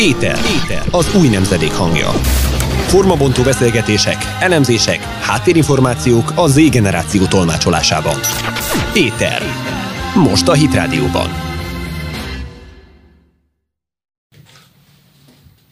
Éter. 0.00 0.38
Éter. 0.62 0.82
Az 0.90 1.14
új 1.14 1.28
nemzedék 1.28 1.72
hangja. 1.72 2.08
Formabontó 2.86 3.42
beszélgetések, 3.42 4.16
elemzések, 4.40 4.98
háttérinformációk 5.02 6.32
a 6.34 6.46
Z 6.46 6.70
generáció 6.70 7.24
tolmácsolásában. 7.24 8.14
Éter. 8.94 9.42
Most 10.14 10.48
a 10.48 10.52
Hit 10.52 10.74
Rádióban. 10.74 11.28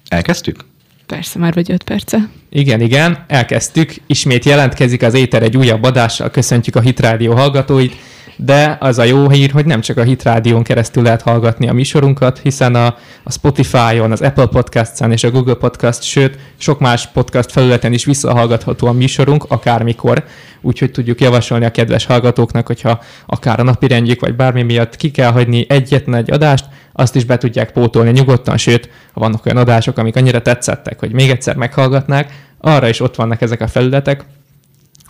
Elkezdtük? 0.09 0.65
Persze, 1.07 1.39
már 1.39 1.55
vagy 1.55 1.73
öt 1.73 1.83
perce. 1.83 2.29
Igen, 2.51 2.81
igen, 2.81 3.25
elkezdtük. 3.29 3.95
Ismét 4.07 4.45
jelentkezik 4.45 5.03
az 5.03 5.15
Éter 5.15 5.43
egy 5.43 5.57
újabb 5.57 5.83
adással. 5.83 6.31
Köszöntjük 6.31 6.77
a 6.77 6.81
Hit 6.81 7.01
Rádió 7.01 7.35
hallgatóit 7.35 7.97
de 8.41 8.77
az 8.80 8.98
a 8.98 9.02
jó 9.02 9.29
hír, 9.29 9.50
hogy 9.50 9.66
nem 9.66 9.80
csak 9.80 9.96
a 9.96 10.02
Hit 10.02 10.23
Rádión 10.23 10.62
keresztül 10.62 11.02
lehet 11.02 11.23
hallgatni 11.23 11.68
a 11.68 11.73
műsorunkat, 11.73 12.39
hiszen 12.39 12.75
a, 12.75 12.86
a 13.22 13.32
Spotify-on, 13.32 14.13
az 14.13 14.21
Apple 14.21 14.46
Podcast-en 14.46 15.13
és 15.13 15.25
a 15.25 15.30
Google 15.30 15.54
Podcast, 15.54 16.03
sőt, 16.03 16.39
sok 16.57 16.80
más 16.80 17.07
podcast 17.07 17.53
felületen 17.53 17.93
is 17.93 18.04
visszahallgatható 18.04 18.86
a 18.86 18.93
műsorunk, 18.93 19.44
akármikor. 19.49 20.25
Úgyhogy 20.61 20.90
tudjuk 20.90 21.21
javasolni 21.21 21.64
a 21.64 21.71
kedves 21.71 22.07
hallgatóknak, 22.07 22.66
hogyha 22.66 23.00
akár 23.27 23.61
a 23.61 23.63
napi 23.63 23.86
rendjük, 23.86 24.21
vagy 24.21 24.36
bármi 24.36 24.63
miatt 24.63 24.96
ki 24.96 25.11
kell 25.11 25.30
hagyni 25.30 25.66
egyetlen 25.68 26.14
egy 26.14 26.30
adást, 26.30 26.64
azt 26.93 27.16
is 27.16 27.25
be 27.25 27.39
tudják 27.39 27.72
pótolni 27.72 28.11
nyugodtan, 28.11 28.57
sőt, 28.57 28.89
ha 29.13 29.21
vannak 29.21 29.46
olyan 29.46 29.58
adások, 29.58 29.99
amik 29.99 30.16
annyira 30.16 30.43
tetszettek, 30.43 31.00
hogy 31.00 31.13
még 31.13 31.30
egyszer 31.30 31.57
meghallgatnák, 31.57 32.47
arra 32.61 32.89
is 32.89 33.00
ott 33.00 33.16
vannak 33.16 33.41
ezek 33.41 33.61
a 33.61 33.69
felületek. 33.69 34.25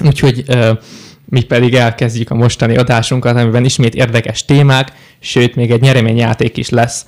Úgyhogy 0.04 0.44
mi 1.30 1.42
pedig 1.42 1.74
elkezdjük 1.74 2.30
a 2.30 2.34
mostani 2.34 2.76
adásunkat, 2.76 3.36
amiben 3.36 3.64
ismét 3.64 3.94
érdekes 3.94 4.44
témák, 4.44 4.92
sőt, 5.20 5.54
még 5.54 5.70
egy 5.70 5.80
nyereményjáték 5.80 6.56
is 6.56 6.68
lesz. 6.68 7.06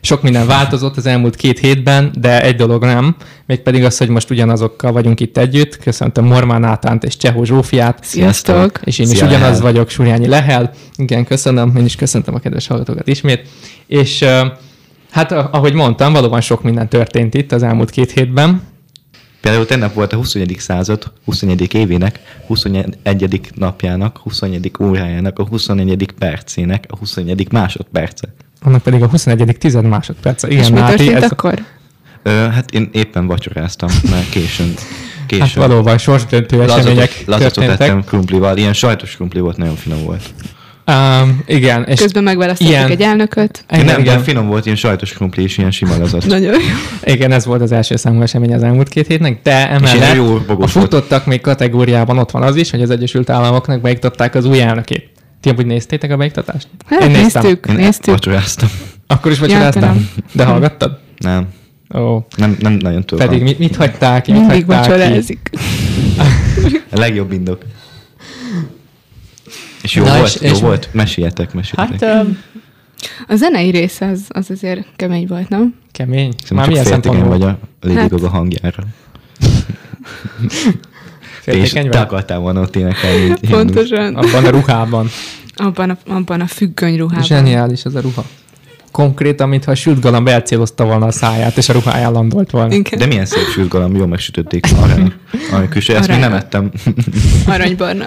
Sok 0.00 0.22
minden 0.22 0.46
változott 0.46 0.96
az 0.96 1.06
elmúlt 1.06 1.36
két 1.36 1.58
hétben, 1.58 2.12
de 2.18 2.42
egy 2.42 2.56
dolog 2.56 2.84
nem, 2.84 3.16
mégpedig 3.46 3.84
az, 3.84 3.98
hogy 3.98 4.08
most 4.08 4.30
ugyanazokkal 4.30 4.92
vagyunk 4.92 5.20
itt 5.20 5.36
együtt. 5.36 5.78
Köszöntöm 5.78 6.24
Mormán 6.24 6.64
Átánt 6.64 7.04
és 7.04 7.16
Csehó 7.16 7.44
Zsófiát. 7.44 7.98
Sziasztok! 8.02 8.80
És 8.84 8.98
én 8.98 9.10
is 9.10 9.16
Szia, 9.16 9.26
ugyanaz 9.26 9.60
vagyok, 9.60 9.90
Súrjányi 9.90 10.26
Lehel. 10.26 10.72
Igen, 10.96 11.24
köszönöm, 11.24 11.76
én 11.76 11.84
is 11.84 11.96
köszöntöm 11.96 12.34
a 12.34 12.38
kedves 12.38 12.66
hallgatókat 12.66 13.08
ismét. 13.08 13.48
És 13.86 14.24
hát, 15.10 15.32
ahogy 15.32 15.72
mondtam, 15.72 16.12
valóban 16.12 16.40
sok 16.40 16.62
minden 16.62 16.88
történt 16.88 17.34
itt 17.34 17.52
az 17.52 17.62
elmúlt 17.62 17.90
két 17.90 18.10
hétben. 18.10 18.62
Például 19.40 19.66
tegnap 19.66 19.94
volt 19.94 20.12
a 20.12 20.16
21. 20.16 20.56
század 20.58 21.12
21. 21.24 21.74
évének, 21.74 22.20
21. 22.46 23.40
napjának, 23.54 24.18
21. 24.18 24.70
órájának, 24.80 25.38
a 25.38 25.46
21. 25.46 26.08
percének, 26.18 26.84
a 26.88 26.96
21. 26.96 27.52
másodperce. 27.52 28.34
Annak 28.62 28.82
pedig 28.82 29.02
a 29.02 29.06
21. 29.08 29.56
tized 29.58 29.84
másodperce. 29.84 30.48
Igen, 30.48 30.62
És 30.62 30.70
mi 30.70 30.78
történt 30.78 31.14
ez... 31.14 31.30
akkor? 31.30 31.62
Ö, 32.22 32.30
hát 32.30 32.70
én 32.70 32.88
éppen 32.92 33.26
vacsoráztam, 33.26 33.88
mert 34.10 34.28
későn. 34.28 34.74
későn. 35.26 35.46
Hát 35.46 35.54
valóban 35.54 35.98
sorsdöntő 35.98 36.62
események 36.62 37.22
Lazatot 37.26 37.64
ettem 37.64 38.04
krumplival, 38.04 38.56
ilyen 38.56 38.72
sajtos 38.72 39.16
krumpli 39.16 39.40
volt, 39.40 39.56
nagyon 39.56 39.76
finom 39.76 40.04
volt. 40.04 40.34
Um, 40.90 41.42
igen. 41.46 41.84
És 41.84 42.00
Közben 42.00 42.22
megválasztottak 42.22 42.72
ilyen... 42.72 42.90
egy 42.90 43.00
elnököt. 43.00 43.64
Igen, 43.72 43.84
nem, 43.84 44.00
igen. 44.00 44.22
finom 44.22 44.46
volt, 44.46 44.64
ilyen 44.64 44.76
sajtos 44.76 45.12
krumpli 45.12 45.42
és 45.42 45.58
ilyen 45.58 45.70
sima 45.70 45.98
lazat. 45.98 46.26
Nagyon 46.36 46.52
jó. 46.52 46.58
Igen, 47.02 47.32
ez 47.32 47.44
volt 47.44 47.60
az 47.60 47.72
első 47.72 47.96
számú 47.96 48.22
esemény 48.22 48.54
az 48.54 48.62
elmúlt 48.62 48.88
két 48.88 49.06
hétnek, 49.06 49.40
de 49.42 49.70
emellett 49.70 50.14
jó 50.14 50.38
a 50.58 50.66
futottak 50.66 51.26
még 51.26 51.40
kategóriában 51.40 52.18
ott 52.18 52.30
van 52.30 52.42
az 52.42 52.56
is, 52.56 52.70
hogy 52.70 52.82
az 52.82 52.90
Egyesült 52.90 53.30
Államoknak 53.30 53.80
beiktatták 53.80 54.34
az 54.34 54.44
új 54.44 54.60
elnökét. 54.60 55.10
Ti 55.40 55.48
amúgy 55.48 55.66
néztétek 55.66 56.10
a 56.10 56.16
beiktatást? 56.16 56.68
Hát, 56.86 57.02
Én 57.02 57.10
néztem. 57.10 57.42
néztük, 57.42 57.66
Én 57.68 57.74
néztük. 57.74 58.14
Vacsoráztam. 58.14 58.68
Akkor 59.06 59.32
is 59.32 59.38
vacsoráztam? 59.38 60.10
De 60.32 60.44
hallgattad? 60.44 60.98
Nem. 61.18 61.48
Ó. 61.94 62.26
Nem, 62.36 62.56
nem 62.60 62.72
nagyon 62.72 63.04
tudom. 63.04 63.28
Pedig 63.28 63.42
mit, 63.42 63.58
mit 63.58 63.76
hagyták 63.76 64.22
ki? 64.22 64.32
Mit 64.32 64.40
Mindig 64.40 64.66
vacsorázik. 64.66 65.50
a 66.92 66.98
legjobb 66.98 67.32
indok. 67.32 67.62
És 69.86 69.94
jó 69.94 70.04
Na 70.04 70.16
volt? 70.16 70.34
És, 70.34 70.40
jó 70.40 70.48
és 70.48 70.60
volt? 70.60 70.88
Meséljetek, 70.92 71.54
meséljetek. 71.54 72.08
Hát, 72.08 72.24
um, 72.24 72.38
a 73.28 73.34
zenei 73.34 73.70
része 73.70 74.06
az, 74.06 74.20
az 74.28 74.50
azért 74.50 74.86
kemény 74.96 75.26
volt, 75.26 75.48
nem? 75.48 75.74
Kemény? 75.92 76.30
Szerintem 76.30 76.56
Már 76.56 76.68
milyen 76.68 76.84
szempontból? 76.84 77.28
vagy 77.28 77.42
a 77.42 77.58
Lady 77.80 77.96
hát. 77.96 78.08
Gaga 78.10 78.28
hangjára. 78.28 78.82
és 81.44 81.72
te 81.72 82.00
akartál 82.00 82.38
volna 82.38 82.60
ott 82.60 82.76
énekelni. 82.76 83.34
Pontosan. 83.50 84.14
Abban 84.14 84.44
a 84.44 84.50
ruhában. 84.50 85.08
Abban 85.54 85.90
a, 85.90 85.96
abban 86.06 86.40
a 86.40 86.46
függöny 86.46 86.96
ruhában. 86.96 87.24
Zseniális 87.24 87.82
ez 87.82 87.94
a 87.94 88.00
ruha. 88.00 88.24
Konkrétan, 88.90 89.48
mintha 89.48 89.70
a 89.70 89.74
sült 89.74 90.00
galamb 90.00 90.28
elcélozta 90.28 90.84
volna 90.84 91.06
a 91.06 91.12
száját, 91.12 91.56
és 91.56 91.68
a 91.68 91.72
ruháján 91.72 92.12
landolt 92.12 92.50
volna. 92.50 92.74
Igen. 92.74 92.98
De 92.98 93.06
milyen 93.06 93.26
szép 93.26 93.46
sült 93.52 93.68
galamb, 93.68 93.96
jól 93.96 94.06
megsütötték 94.06 94.66
arany. 94.82 95.12
Arany 95.52 95.68
külső, 95.68 95.96
ezt 95.96 96.08
még 96.08 96.18
nem 96.18 96.32
ettem. 96.32 96.70
Aranybarna. 97.46 98.06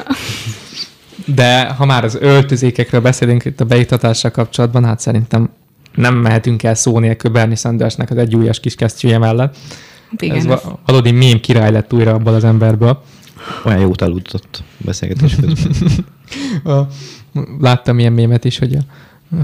De 1.25 1.66
ha 1.66 1.85
már 1.85 2.03
az 2.03 2.18
öltözékekről 2.22 3.02
beszélünk 3.02 3.46
itt 3.46 3.59
a 3.59 3.66
beiktatással 3.66 4.31
kapcsolatban, 4.31 4.85
hát 4.85 5.00
szerintem 5.00 5.50
nem 5.96 6.16
mehetünk 6.16 6.63
el 6.63 6.75
szó 6.75 7.00
nélkül 7.00 7.31
Bernie 7.31 7.56
Sandersnek 7.56 8.09
az 8.09 8.18
egy 8.18 8.35
újas 8.35 8.59
kis 8.59 8.75
kesztyűje 8.75 9.18
mellett. 9.18 9.57
Hát 10.09 10.22
igen, 10.22 10.52
ez, 10.52 10.59
valódi 10.85 11.12
mém 11.12 11.40
király 11.40 11.72
lett 11.72 11.94
újra 11.94 12.13
abból 12.13 12.34
az 12.34 12.44
emberből. 12.44 13.02
Olyan 13.63 13.80
jót 13.80 14.02
aludtott 14.02 14.63
beszélgetés 14.78 15.35
közben. 15.35 16.07
Láttam 17.59 18.00
ilyen 18.00 18.13
mémet 18.13 18.46
is, 18.46 18.57
hogy 18.59 18.75
a 18.75 18.80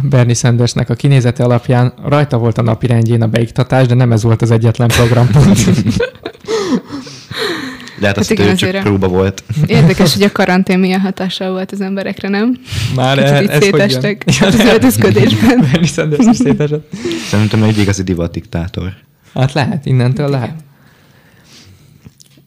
Bernie 0.10 0.34
Sandersnek 0.34 0.90
a 0.90 0.94
kinézete 0.94 1.44
alapján 1.44 1.94
rajta 2.06 2.38
volt 2.38 2.58
a 2.58 2.62
napi 2.62 2.88
rendjén 2.88 3.22
a 3.22 3.28
beiktatás, 3.28 3.88
de 3.88 3.94
nem 3.94 4.12
ez 4.12 4.24
volt 4.24 4.42
az 4.42 4.52
egyetlen 4.52 4.88
programpont. 4.88 5.58
De 8.06 8.12
hát, 8.12 8.28
hát 8.28 8.30
igen, 8.30 8.48
ő 8.48 8.56
csak 8.56 8.84
próba 8.84 9.08
volt. 9.08 9.44
Érdekes, 9.66 10.14
hogy 10.14 10.24
a 10.24 10.32
karantén 10.32 10.80
milyen 10.80 11.00
hatással 11.00 11.52
volt 11.52 11.72
az 11.72 11.82
emberekre, 11.82 12.30
nem? 12.30 12.58
Már 12.96 13.18
Kicsit 13.18 13.50
ez 13.50 13.64
szétestek 13.64 14.24
az 14.42 14.60
öltözködésben. 14.60 15.68
Szerintem 17.30 17.64
egy 17.64 17.78
igazi 17.78 18.04
divat 18.04 18.32
diktátor. 18.32 18.94
Hát 19.34 19.54
lehet, 19.54 19.86
innentől 19.86 20.30
lehet. 20.30 20.54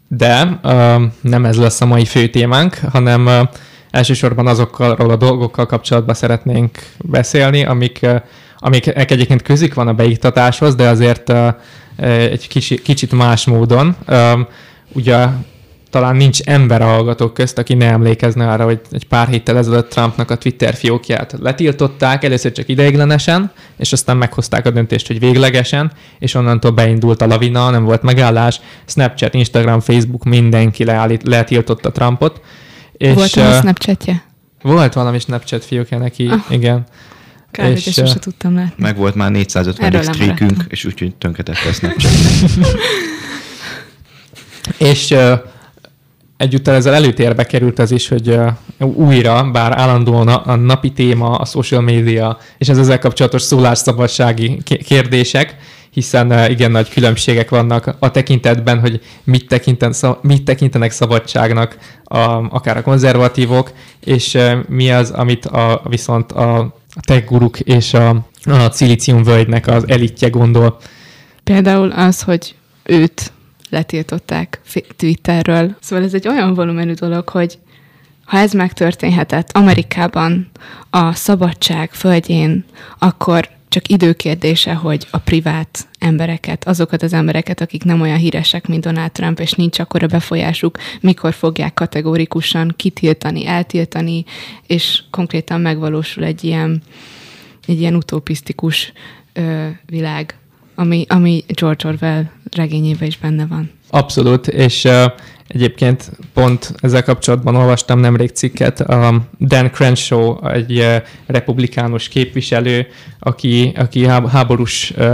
De 0.08 0.58
uh, 0.62 1.02
nem 1.20 1.44
ez 1.44 1.56
lesz 1.56 1.80
a 1.80 1.86
mai 1.86 2.04
fő 2.04 2.28
témánk, 2.28 2.78
hanem 2.92 3.26
uh, 3.26 3.48
elsősorban 3.91 4.47
azokkal 4.47 4.91
a 4.92 5.16
dolgokkal 5.16 5.66
kapcsolatban 5.66 6.14
szeretnénk 6.14 6.78
beszélni, 6.98 7.64
amik, 7.64 7.98
uh, 8.02 8.20
amik 8.58 8.86
egyébként 8.86 9.42
közik 9.42 9.74
van 9.74 9.88
a 9.88 9.92
beiktatáshoz, 9.92 10.74
de 10.74 10.88
azért 10.88 11.28
uh, 11.28 11.54
egy 12.06 12.48
kicsi, 12.48 12.82
kicsit 12.82 13.12
más 13.12 13.47
módon. 13.47 13.97
Uh, 14.08 14.41
ugye 14.93 15.26
talán 15.91 16.16
nincs 16.16 16.41
ember 16.41 16.82
a 16.82 16.87
hallgatók 16.87 17.34
közt, 17.34 17.59
aki 17.59 17.75
ne 17.75 17.87
emlékezne 17.87 18.50
arra, 18.50 18.65
hogy 18.65 18.81
egy 18.91 19.06
pár 19.06 19.28
héttel 19.28 19.56
ezelőtt 19.56 19.91
Trumpnak 19.91 20.31
a 20.31 20.37
Twitter 20.37 20.75
fiókját 20.75 21.34
letiltották, 21.41 22.25
először 22.25 22.53
csak 22.53 22.69
ideiglenesen, 22.69 23.50
és 23.77 23.93
aztán 23.93 24.16
meghozták 24.16 24.66
a 24.66 24.71
döntést, 24.71 25.06
hogy 25.06 25.19
véglegesen, 25.19 25.93
és 26.19 26.34
onnantól 26.34 26.71
beindult 26.71 27.22
a 27.22 27.27
lavina, 27.27 27.71
nem 27.71 27.84
volt 27.84 28.03
megállás, 28.03 28.60
Snapchat, 28.87 29.34
Instagram, 29.34 29.81
Facebook, 29.81 30.25
mindenki 30.25 30.84
leállít, 30.84 31.22
letiltotta 31.22 31.93
Trumpot. 31.93 32.41
És, 32.93 33.15
volt 33.15 33.34
valami 33.34 33.54
uh, 33.54 33.60
Snapchatje? 33.60 34.22
Volt 34.62 34.93
valami 34.93 35.19
Snapchat 35.19 35.65
fiókja 35.65 35.98
neki, 35.98 36.27
ah. 36.27 36.38
igen. 36.48 36.84
Kár, 37.50 37.71
és, 37.71 37.84
hogy 37.84 38.04
ezt 38.04 38.21
tudtam 38.21 38.54
látni. 38.54 38.82
Meg 38.82 38.97
volt 38.97 39.15
már 39.15 39.31
450 39.31 40.03
streakünk, 40.03 40.65
és 40.69 40.84
úgyhogy 40.84 41.15
tönkretette 41.15 41.69
a 41.69 41.72
Snapchat. 41.72 42.12
És 44.78 45.16
egyúttal 46.36 46.74
ezzel 46.74 46.94
előtérbe 46.94 47.44
került 47.44 47.78
az 47.78 47.90
is, 47.90 48.08
hogy 48.08 48.38
újra, 48.78 49.50
bár 49.50 49.78
állandóan 49.78 50.28
a, 50.28 50.54
napi 50.56 50.92
téma, 50.92 51.30
a 51.30 51.44
social 51.44 51.80
media 51.80 52.38
és 52.58 52.68
az 52.68 52.78
ezzel 52.78 52.98
kapcsolatos 52.98 53.42
szólásszabadsági 53.42 54.62
kérdések, 54.84 55.56
hiszen 55.91 56.50
igen 56.50 56.70
nagy 56.70 56.88
különbségek 56.88 57.50
vannak 57.50 57.97
a 57.98 58.10
tekintetben, 58.10 58.80
hogy 58.80 59.00
mit, 59.24 59.48
tekinten, 59.48 59.94
mit 60.20 60.44
tekintenek 60.44 60.91
szabadságnak 60.91 61.78
a, 62.04 62.18
akár 62.50 62.76
a 62.76 62.82
konzervatívok, 62.82 63.72
és 64.04 64.38
mi 64.68 64.91
az, 64.91 65.10
amit 65.10 65.47
a, 65.47 65.82
viszont 65.88 66.32
a, 66.32 66.76
tech 67.00 67.24
guruk 67.24 67.60
és 67.60 67.94
a, 67.94 68.09
a 68.44 68.68
Cilicium 68.68 69.22
völgynek 69.22 69.66
az 69.66 69.88
elitje 69.88 70.28
gondol. 70.28 70.78
Például 71.44 71.91
az, 71.91 72.22
hogy 72.22 72.54
őt 72.84 73.32
letiltották 73.70 74.60
Twitterről. 74.97 75.76
Szóval 75.80 76.04
ez 76.04 76.15
egy 76.15 76.28
olyan 76.28 76.54
volumenű 76.54 76.92
dolog, 76.92 77.28
hogy 77.28 77.59
ha 78.24 78.38
ez 78.38 78.53
megtörténhetett 78.53 79.50
Amerikában, 79.53 80.50
a 80.91 81.12
szabadság 81.12 81.92
földjén, 81.92 82.65
akkor 82.98 83.48
csak 83.68 83.88
időkérdése, 83.88 84.74
hogy 84.74 85.06
a 85.10 85.18
privát 85.18 85.88
embereket, 85.98 86.65
azokat 86.65 87.03
az 87.03 87.12
embereket, 87.12 87.60
akik 87.60 87.84
nem 87.84 88.00
olyan 88.00 88.16
híresek, 88.16 88.66
mint 88.66 88.84
Donald 88.84 89.12
Trump, 89.12 89.41
és 89.41 89.53
nincs 89.53 89.78
akkora 89.78 90.06
befolyásuk, 90.06 90.78
mikor 91.00 91.32
fogják 91.32 91.74
kategórikusan 91.74 92.74
kitiltani, 92.76 93.47
eltiltani, 93.47 94.24
és 94.66 95.03
konkrétan 95.10 95.60
megvalósul 95.60 96.24
egy 96.24 96.44
ilyen, 96.44 96.82
egy 97.66 97.80
ilyen 97.80 97.94
utopisztikus 97.94 98.92
ö, 99.32 99.68
világ, 99.86 100.38
ami, 100.74 101.04
ami 101.09 101.44
George 101.47 101.88
Orwell 101.88 102.30
regényében 102.56 103.09
is 103.09 103.18
benne 103.18 103.47
van. 103.47 103.71
Abszolút, 103.91 104.47
és 104.47 104.84
uh, 104.84 105.04
egyébként 105.48 106.10
pont 106.34 106.74
ezzel 106.80 107.03
kapcsolatban 107.03 107.56
olvastam 107.56 108.00
nemrég 108.00 108.30
cikket. 108.30 108.80
A 108.80 109.22
Dan 109.39 109.71
Crenshaw, 109.71 110.48
egy 110.48 110.78
uh, 110.78 110.97
republikánus 111.27 112.09
képviselő, 112.09 112.86
aki, 113.18 113.72
aki 113.77 114.06
háborús 114.06 114.92
uh, 114.97 115.04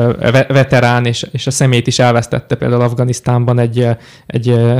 veterán, 0.48 1.06
és, 1.06 1.26
és 1.32 1.46
a 1.46 1.50
szemét 1.50 1.86
is 1.86 1.98
elvesztette 1.98 2.54
például 2.54 2.82
Afganisztánban 2.82 3.58
egy, 3.58 3.86
egy 4.26 4.48
uh, 4.48 4.78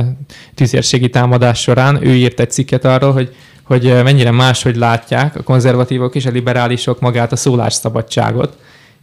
tüzérségi 0.55 1.09
támadás 1.09 1.61
során. 1.61 2.07
Ő 2.07 2.15
írt 2.15 2.39
egy 2.39 2.51
cikket 2.51 2.85
arról, 2.85 3.11
hogy 3.11 3.35
hogy 3.65 4.03
mennyire 4.03 4.31
máshogy 4.31 4.75
látják 4.75 5.35
a 5.35 5.43
konzervatívok 5.43 6.15
és 6.15 6.25
a 6.25 6.31
liberálisok 6.31 6.99
magát 6.99 7.31
a 7.31 7.35
szólásszabadságot, 7.35 8.57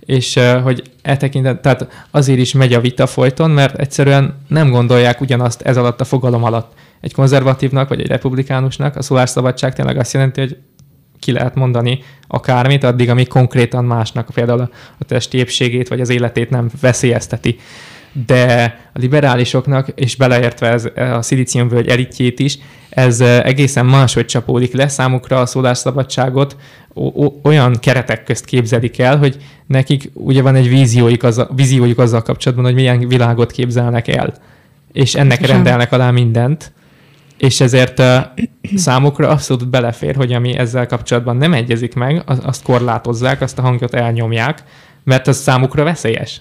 és 0.07 0.39
hogy 0.63 0.83
e 1.03 1.17
tekintet, 1.17 1.61
tehát 1.63 2.07
azért 2.11 2.39
is 2.39 2.53
megy 2.53 2.73
a 2.73 2.81
vita 2.81 3.07
folyton, 3.07 3.51
mert 3.51 3.79
egyszerűen 3.79 4.35
nem 4.49 4.71
gondolják 4.71 5.21
ugyanazt 5.21 5.63
ez 5.63 5.77
alatt 5.77 6.01
a 6.01 6.05
fogalom 6.05 6.45
alatt. 6.45 6.73
Egy 7.01 7.13
konzervatívnak 7.13 7.89
vagy 7.89 8.01
egy 8.01 8.07
republikánusnak 8.07 8.97
a 8.97 9.03
szólásszabadság 9.03 9.75
tényleg 9.75 9.99
azt 9.99 10.13
jelenti, 10.13 10.41
hogy 10.41 10.57
ki 11.19 11.33
lehet 11.33 11.55
mondani 11.55 12.03
akármit, 12.27 12.85
addig, 12.85 13.11
amíg 13.11 13.29
konkrétan 13.29 13.85
másnak 13.85 14.29
például 14.35 14.71
a 14.99 15.05
testi 15.05 15.39
épségét 15.39 15.89
vagy 15.89 16.01
az 16.01 16.09
életét 16.09 16.51
nem 16.51 16.71
veszélyezteti. 16.81 17.59
De 18.27 18.79
a 18.93 18.99
liberálisoknak, 18.99 19.89
és 19.95 20.17
beleértve 20.17 20.69
ez, 20.69 20.89
a 20.95 21.23
szilíciumvölgy 21.23 21.89
elitjét 21.89 22.39
is, 22.39 22.59
ez 22.95 23.21
egészen 23.21 23.87
máshogy 23.87 24.27
csapódik 24.27 24.73
le 24.73 24.89
számukra 24.89 25.41
a 25.41 25.47
szólásszabadságot, 25.47 26.57
olyan 27.43 27.77
keretek 27.81 28.25
közt 28.25 28.45
képzelik 28.45 28.99
el, 28.99 29.19
hogy 29.19 29.37
nekik 29.67 30.11
ugye 30.15 30.43
van 30.43 30.55
egy 30.55 30.69
víziójuk 30.69 31.23
azzal, 31.23 31.51
víziójuk 31.55 31.99
azzal 31.99 32.23
kapcsolatban, 32.23 32.67
hogy 32.67 32.75
milyen 32.75 33.09
világot 33.09 33.51
képzelnek 33.51 34.09
el. 34.09 34.35
És 34.93 35.15
ennek 35.15 35.47
rendelnek 35.47 35.93
alá 35.93 36.11
mindent. 36.11 36.73
És 37.39 37.61
ezért 37.61 37.99
uh, 37.99 38.17
számukra 38.77 39.29
abszolút 39.29 39.69
belefér, 39.69 40.17
hogy 40.17 40.33
ami 40.33 40.57
ezzel 40.57 40.87
kapcsolatban 40.87 41.37
nem 41.37 41.53
egyezik 41.53 41.95
meg, 41.95 42.23
azt 42.27 42.63
korlátozzák, 42.63 43.41
azt 43.41 43.59
a 43.59 43.63
hangot 43.63 43.95
elnyomják, 43.95 44.63
mert 45.05 45.27
az 45.29 45.37
számukra 45.37 45.85
veszélyes. 45.85 46.41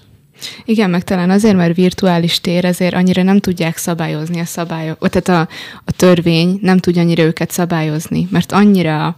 Igen, 0.64 0.90
meg 0.90 1.04
talán 1.04 1.30
azért, 1.30 1.56
mert 1.56 1.76
virtuális 1.76 2.40
tér, 2.40 2.64
ezért 2.64 2.94
annyira 2.94 3.22
nem 3.22 3.38
tudják 3.38 3.76
szabályozni 3.76 4.40
a 4.40 4.44
szabályok, 4.44 5.08
tehát 5.08 5.48
a, 5.48 5.54
a 5.84 5.92
törvény 5.92 6.58
nem 6.62 6.78
tudja 6.78 7.02
annyira 7.02 7.22
őket 7.22 7.50
szabályozni, 7.50 8.28
mert 8.30 8.52
annyira 8.52 9.16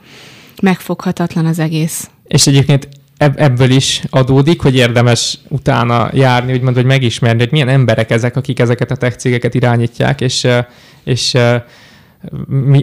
megfoghatatlan 0.62 1.46
az 1.46 1.58
egész. 1.58 2.08
És 2.28 2.46
egyébként 2.46 2.88
ebből 3.18 3.70
is 3.70 4.02
adódik, 4.10 4.60
hogy 4.60 4.74
érdemes 4.74 5.38
utána 5.48 6.10
járni, 6.12 6.52
úgymond, 6.52 6.74
hogy 6.76 6.84
megismerni, 6.84 7.40
hogy 7.40 7.52
milyen 7.52 7.68
emberek 7.68 8.10
ezek, 8.10 8.36
akik 8.36 8.58
ezeket 8.58 8.90
a 8.90 8.96
tech 8.96 9.16
cégeket 9.16 9.54
irányítják, 9.54 10.20
és, 10.20 10.46
és 11.04 11.36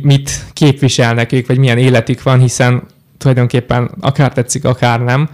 mit 0.02 0.46
képviselnek 0.54 1.32
ők, 1.32 1.48
vagy 1.48 1.58
milyen 1.58 1.78
életük 1.78 2.24
van, 2.24 2.40
hiszen 2.40 2.84
tulajdonképpen 3.18 3.92
akár 4.00 4.34
tetszik, 4.34 4.66
akár 4.66 5.00
nem, 5.00 5.30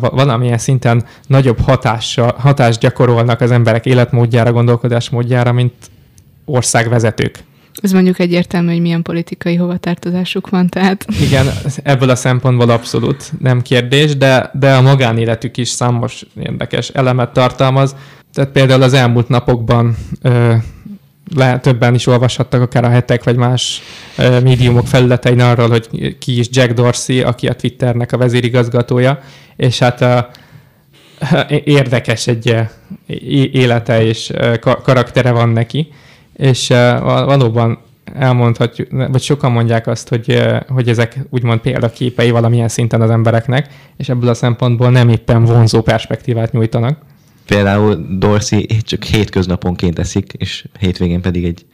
valamilyen 0.00 0.58
szinten 0.58 1.04
nagyobb 1.26 1.60
hatással, 1.60 2.34
hatást 2.38 2.80
gyakorolnak 2.80 3.40
az 3.40 3.50
emberek 3.50 3.86
életmódjára, 3.86 4.52
gondolkodásmódjára, 4.52 5.52
mint 5.52 5.72
országvezetők. 6.44 7.44
Ez 7.82 7.92
mondjuk 7.92 8.18
egyértelmű, 8.18 8.72
hogy 8.72 8.80
milyen 8.80 9.02
politikai 9.02 9.54
hovatartozásuk 9.54 10.48
van, 10.48 10.68
tehát... 10.68 11.06
Igen, 11.20 11.46
ebből 11.82 12.10
a 12.10 12.14
szempontból 12.14 12.70
abszolút 12.70 13.32
nem 13.38 13.62
kérdés, 13.62 14.16
de, 14.16 14.50
de 14.52 14.74
a 14.74 14.82
magánéletük 14.82 15.56
is 15.56 15.68
számos 15.68 16.24
érdekes 16.40 16.88
elemet 16.88 17.32
tartalmaz. 17.32 17.96
Tehát 18.32 18.50
például 18.50 18.82
az 18.82 18.92
elmúlt 18.92 19.28
napokban 19.28 19.96
ö, 20.22 20.54
lehet 21.34 21.62
többen 21.62 21.94
is 21.94 22.06
olvashattak 22.06 22.60
akár 22.60 22.84
a 22.84 22.88
hetek 22.88 23.24
vagy 23.24 23.36
más 23.36 23.82
médiumok 24.42 24.86
felületein 24.86 25.40
arról, 25.40 25.68
hogy 25.68 26.16
ki 26.18 26.38
is 26.38 26.48
Jack 26.50 26.72
Dorsey, 26.72 27.22
aki 27.22 27.48
a 27.48 27.54
Twitternek 27.54 28.12
a 28.12 28.16
vezérigazgatója, 28.16 29.18
és 29.56 29.78
hát 29.78 30.02
a, 30.02 30.30
érdekes 31.64 32.26
egy 32.26 32.56
élete 33.52 34.04
és 34.04 34.32
karaktere 34.82 35.30
van 35.30 35.48
neki, 35.48 35.88
és 36.36 36.68
valóban 37.02 37.78
elmondhatjuk, 38.14 38.88
vagy 38.90 39.22
sokan 39.22 39.52
mondják 39.52 39.86
azt, 39.86 40.08
hogy, 40.08 40.42
hogy 40.68 40.88
ezek 40.88 41.18
úgymond 41.30 41.60
példaképei 41.60 42.30
valamilyen 42.30 42.68
szinten 42.68 43.00
az 43.00 43.10
embereknek, 43.10 43.68
és 43.96 44.08
ebből 44.08 44.28
a 44.28 44.34
szempontból 44.34 44.90
nem 44.90 45.08
éppen 45.08 45.44
vonzó 45.44 45.82
perspektívát 45.82 46.52
nyújtanak. 46.52 46.98
Például 47.46 48.06
Dorsey 48.18 48.66
csak 48.82 49.02
hétköznaponként 49.04 49.98
eszik, 49.98 50.32
és 50.32 50.66
hétvégén 50.78 51.20
pedig 51.20 51.44
egy 51.44 51.66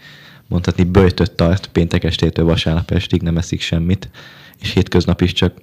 mondhatni 0.48 0.84
böjtöt 0.84 1.32
tart, 1.32 1.66
péntek 1.66 2.04
estétől 2.04 2.44
vasárnap 2.44 2.90
estig 2.90 3.22
nem 3.22 3.36
eszik 3.36 3.60
semmit, 3.60 4.10
és 4.60 4.72
hétköznap 4.72 5.20
is 5.20 5.32
csak 5.32 5.54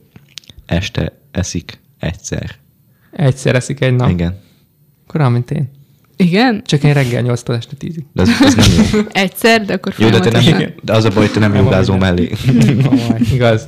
este 0.65 1.19
eszik 1.31 1.79
egyszer. 1.99 2.55
Egyszer 3.11 3.55
eszik 3.55 3.81
egy 3.81 3.95
nap? 3.95 4.09
Igen. 4.09 4.39
Akkor 5.07 5.29
mint 5.29 5.51
én. 5.51 5.69
Igen? 6.15 6.61
Csak 6.65 6.83
én 6.83 6.93
reggel 6.93 7.21
8 7.21 7.49
este 7.49 7.75
10 7.75 7.95
De 8.13 8.21
ez, 8.21 8.29
ez 8.41 8.55
nem 8.55 8.65
jó. 8.91 8.99
Egyszer, 9.23 9.65
de 9.65 9.73
akkor 9.73 9.93
Jó, 9.97 10.09
de, 10.09 10.19
te 10.19 10.29
nem, 10.29 10.73
de 10.81 10.93
az 10.93 11.05
a 11.05 11.09
baj, 11.09 11.23
hogy 11.23 11.31
te 11.31 11.39
nem 11.39 11.55
jogázó 11.55 11.95
mellé. 11.95 12.31
Igaz. 13.33 13.67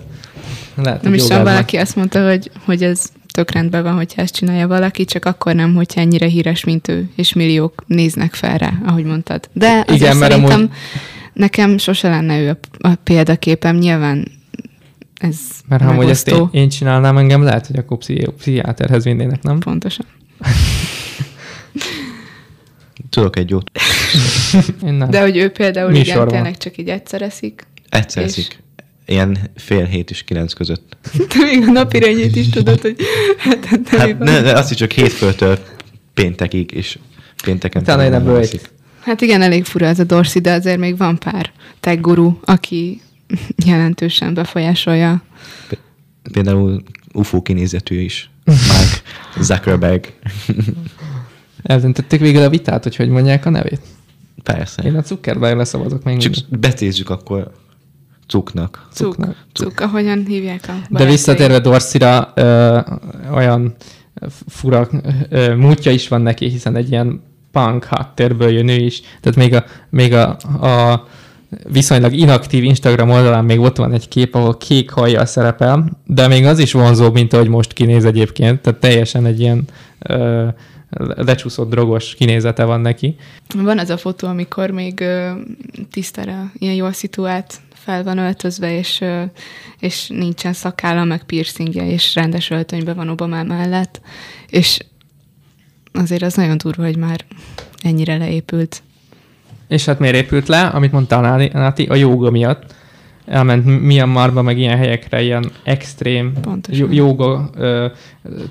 Lehet, 0.75 1.01
nem 1.01 1.13
is 1.13 1.27
valaki 1.27 1.77
azt 1.77 1.95
mondta, 1.95 2.27
hogy, 2.27 2.51
hogy 2.65 2.83
ez 2.83 3.11
tök 3.31 3.51
rendben 3.51 3.83
van, 3.83 3.95
hogyha 3.95 4.21
ezt 4.21 4.35
csinálja 4.35 4.67
valaki, 4.67 5.05
csak 5.05 5.25
akkor 5.25 5.55
nem, 5.55 5.73
hogyha 5.73 6.01
ennyire 6.01 6.27
híres, 6.27 6.63
mint 6.63 6.87
ő, 6.87 7.09
és 7.15 7.33
milliók 7.33 7.83
néznek 7.87 8.33
fel 8.33 8.57
rá, 8.57 8.73
ahogy 8.85 9.03
mondtad. 9.03 9.49
De 9.53 9.85
Igen, 9.93 10.17
mert 10.17 10.31
szerintem 10.31 10.59
amúgy... 10.59 10.69
nekem 11.33 11.77
sose 11.77 12.09
lenne 12.09 12.39
ő 12.39 12.49
a, 12.49 12.87
a 12.89 12.95
példaképem, 13.03 13.75
nyilván 13.75 14.27
ez 15.19 15.37
Mert 15.67 15.81
ha 15.83 15.93
hogy 15.93 16.09
ezt 16.09 16.27
én, 16.27 16.49
én 16.51 16.69
csinálnám, 16.69 17.17
engem 17.17 17.43
lehet, 17.43 17.67
hogy 17.67 17.77
akkor 17.77 17.97
pszichi- 17.97 18.31
pszichiáterhez 18.37 19.03
vinnének, 19.03 19.41
nem? 19.41 19.59
Pontosan. 19.59 20.05
Tudok 23.09 23.37
egy 23.37 23.49
jót. 23.49 23.71
Én 24.85 24.93
nem. 24.93 25.09
De 25.09 25.21
hogy 25.21 25.37
ő 25.37 25.49
például 25.49 25.91
Mi 25.91 25.99
igen, 25.99 26.27
tényleg 26.27 26.57
csak 26.57 26.77
így 26.77 26.89
egyszer 26.89 27.21
eszik. 27.21 27.67
Egyszer 27.89 28.23
és... 28.23 28.29
eszik. 28.29 28.59
Ilyen 29.09 29.37
fél 29.55 29.85
hét 29.85 30.09
és 30.09 30.23
kilenc 30.23 30.53
között. 30.53 30.97
Te 31.29 31.43
még 31.43 31.67
a 31.67 31.71
napi 31.71 31.99
rendjét 31.99 32.35
is 32.35 32.49
tudod, 32.49 32.81
hogy 32.81 32.95
hát, 33.37 33.65
hát 33.65 34.19
ne, 34.19 34.41
ne, 34.41 34.53
azt 34.53 34.71
is 34.71 34.77
csak 34.77 34.91
hétfőtől 34.91 35.59
péntekig, 36.13 36.71
és 36.71 36.99
pénteken 37.43 37.83
Talán 37.83 38.11
nem 38.11 38.35
eszik. 38.35 38.69
Hát 38.99 39.21
igen, 39.21 39.41
elég 39.41 39.65
fura 39.65 39.85
ez 39.85 39.99
a 39.99 40.03
Dorsi, 40.03 40.39
de 40.39 40.51
azért 40.53 40.77
még 40.77 40.97
van 40.97 41.17
pár 41.17 41.51
tech 41.79 42.01
guru, 42.01 42.37
aki 42.41 43.01
jelentősen 43.65 44.33
befolyásolja. 44.33 45.21
Például 46.31 46.83
UFO 47.13 47.41
kinézetű 47.41 47.99
is. 47.99 48.29
Mark 48.45 49.01
Zuckerberg. 49.39 50.13
Eldöntötték 51.63 52.19
végül 52.19 52.41
a 52.41 52.49
vitát, 52.49 52.83
hogy 52.83 52.95
hogy 52.95 53.09
mondják 53.09 53.45
a 53.45 53.49
nevét? 53.49 53.81
Persze. 54.43 54.83
Én 54.83 54.95
a 54.95 55.01
Zuckerberg 55.01 55.57
leszavazok 55.57 56.03
még 56.03 56.17
Csak 56.17 56.33
mindig. 56.33 56.59
betézzük 56.59 57.09
akkor 57.09 57.51
Cuknak. 58.29 58.87
Cuk, 58.93 59.15
Cuk, 59.53 59.79
ahogyan 59.79 60.25
hívják 60.27 60.61
a 60.67 60.73
De 60.89 61.05
visszatérve 61.05 61.59
Dorszira, 61.59 62.31
ö, 62.35 62.79
olyan 63.33 63.75
fura 64.47 64.87
ö, 65.29 65.55
múltja 65.55 65.91
is 65.91 66.07
van 66.07 66.21
neki, 66.21 66.49
hiszen 66.49 66.75
egy 66.75 66.91
ilyen 66.91 67.21
punk 67.51 67.85
háttérből 67.85 68.49
jön 68.49 68.67
ő 68.67 68.75
is. 68.75 69.01
Tehát 69.21 69.37
még 69.37 69.53
a, 69.53 69.63
még 69.89 70.13
a, 70.13 70.29
a 70.65 71.07
viszonylag 71.71 72.13
inaktív 72.13 72.63
Instagram 72.63 73.09
oldalán 73.09 73.45
még 73.45 73.59
ott 73.59 73.77
van 73.77 73.93
egy 73.93 74.07
kép, 74.07 74.35
ahol 74.35 74.57
kék 74.57 74.89
hajjal 74.89 75.25
szerepel, 75.25 75.89
de 76.05 76.27
még 76.27 76.45
az 76.45 76.59
is 76.59 76.71
vonzó, 76.71 77.11
mint 77.11 77.33
ahogy 77.33 77.47
most 77.47 77.73
kinéz 77.73 78.05
egyébként, 78.05 78.61
tehát 78.61 78.79
teljesen 78.79 79.25
egy 79.25 79.39
ilyen 79.39 79.63
ö, 79.99 80.47
lecsúszott 81.15 81.69
drogos 81.69 82.15
kinézete 82.15 82.63
van 82.63 82.81
neki. 82.81 83.15
Van 83.55 83.79
az 83.79 83.89
a 83.89 83.97
fotó, 83.97 84.27
amikor 84.27 84.69
még 84.69 84.99
ö, 84.99 85.31
tisztára, 85.91 86.51
ilyen 86.59 86.75
jól 86.75 86.93
szituált 86.93 87.59
fel 87.89 88.03
van 88.03 88.17
öltözve, 88.17 88.77
és, 88.77 89.03
és 89.79 90.07
nincsen 90.07 90.53
szakálla, 90.53 91.03
meg 91.03 91.23
piercingje, 91.23 91.87
és 91.87 92.15
rendes 92.15 92.49
öltönybe 92.49 92.93
van 92.93 93.09
Obama 93.09 93.43
mellett, 93.43 94.01
és 94.49 94.79
azért 95.93 96.21
az 96.21 96.33
nagyon 96.33 96.57
durva, 96.57 96.83
hogy 96.83 96.97
már 96.97 97.25
ennyire 97.83 98.17
leépült. 98.17 98.81
És 99.67 99.85
hát 99.85 99.99
miért 99.99 100.15
épült 100.15 100.47
le? 100.47 100.61
Amit 100.61 100.91
mondtál, 100.91 101.49
Náti, 101.53 101.83
a 101.83 101.95
jóga 101.95 102.29
miatt. 102.29 102.75
Elment 103.29 103.81
Myanmarba, 103.81 104.41
meg 104.41 104.57
ilyen 104.57 104.77
helyekre, 104.77 105.21
ilyen 105.21 105.51
extrém 105.63 106.31
jóga 106.89 107.49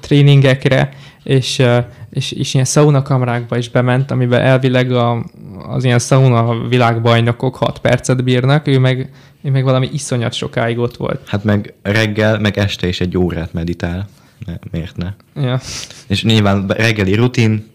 tréningekre, 0.00 0.88
és, 1.22 1.62
és, 2.10 2.32
és 2.32 2.54
ilyen 2.54 2.66
szaunakamrákba 2.66 3.56
is 3.56 3.68
bement, 3.70 4.10
amiben 4.10 4.40
elvileg 4.40 4.92
a, 4.92 5.24
az 5.68 5.84
ilyen 5.84 5.98
sauna 5.98 6.68
világbajnokok 6.68 7.56
6 7.56 7.78
percet 7.78 8.24
bírnak, 8.24 8.66
ő 8.66 8.78
meg, 8.78 9.10
ő 9.42 9.50
meg 9.50 9.64
valami 9.64 9.88
iszonyat 9.92 10.32
sokáig 10.32 10.78
ott 10.78 10.96
volt. 10.96 11.20
Hát 11.26 11.44
meg 11.44 11.74
reggel, 11.82 12.38
meg 12.38 12.58
este 12.58 12.88
is 12.88 13.00
egy 13.00 13.16
órát 13.16 13.52
meditál. 13.52 14.08
Miért 14.70 14.96
ne? 14.96 15.12
Ja. 15.42 15.60
És 16.06 16.24
nyilván 16.24 16.66
reggeli 16.66 17.14
rutin, 17.14 17.66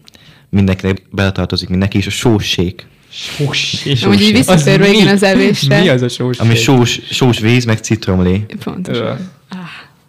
mindenkinek 0.48 1.02
beletartozik, 1.10 1.68
mindenki 1.68 1.98
is 1.98 2.06
a 2.06 2.10
sósék, 2.10 2.86
Sós. 3.16 3.84
És 3.84 4.02
Amúgy 4.02 4.20
így 4.20 4.32
visszatérve 4.32 4.88
igen 4.88 5.08
az 5.08 5.22
evésre. 5.22 5.80
Mi 5.80 5.88
az 5.88 6.02
a 6.02 6.08
sós? 6.08 6.38
ami 6.38 6.54
sós, 6.54 7.00
sós 7.10 7.38
víz, 7.38 7.64
meg 7.64 7.78
citromlé. 7.78 8.46
Pontosan. 8.64 9.30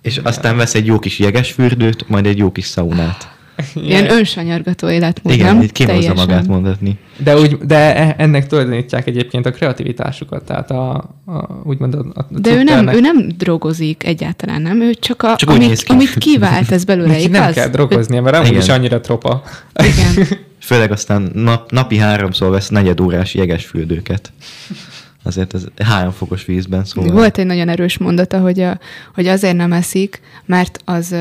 És 0.01 0.17
aztán 0.23 0.57
vesz 0.57 0.75
egy 0.75 0.85
jó 0.85 0.99
kis 0.99 1.19
jeges 1.19 1.51
fürdőt, 1.51 2.09
majd 2.09 2.25
egy 2.25 2.37
jó 2.37 2.51
kis 2.51 2.65
szaunát. 2.65 3.34
Ilyen 3.73 4.11
önsanyargató 4.11 4.89
életmód, 4.89 5.33
Igen, 5.33 5.53
nem? 5.53 5.63
így 5.63 5.71
kihozza 5.71 6.13
magát 6.13 6.47
mondatni. 6.47 6.97
De, 7.17 7.37
úgy, 7.37 7.57
de 7.57 7.95
e- 7.95 8.15
ennek 8.17 8.47
tulajdonítják 8.47 9.07
egyébként 9.07 9.45
a 9.45 9.51
kreativitásukat, 9.51 10.43
tehát 10.43 10.71
a, 10.71 10.93
a 11.25 11.61
úgymond 11.63 11.93
a, 11.93 12.05
a 12.13 12.25
De 12.29 12.51
ő 12.51 12.63
nem, 12.63 12.87
ő 12.87 12.99
nem 12.99 13.27
drogozik 13.37 14.03
egyáltalán, 14.03 14.61
nem? 14.61 14.81
Ő 14.81 14.93
csak, 14.93 15.23
a, 15.23 15.35
Csak 15.35 15.49
amit, 15.49 15.83
amit 15.87 16.13
kivált 16.13 16.71
ez 16.71 16.83
belőle, 16.83 17.07
Neki 17.07 17.23
igaz? 17.23 17.39
nem 17.39 17.53
kell 17.53 17.67
drogoznia, 17.67 18.21
mert 18.21 18.35
amúgy 18.35 18.57
is 18.57 18.69
annyira 18.69 19.01
tropa. 19.01 19.43
Igen. 19.83 20.27
Főleg 20.59 20.91
aztán 20.91 21.31
nap, 21.33 21.71
napi 21.71 21.97
háromszor 21.97 22.49
vesz 22.49 22.69
negyedórás 22.69 23.33
jeges 23.33 23.65
fürdőket. 23.65 24.31
Azért 25.23 25.53
ez 25.53 25.63
három 25.83 26.11
fokos 26.11 26.45
vízben 26.45 26.85
szóval. 26.85 27.11
Volt 27.11 27.37
egy 27.37 27.45
nagyon 27.45 27.69
erős 27.69 27.97
mondata, 27.97 28.39
hogy, 28.39 28.59
a, 28.59 28.79
hogy 29.15 29.27
azért 29.27 29.55
nem 29.55 29.73
eszik, 29.73 30.21
mert 30.45 30.79
az, 30.85 31.15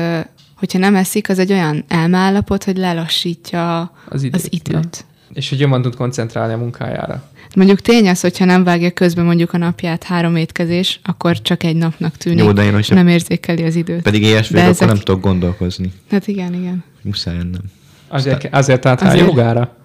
hogyha 0.55 0.79
nem 0.79 0.95
eszik, 0.95 1.29
az 1.29 1.39
egy 1.39 1.51
olyan 1.51 1.83
elmállapot, 1.87 2.63
hogy 2.63 2.77
lelassítja 2.77 3.91
Az 4.09 4.23
időt. 4.23 4.35
Az 4.41 4.47
időt. 4.49 5.05
És 5.33 5.49
hogy 5.49 5.59
jobban 5.59 5.81
tud 5.81 5.95
koncentrálni 5.95 6.53
a 6.53 6.57
munkájára. 6.57 7.29
Mondjuk 7.55 7.81
tény 7.81 8.09
az, 8.09 8.21
hogyha 8.21 8.45
nem 8.45 8.63
vágja 8.63 8.91
közben 8.91 9.25
mondjuk 9.25 9.53
a 9.53 9.57
napját 9.57 10.03
három 10.03 10.35
étkezés, 10.35 10.99
akkor 11.03 11.41
csak 11.41 11.63
egy 11.63 11.75
napnak 11.75 12.17
tűnik. 12.17 12.39
Jó, 12.39 12.51
de 12.51 12.63
én 12.63 12.81
sem- 12.81 12.97
nem 12.97 13.07
érzékeli 13.07 13.63
az 13.63 13.75
időt. 13.75 14.01
Pedig 14.01 14.21
De 14.21 14.27
vagyok, 14.49 14.59
ezek- 14.69 14.87
nem 14.87 14.97
tudok 14.97 15.21
gondolkozni. 15.21 15.91
Hát 16.11 16.27
igen, 16.27 16.53
igen. 16.53 16.83
Muszáj 17.01 17.35
ennem. 17.35 17.61
Azért, 18.07 18.47
azért 18.51 18.85
rá 18.85 18.93
Azért. 18.93 19.25
jogára. 19.27 19.75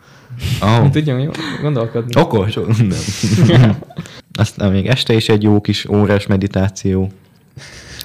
Oh. 0.63 0.77
Hogy 0.79 0.91
tudjon 0.91 1.21
jó- 1.21 1.31
gondolkodni. 1.63 2.21
Okos? 2.21 2.55
Nem. 3.47 3.77
aztán 4.33 4.73
még 4.73 4.87
este 4.87 5.15
is 5.15 5.29
egy 5.29 5.43
jó 5.43 5.61
kis 5.61 5.89
órás 5.89 6.27
meditáció. 6.27 7.11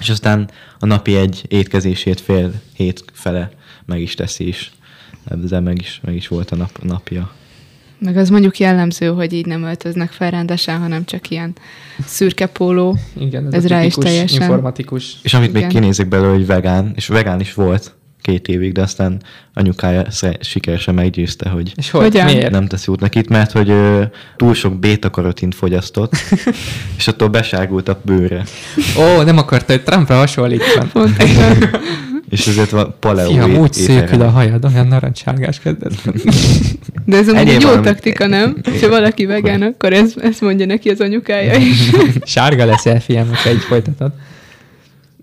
És 0.00 0.08
aztán 0.10 0.50
a 0.78 0.86
napi 0.86 1.16
egy 1.16 1.44
étkezését 1.48 2.20
fél 2.20 2.52
hét 2.74 3.04
fele 3.12 3.50
meg 3.84 4.00
is 4.00 4.14
teszi 4.14 4.48
is. 4.48 4.72
Ezzel 5.24 5.60
meg 5.60 5.78
is, 5.80 6.00
meg 6.04 6.14
is 6.14 6.28
volt 6.28 6.50
a 6.50 6.56
nap, 6.56 6.82
napja. 6.82 7.32
Meg 7.98 8.16
az 8.16 8.28
mondjuk 8.28 8.58
jellemző, 8.58 9.06
hogy 9.06 9.32
így 9.32 9.46
nem 9.46 9.62
öltöznek 9.62 10.10
fel 10.10 10.30
rendesen, 10.30 10.78
hanem 10.78 11.04
csak 11.04 11.30
ilyen 11.30 11.52
szürke 12.06 12.46
póló. 12.46 12.98
Igen, 13.18 13.46
ez, 13.46 13.52
Ez 13.52 13.64
a 13.64 13.68
rá 13.68 13.84
is 13.84 13.94
teljesen- 13.94 14.40
informatikus. 14.40 15.16
És 15.22 15.34
amit 15.34 15.52
még 15.52 15.56
Igen. 15.62 15.68
kinézik 15.74 16.08
belőle, 16.08 16.32
hogy 16.32 16.46
vegán, 16.46 16.92
és 16.94 17.06
vegán 17.06 17.40
is 17.40 17.54
volt 17.54 17.94
két 18.22 18.48
évig, 18.48 18.72
de 18.72 18.82
aztán 18.82 19.22
anyukája 19.54 20.06
sikeresen 20.40 20.94
meggyőzte, 20.94 21.48
hogy 21.48 21.72
És 21.76 21.90
hogy? 21.90 22.02
Hogyan? 22.02 22.24
Miért? 22.24 22.50
nem 22.50 22.66
teszi 22.66 22.90
út 22.92 23.00
nekit, 23.00 23.28
mert 23.28 23.52
hogy 23.52 23.70
ö, 23.70 24.02
túl 24.36 24.54
sok 24.54 24.78
bétakarotint 24.78 25.54
fogyasztott, 25.54 26.12
és 26.98 27.08
attól 27.08 27.28
besárgult 27.28 27.88
a 27.88 28.00
bőre. 28.04 28.44
Ó, 28.98 29.22
nem 29.22 29.38
akarta, 29.38 29.72
hogy 29.72 29.82
Trumpra 29.82 30.16
hasonlítson. 30.16 30.90
És 32.30 32.46
ezért 32.46 32.70
van 32.70 32.94
paleo 33.00 33.30
Fiam, 33.30 33.56
úgy 33.56 33.72
szépül 33.72 34.20
a 34.20 34.30
hajad, 34.30 34.64
olyan 34.64 34.86
narancssárgás 34.86 35.60
kezdett. 35.60 35.92
De 37.04 37.16
ez 37.16 37.28
amúgy 37.28 37.48
egy 37.48 37.62
jó 37.62 37.80
taktika, 37.80 38.26
nem? 38.26 38.56
Ha 38.80 38.88
valaki 38.88 39.26
vegán, 39.26 39.62
akkor 39.62 39.92
ez, 39.92 40.14
ezt 40.22 40.40
mondja 40.40 40.66
neki 40.66 40.88
az 40.88 41.00
anyukája 41.00 41.54
is. 41.56 41.90
Sárga 42.34 42.64
leszel, 42.64 43.00
fiam, 43.00 43.28
ha 43.34 43.50
így 43.50 43.62
folytatod. 43.62 44.12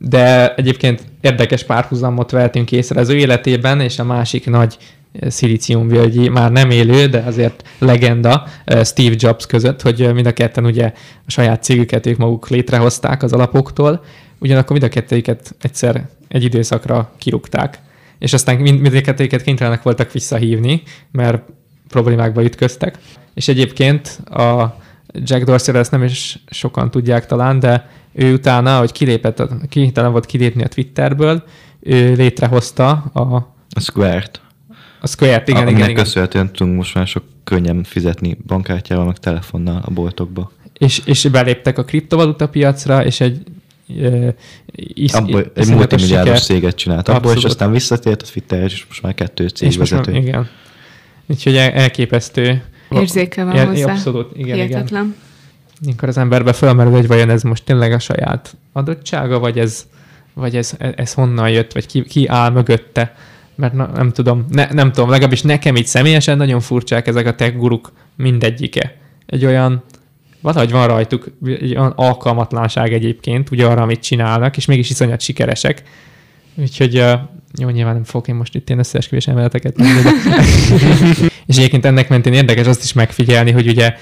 De 0.05 0.55
egyébként 0.55 1.03
érdekes 1.21 1.63
párhuzamot 1.63 2.31
vehetünk 2.31 2.71
észre 2.71 2.99
az 2.99 3.09
ő 3.09 3.15
életében, 3.15 3.81
és 3.81 3.99
a 3.99 4.03
másik 4.03 4.49
nagy 4.49 4.77
eh, 5.11 5.29
szilíciumvölgyi, 5.29 6.29
már 6.29 6.51
nem 6.51 6.69
élő, 6.69 7.07
de 7.07 7.19
azért 7.19 7.63
legenda 7.79 8.47
eh, 8.65 8.85
Steve 8.85 9.15
Jobs 9.17 9.45
között, 9.45 9.81
hogy 9.81 10.01
eh, 10.01 10.13
mind 10.13 10.25
a 10.25 10.33
ketten 10.33 10.65
ugye 10.65 10.93
a 11.25 11.31
saját 11.31 11.63
cégüket 11.63 12.05
ők 12.05 12.17
maguk 12.17 12.49
létrehozták 12.49 13.23
az 13.23 13.33
alapoktól, 13.33 14.03
ugyanakkor 14.39 14.71
mind 14.71 14.91
a 14.91 14.93
kettőiket 14.93 15.55
egyszer 15.61 16.07
egy 16.27 16.43
időszakra 16.43 17.11
kirúgták. 17.17 17.79
És 18.19 18.33
aztán 18.33 18.55
mind, 18.55 18.79
mind 18.79 18.95
a 18.95 19.01
kettőiket 19.01 19.41
kénytelenek 19.41 19.83
voltak 19.83 20.11
visszahívni, 20.11 20.83
mert 21.11 21.41
problémákba 21.87 22.43
ütköztek. 22.43 22.97
És 23.33 23.47
egyébként 23.47 24.07
a 24.29 24.81
Jack 25.13 25.43
dorsey 25.45 25.75
ezt 25.75 25.91
nem 25.91 26.03
is 26.03 26.39
sokan 26.49 26.91
tudják 26.91 27.25
talán, 27.25 27.59
de 27.59 27.89
ő 28.13 28.33
utána, 28.33 28.77
hogy 28.79 28.91
kilépett, 28.91 29.39
a- 29.39 29.57
kénytelen 29.69 30.11
volt 30.11 30.25
kilépni 30.25 30.63
a 30.63 30.67
Twitterből, 30.67 31.43
ő 31.79 32.13
létrehozta 32.13 32.89
a, 33.13 33.19
A 33.69 33.79
Square-t. 33.79 34.41
a 35.01 35.07
Square-t, 35.07 35.47
igen, 35.47 35.61
Aminek 35.61 35.77
igen, 35.77 35.89
igen. 35.89 36.03
köszönhetően 36.03 36.51
tudunk 36.51 36.75
most 36.77 36.93
már 36.95 37.07
sok 37.07 37.23
könnyen 37.43 37.83
fizetni 37.83 38.37
bankkártyával, 38.47 39.05
meg 39.05 39.17
telefonnal 39.17 39.81
a 39.85 39.91
boltokba. 39.91 40.51
És, 40.77 41.01
és 41.05 41.27
beléptek 41.27 41.77
a 41.77 41.83
kriptovaluta 41.83 42.47
piacra, 42.49 43.05
és 43.05 43.19
egy 43.21 43.41
ö, 43.99 44.27
is, 44.75 45.11
Abból 45.13 45.51
egy 45.55 45.67
multimilliárdos 45.69 46.43
céget 46.43 46.75
csinált 46.75 47.07
abból, 47.07 47.19
és 47.21 47.27
Abszolút. 47.29 47.45
aztán 47.45 47.71
visszatért 47.71 48.21
a 48.21 48.25
Twitter, 48.31 48.63
és 48.63 48.85
most 48.87 49.01
már 49.01 49.13
kettő 49.13 49.45
És 49.59 49.77
most 49.77 49.91
már, 49.91 50.07
igen. 50.07 50.47
Úgyhogy 51.25 51.55
el- 51.55 51.71
elképesztő. 51.71 52.63
Érzéke 52.89 53.43
van 53.43 53.53
Ilyen- 53.53 53.67
hozzá. 53.67 53.91
Abszolút, 53.91 54.31
igen, 54.33 54.55
igen. 54.55 54.67
Hihetetlen. 54.67 55.15
Amikor 55.83 56.07
az 56.07 56.17
emberbe 56.17 56.53
felmerül, 56.53 56.91
hogy 56.91 57.07
vajon 57.07 57.29
ez 57.29 57.43
most 57.43 57.65
tényleg 57.65 57.91
a 57.91 57.99
saját 57.99 58.55
adottsága, 58.73 59.39
vagy 59.39 59.59
ez, 59.59 59.85
vagy 60.33 60.55
ez, 60.55 60.77
ez 60.95 61.13
honnan 61.13 61.49
jött, 61.49 61.73
vagy 61.73 61.85
ki, 61.85 62.03
ki 62.03 62.27
áll 62.27 62.49
mögötte. 62.51 63.15
Mert 63.55 63.73
na, 63.73 63.89
nem 63.95 64.11
tudom, 64.11 64.45
ne, 64.49 64.67
nem 64.71 64.91
tudom, 64.91 65.09
legalábbis 65.09 65.41
nekem 65.41 65.75
így 65.75 65.85
személyesen 65.85 66.37
nagyon 66.37 66.59
furcsák 66.59 67.07
ezek 67.07 67.25
a 67.25 67.35
tech 67.35 67.55
guruk 67.57 67.91
mindegyike. 68.15 68.97
Egy 69.25 69.45
olyan, 69.45 69.83
valahogy 70.41 70.71
van 70.71 70.87
rajtuk 70.87 71.25
egy 71.45 71.75
olyan 71.77 71.93
alkalmatlanság 71.95 72.93
egyébként, 72.93 73.51
ugye 73.51 73.65
arra, 73.65 73.81
amit 73.81 73.99
csinálnak, 73.99 74.57
és 74.57 74.65
mégis 74.65 74.89
iszonyat 74.89 75.21
sikeresek. 75.21 75.83
Úgyhogy 76.55 76.93
jó, 77.59 77.69
nyilván 77.69 77.93
nem 77.93 78.03
fogok 78.03 78.27
én 78.27 78.35
most 78.35 78.55
itt 78.55 78.69
én 78.69 78.79
összeesküvés 78.79 79.27
emeleteket 79.27 79.77
mondani, 79.77 80.09
de... 80.29 81.31
És 81.45 81.57
egyébként 81.57 81.85
ennek 81.85 82.09
mentén 82.09 82.33
érdekes 82.33 82.67
azt 82.67 82.83
is 82.83 82.93
megfigyelni, 82.93 83.51
hogy 83.51 83.67
ugye 83.67 83.93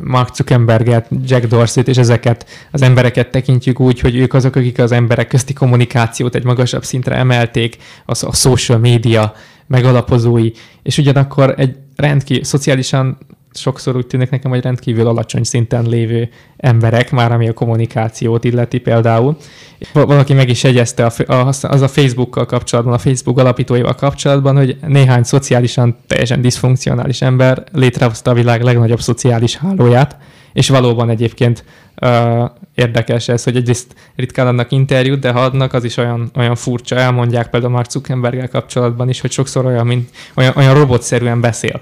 Mark 0.00 0.34
Zuckerberget, 0.34 1.08
Jack 1.24 1.46
Dorsey-t 1.46 1.88
és 1.88 1.96
ezeket 1.96 2.46
az 2.70 2.82
embereket 2.82 3.30
tekintjük 3.30 3.80
úgy, 3.80 4.00
hogy 4.00 4.16
ők 4.16 4.34
azok, 4.34 4.56
akik 4.56 4.78
az 4.78 4.92
emberek 4.92 5.28
közti 5.28 5.52
kommunikációt 5.52 6.34
egy 6.34 6.44
magasabb 6.44 6.84
szintre 6.84 7.16
emelték, 7.16 7.76
az 8.06 8.24
a 8.24 8.32
social 8.32 8.78
media 8.78 9.34
megalapozói, 9.66 10.50
és 10.82 10.98
ugyanakkor 10.98 11.54
egy 11.56 11.76
rendkívül 11.96 12.44
szociálisan 12.44 13.18
sokszor 13.54 13.96
úgy 13.96 14.06
tűnik 14.06 14.30
nekem, 14.30 14.50
hogy 14.50 14.62
rendkívül 14.62 15.06
alacsony 15.06 15.42
szinten 15.42 15.86
lévő 15.86 16.28
emberek, 16.56 17.10
már 17.10 17.32
ami 17.32 17.48
a 17.48 17.52
kommunikációt 17.52 18.44
illeti 18.44 18.78
például. 18.78 19.36
Val- 19.92 20.06
Valaki 20.06 20.32
meg 20.32 20.48
is 20.48 20.62
jegyezte 20.62 21.06
a, 21.06 21.32
a, 21.32 21.46
az 21.62 21.80
a 21.80 21.88
Facebookkal 21.88 22.46
kapcsolatban, 22.46 22.94
a 22.94 22.98
Facebook 22.98 23.38
alapítóival 23.38 23.94
kapcsolatban, 23.94 24.56
hogy 24.56 24.76
néhány 24.86 25.22
szociálisan 25.22 25.96
teljesen 26.06 26.40
diszfunkcionális 26.40 27.22
ember 27.22 27.64
létrehozta 27.72 28.30
a 28.30 28.34
világ 28.34 28.62
legnagyobb 28.62 29.00
szociális 29.00 29.56
hálóját, 29.56 30.16
és 30.52 30.68
valóban 30.68 31.10
egyébként 31.10 31.64
uh, 32.00 32.50
érdekes 32.74 33.28
ez, 33.28 33.44
hogy 33.44 33.56
egyrészt 33.56 33.94
ritkán 34.16 34.46
adnak 34.46 34.72
interjút, 34.72 35.18
de 35.18 35.30
ha 35.30 35.40
adnak, 35.40 35.72
az 35.72 35.84
is 35.84 35.96
olyan, 35.96 36.30
olyan 36.36 36.54
furcsa. 36.54 36.96
Elmondják 36.96 37.50
például 37.50 37.72
Mark 37.72 37.90
Zuckerberggel 37.90 38.48
kapcsolatban 38.48 39.08
is, 39.08 39.20
hogy 39.20 39.30
sokszor 39.30 39.66
olyan, 39.66 39.86
mint, 39.86 40.10
olyan, 40.34 40.52
olyan 40.56 40.74
robotszerűen 40.74 41.40
beszél 41.40 41.80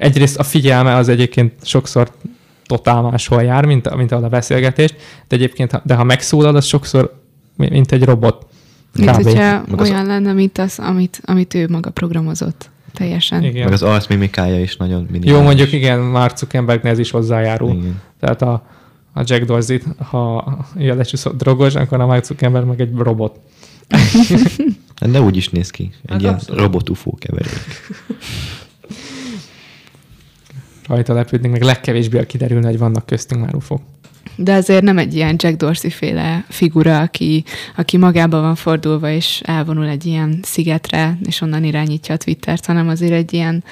egyrészt 0.00 0.38
a 0.38 0.42
figyelme 0.42 0.94
az 0.94 1.08
egyébként 1.08 1.52
sokszor 1.66 2.10
totál 2.66 3.02
máshol 3.02 3.42
jár, 3.42 3.64
mint, 3.66 3.94
mint 3.96 4.12
ahol 4.12 4.24
a 4.24 4.28
beszélgetést, 4.28 4.94
de 5.28 5.36
egyébként, 5.36 5.80
de 5.84 5.94
ha 5.94 6.04
megszólal, 6.04 6.56
az 6.56 6.64
sokszor 6.64 7.14
mi- 7.56 7.68
mint 7.70 7.92
egy 7.92 8.04
robot. 8.04 8.46
Mint 8.96 9.10
Kb. 9.10 9.14
hogyha 9.22 9.62
Meg 9.68 9.80
az- 9.80 9.88
olyan 9.90 10.06
lenne, 10.06 10.32
mint 10.32 10.58
az, 10.58 10.78
amit, 10.78 11.20
amit 11.24 11.54
ő 11.54 11.68
maga 11.68 11.90
programozott. 11.90 12.70
Teljesen. 12.94 13.42
Igen. 13.44 13.64
Meg 13.64 13.72
az 13.72 13.82
arcmimikája 13.82 14.60
is 14.60 14.76
nagyon 14.76 15.02
minimális. 15.10 15.30
Jó, 15.30 15.40
mondjuk 15.42 15.72
igen, 15.72 16.00
Mark 16.00 16.36
Zuckerbergnek 16.36 16.92
ez 16.92 16.98
is 16.98 17.10
hozzájárul. 17.10 17.70
Igen. 17.76 18.00
Tehát 18.20 18.42
a, 18.42 18.52
a 19.12 19.22
Jack 19.24 19.44
Dorsey, 19.44 19.78
ha 19.98 20.58
ilyen 20.76 20.96
lecsúszott 20.96 21.36
drogos, 21.38 21.74
akkor 21.74 22.00
a 22.00 22.06
Mark 22.06 22.24
Zuckerberg 22.24 22.66
meg 22.66 22.80
egy 22.80 22.94
robot. 22.96 23.38
Hát 25.00 25.10
De 25.10 25.20
úgy 25.20 25.36
is 25.36 25.48
néz 25.48 25.70
ki. 25.70 25.82
Egy 25.82 26.10
Hát 26.10 26.20
ilyen 26.20 26.34
abszolút. 26.34 26.60
robot-ufó 26.60 27.16
keverék. 27.20 27.50
Rajta 30.90 31.14
lepődnénk, 31.14 31.52
meg 31.52 31.62
legkevésbé 31.62 32.26
kiderülne, 32.26 32.68
hogy 32.68 32.78
vannak 32.78 33.06
köztünk 33.06 33.40
már 33.40 33.54
ufók. 33.54 33.82
De 34.36 34.52
azért 34.52 34.82
nem 34.82 34.98
egy 34.98 35.14
ilyen 35.14 35.34
Jack 35.38 35.56
Dorsey 35.56 35.90
féle 35.90 36.44
figura, 36.48 37.00
aki, 37.00 37.44
aki 37.76 37.96
magába 37.96 38.40
van 38.40 38.54
fordulva, 38.54 39.10
és 39.10 39.40
elvonul 39.44 39.86
egy 39.86 40.06
ilyen 40.06 40.40
szigetre, 40.42 41.18
és 41.24 41.40
onnan 41.40 41.64
irányítja 41.64 42.14
a 42.14 42.16
Twittert, 42.16 42.66
hanem 42.66 42.88
azért 42.88 43.12
egy 43.12 43.32
ilyen, 43.32 43.64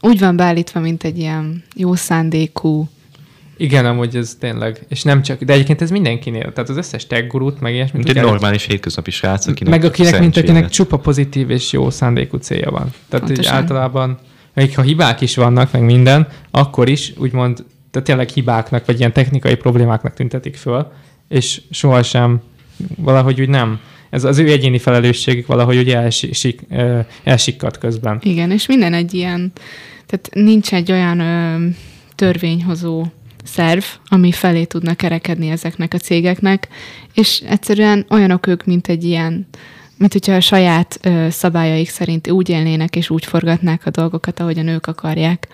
úgy 0.00 0.18
van 0.18 0.36
beállítva, 0.36 0.80
mint 0.80 1.04
egy 1.04 1.18
ilyen 1.18 1.64
jó 1.74 1.94
szándékú 1.94 2.88
Igen, 3.56 3.86
amúgy 3.86 4.16
ez 4.16 4.36
tényleg, 4.40 4.84
és 4.88 5.02
nem 5.02 5.22
csak, 5.22 5.42
de 5.42 5.52
egyébként 5.52 5.82
ez 5.82 5.90
mindenkinél, 5.90 6.52
tehát 6.52 6.70
az 6.70 6.76
összes 6.76 7.06
tech 7.06 7.26
gurút, 7.26 7.60
meg 7.60 7.72
ilyesmit. 7.74 8.04
Mint 8.04 8.16
egy 8.16 8.24
normális 8.24 8.64
hétköznapi 8.66 9.10
srác, 9.10 9.46
akinek 9.46 9.72
Meg 9.72 9.84
akinek, 9.84 10.20
mint 10.20 10.36
akinek 10.36 10.68
csupa 10.68 10.98
pozitív 10.98 11.50
és 11.50 11.72
jó 11.72 11.90
szándékú 11.90 12.36
célja 12.36 12.70
van. 12.70 12.90
Tehát 13.08 13.30
így 13.30 13.46
általában, 13.46 14.18
még 14.54 14.74
ha 14.74 14.82
hibák 14.82 15.20
is 15.20 15.36
vannak, 15.36 15.72
meg 15.72 15.82
minden, 15.82 16.28
akkor 16.50 16.88
is 16.88 17.12
úgymond, 17.16 17.64
tehát 17.90 18.08
tényleg 18.08 18.28
hibáknak, 18.28 18.86
vagy 18.86 18.98
ilyen 18.98 19.12
technikai 19.12 19.54
problémáknak 19.54 20.14
tüntetik 20.14 20.56
föl, 20.56 20.92
és 21.28 21.60
sohasem 21.70 22.40
valahogy 22.96 23.40
úgy 23.40 23.48
nem. 23.48 23.80
Ez 24.10 24.24
az 24.24 24.38
ő 24.38 24.50
egyéni 24.50 24.78
felelősségük 24.78 25.46
valahogy 25.46 25.76
úgy 25.76 25.90
elsik, 25.90 26.60
ö, 26.70 27.00
elsikkat 27.24 27.78
közben. 27.78 28.18
Igen, 28.22 28.50
és 28.50 28.66
minden 28.66 28.94
egy 28.94 29.14
ilyen, 29.14 29.52
tehát 30.06 30.28
nincs 30.32 30.72
egy 30.74 30.92
olyan 30.92 31.20
ö, 31.20 31.66
törvényhozó 32.14 33.04
szerv, 33.44 33.82
ami 34.08 34.32
felé 34.32 34.64
tudna 34.64 34.94
kerekedni 34.94 35.48
ezeknek 35.48 35.94
a 35.94 35.98
cégeknek, 35.98 36.68
és 37.14 37.42
egyszerűen 37.48 38.06
olyanok 38.10 38.46
ők, 38.46 38.64
mint 38.64 38.88
egy 38.88 39.04
ilyen, 39.04 39.46
mint 39.96 40.12
hogyha 40.12 40.32
a 40.32 40.40
saját 40.40 40.98
ö, 41.02 41.26
szabályaik 41.30 41.88
szerint 41.88 42.30
úgy 42.30 42.48
élnének 42.48 42.96
és 42.96 43.10
úgy 43.10 43.24
forgatnák 43.24 43.86
a 43.86 43.90
dolgokat, 43.90 44.40
ahogyan 44.40 44.68
ők 44.68 44.86
akarják. 44.86 45.48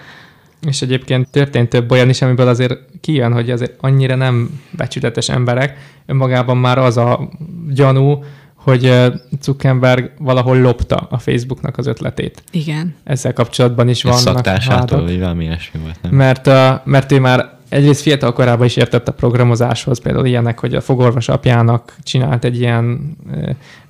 És 0.66 0.82
egyébként 0.82 1.28
történt 1.28 1.68
több 1.68 1.90
olyan 1.90 2.08
is, 2.08 2.22
amiből 2.22 2.48
azért 2.48 2.78
kijön, 3.00 3.32
hogy 3.32 3.50
azért 3.50 3.74
annyira 3.80 4.14
nem 4.14 4.60
becsületes 4.70 5.28
emberek. 5.28 5.76
Önmagában 6.06 6.56
már 6.56 6.78
az 6.78 6.96
a 6.96 7.28
gyanú, 7.70 8.24
hogy 8.54 8.94
Zuckerberg 9.40 10.10
valahol 10.18 10.60
lopta 10.60 10.96
a 10.96 11.18
Facebooknak 11.18 11.78
az 11.78 11.86
ötletét. 11.86 12.42
Igen. 12.50 12.94
Ezzel 13.04 13.32
kapcsolatban 13.32 13.88
is 13.88 14.04
szaktársától, 14.10 14.98
vádak. 14.98 15.06
vagy 15.06 15.18
valami 15.18 15.44
ilyesmi 15.44 15.80
volt, 15.80 15.98
nem? 16.02 16.12
Mert, 16.12 16.46
mert 16.84 17.12
ő 17.12 17.20
már 17.20 17.58
egyrészt 17.70 18.00
fiatal 18.00 18.32
korában 18.32 18.66
is 18.66 18.76
értett 18.76 19.08
a 19.08 19.12
programozáshoz, 19.12 20.00
például 20.00 20.26
ilyenek, 20.26 20.58
hogy 20.58 20.74
a 20.74 20.80
fogorvos 20.80 21.28
apjának 21.28 21.96
csinált 22.02 22.44
egy 22.44 22.60
ilyen 22.60 23.16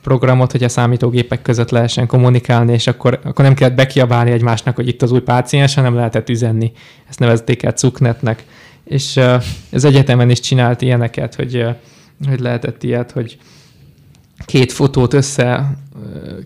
programot, 0.03 0.53
hogy 0.53 0.63
a 0.63 0.69
számítógépek 0.69 1.43
között 1.43 1.71
lehessen 1.71 2.07
kommunikálni, 2.07 2.73
és 2.73 2.87
akkor, 2.87 3.21
akkor 3.25 3.45
nem 3.45 3.55
kellett 3.55 3.75
bekiabálni 3.75 4.31
egymásnak, 4.31 4.77
hogy 4.77 4.89
itt 4.89 5.03
az 5.03 5.13
új 5.13 5.21
páciens, 5.21 5.75
hanem 5.75 5.95
lehetett 5.95 6.29
üzenni. 6.29 6.73
Ezt 7.09 7.19
nevezték 7.19 7.63
el 7.63 7.73
Cuknetnek. 7.73 8.45
És 8.85 9.21
az 9.73 9.85
egyetemen 9.85 10.31
is 10.31 10.41
csinált 10.41 10.83
ilyeneket, 10.83 11.35
hogy, 11.35 11.67
hogy 12.29 12.41
lehetett 12.41 12.83
ilyet, 12.83 13.11
hogy 13.11 13.39
két 14.45 14.73
fotót 14.73 15.15
össze 15.15 15.77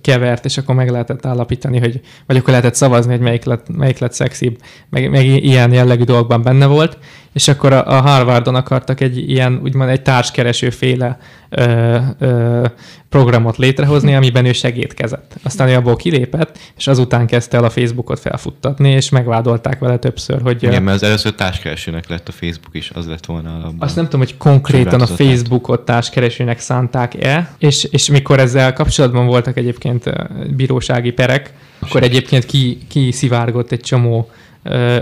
kevert, 0.00 0.44
és 0.44 0.58
akkor 0.58 0.75
meg 0.75 0.90
lehetett 0.90 1.26
állapítani, 1.26 1.78
hogy, 1.78 2.00
vagy 2.26 2.37
akkor 2.37 2.49
lehetett 2.49 2.75
szavazni, 2.75 3.12
hogy 3.12 3.20
melyik 3.20 3.44
lett, 3.44 3.76
melyik 3.76 3.99
lett 3.99 4.12
szexibb, 4.12 4.58
meg, 4.88 5.11
meg 5.11 5.26
ilyen 5.26 5.73
jellegű 5.73 6.04
dolgokban 6.04 6.42
benne 6.42 6.66
volt, 6.66 6.99
és 7.34 7.49
akkor 7.49 7.73
a, 7.73 7.87
a 7.87 8.00
Harvardon 8.00 8.54
akartak 8.54 9.00
egy 9.00 9.30
ilyen, 9.30 9.61
úgymond 9.62 9.90
egy 9.90 10.02
társkereső 10.02 10.70
féle 10.70 11.18
ö, 11.49 11.96
ö, 12.18 12.66
programot 13.08 13.56
létrehozni, 13.56 14.14
amiben 14.14 14.44
ő 14.44 14.52
segítkezett. 14.52 15.34
Aztán 15.42 15.68
ő 15.68 15.75
abból 15.75 15.96
kilépett, 15.96 16.58
és 16.76 16.87
azután 16.87 17.26
kezdte 17.26 17.56
el 17.56 17.64
a 17.64 17.70
Facebookot 17.70 18.20
felfuttatni, 18.20 18.90
és 18.90 19.08
megvádolták 19.08 19.78
vele 19.78 19.96
többször, 19.96 20.42
hogy... 20.42 20.62
Igen, 20.62 20.82
mert 20.82 20.96
az 20.96 21.02
először 21.02 21.34
társkeresőnek 21.34 22.08
lett 22.08 22.28
a 22.28 22.32
Facebook 22.32 22.75
is, 22.75 22.90
az 22.94 23.06
lett 23.06 23.26
volna 23.26 23.50
alapban. 23.54 23.76
azt 23.78 23.96
nem 23.96 24.04
tudom, 24.04 24.20
hogy 24.20 24.37
konkrétan 24.37 25.00
a. 25.00 25.06
Facebookot 25.06 25.84
társkeresőnek 25.84 26.58
szánták-e, 26.58 27.54
és, 27.58 27.84
és 27.84 28.11
mikor 28.11 28.38
ezzel 28.38 28.73
kapcsolatban 28.73 29.26
voltak 29.44 29.56
egyébként 29.62 30.10
bírósági 30.56 31.10
perek, 31.10 31.52
akkor 31.78 32.02
egyébként 32.02 32.46
ki, 32.46 32.78
ki 32.88 33.12
szivárgott 33.12 33.72
egy 33.72 33.80
csomó 33.80 34.30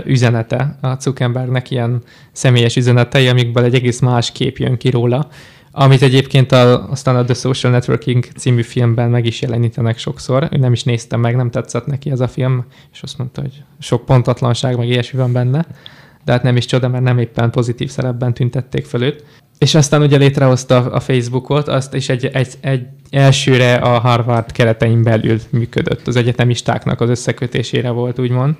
üzenete 0.05 0.77
a 0.81 0.93
Zuckerbergnek, 0.99 1.71
ilyen 1.71 2.01
személyes 2.31 2.75
üzenetei, 2.75 3.27
amikből 3.27 3.63
egy 3.63 3.75
egész 3.75 3.99
más 3.99 4.31
kép 4.31 4.57
jön 4.57 4.77
ki 4.77 4.89
róla, 4.89 5.29
amit 5.71 6.01
egyébként 6.01 6.51
a, 6.51 6.89
aztán 6.89 7.15
a 7.15 7.23
The 7.23 7.33
Social 7.33 7.71
Networking 7.71 8.25
című 8.37 8.61
filmben 8.61 9.09
meg 9.09 9.25
is 9.25 9.41
jelenítenek 9.41 9.97
sokszor. 9.97 10.47
Ő 10.51 10.57
nem 10.57 10.73
is 10.73 10.83
néztem 10.83 11.19
meg, 11.19 11.35
nem 11.35 11.49
tetszett 11.49 11.85
neki 11.85 12.11
ez 12.11 12.19
a 12.19 12.27
film, 12.27 12.65
és 12.93 13.01
azt 13.01 13.17
mondta, 13.17 13.41
hogy 13.41 13.63
sok 13.79 14.05
pontatlanság, 14.05 14.77
meg 14.77 14.87
ilyesmi 14.87 15.19
van 15.19 15.31
benne 15.31 15.65
de 16.25 16.31
hát 16.31 16.43
nem 16.43 16.55
is 16.55 16.65
csoda, 16.65 16.87
mert 16.87 17.03
nem 17.03 17.17
éppen 17.17 17.51
pozitív 17.51 17.89
szerepben 17.89 18.33
tüntették 18.33 18.85
fel 18.85 19.01
őt. 19.01 19.23
És 19.57 19.75
aztán 19.75 20.01
ugye 20.01 20.17
létrehozta 20.17 20.77
a 20.77 20.99
Facebookot, 20.99 21.67
azt 21.67 21.93
is 21.93 22.09
egy, 22.09 22.25
egy, 22.25 22.53
egy 22.61 22.85
elsőre 23.09 23.75
a 23.75 23.99
Harvard 23.99 24.51
keretein 24.51 25.03
belül 25.03 25.39
működött. 25.49 26.07
Az 26.07 26.15
egyetemistáknak 26.15 27.01
az 27.01 27.09
összekötésére 27.09 27.89
volt, 27.89 28.19
úgymond. 28.19 28.55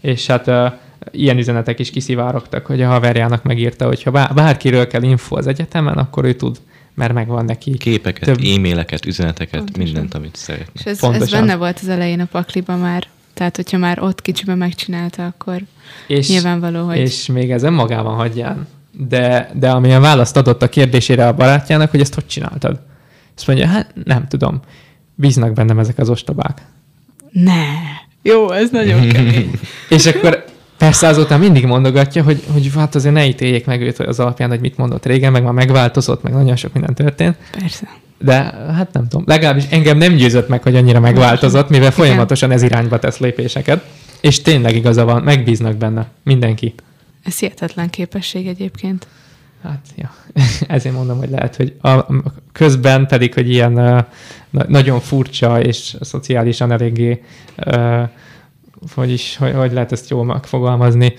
És 0.00 0.26
hát 0.26 0.46
uh, 0.46 0.72
ilyen 1.10 1.38
üzenetek 1.38 1.78
is 1.78 1.90
kiszivárogtak, 1.90 2.66
hogy 2.66 2.82
a 2.82 2.88
haverjának 2.88 3.42
megírta, 3.42 3.86
hogy 3.86 4.02
ha 4.02 4.10
bár, 4.10 4.34
bárkiről 4.34 4.86
kell 4.86 5.02
info 5.02 5.36
az 5.36 5.46
egyetemen, 5.46 5.98
akkor 5.98 6.24
ő 6.24 6.32
tud, 6.32 6.56
mert 6.94 7.12
megvan 7.12 7.44
neki. 7.44 7.76
Képeket, 7.76 8.24
Több- 8.24 8.44
e-maileket, 8.44 9.06
üzeneteket, 9.06 9.58
Pontosan. 9.60 9.84
mindent, 9.84 10.14
amit 10.14 10.36
szeretne. 10.36 10.72
És 10.74 10.84
ez, 10.84 11.02
ez 11.02 11.30
benne 11.30 11.56
volt 11.56 11.78
az 11.82 11.88
elején 11.88 12.20
a 12.20 12.24
pakliban 12.24 12.78
már. 12.78 13.06
Tehát, 13.34 13.56
hogyha 13.56 13.78
már 13.78 14.02
ott 14.02 14.22
kicsiben 14.22 14.58
megcsinálta, 14.58 15.26
akkor 15.26 15.62
És, 16.06 16.28
nyilvánvaló, 16.28 16.86
hogy... 16.86 16.96
és 16.96 17.26
még 17.26 17.50
ez 17.50 17.62
önmagában 17.62 18.14
hagyján. 18.14 18.66
De, 19.06 19.50
de 19.54 19.70
amilyen 19.70 20.00
választ 20.00 20.36
adott 20.36 20.62
a 20.62 20.68
kérdésére 20.68 21.26
a 21.26 21.34
barátjának, 21.34 21.90
hogy 21.90 22.00
ezt 22.00 22.14
hogy 22.14 22.26
csináltad? 22.26 22.80
Azt 23.36 23.46
mondja, 23.46 23.66
hát 23.66 23.94
nem 24.04 24.26
tudom. 24.28 24.60
Bíznak 25.14 25.52
bennem 25.52 25.78
ezek 25.78 25.98
az 25.98 26.08
ostobák. 26.08 26.62
Ne! 27.30 27.62
Jó, 28.22 28.50
ez 28.50 28.70
nagyon 28.70 29.08
kemény. 29.12 29.50
És 29.88 30.06
akkor 30.06 30.44
persze 30.78 31.06
azután 31.06 31.38
mindig 31.38 31.64
mondogatja, 31.64 32.22
hogy, 32.22 32.42
hogy 32.52 32.70
hát 32.74 32.94
azért 32.94 33.14
ne 33.14 33.26
ítéljék 33.26 33.66
meg 33.66 33.82
őt 33.82 33.98
az 33.98 34.20
alapján, 34.20 34.48
hogy 34.48 34.60
mit 34.60 34.76
mondott 34.76 35.06
régen, 35.06 35.32
meg 35.32 35.42
már 35.42 35.52
megváltozott, 35.52 36.22
meg 36.22 36.32
nagyon 36.32 36.56
sok 36.56 36.72
minden 36.72 36.94
történt. 36.94 37.36
Persze. 37.60 37.88
De 38.18 38.32
hát 38.74 38.92
nem 38.92 39.08
tudom. 39.08 39.24
Legalábbis 39.26 39.64
engem 39.70 39.98
nem 39.98 40.14
győzött 40.14 40.48
meg, 40.48 40.62
hogy 40.62 40.76
annyira 40.76 41.00
megváltozott, 41.00 41.68
mivel 41.68 41.90
folyamatosan 41.90 42.50
ez 42.50 42.62
irányba 42.62 42.98
tesz 42.98 43.18
lépéseket. 43.18 43.84
És 44.20 44.42
tényleg 44.42 44.76
igaza 44.76 45.04
van, 45.04 45.22
megbíznak 45.22 45.76
benne. 45.76 46.06
Mindenki. 46.22 46.74
Ez 47.28 47.38
hihetetlen 47.38 47.90
képesség 47.90 48.46
egyébként. 48.46 49.06
Hát, 49.62 49.86
ja. 49.96 50.14
Ezért 50.76 50.94
mondom, 50.94 51.18
hogy 51.18 51.30
lehet, 51.30 51.56
hogy 51.56 51.76
a, 51.80 51.88
a 51.88 52.06
közben 52.52 53.06
pedig, 53.06 53.34
hogy 53.34 53.50
ilyen 53.50 53.78
uh, 53.78 54.68
nagyon 54.68 55.00
furcsa 55.00 55.62
és 55.62 55.96
szociálisan 56.00 56.72
eléggé, 56.72 57.22
uh, 57.66 58.08
hogy 58.94 59.10
is, 59.10 59.36
hogy, 59.36 59.52
hogy 59.54 59.72
lehet 59.72 59.92
ezt 59.92 60.10
jól 60.10 60.24
megfogalmazni, 60.24 61.14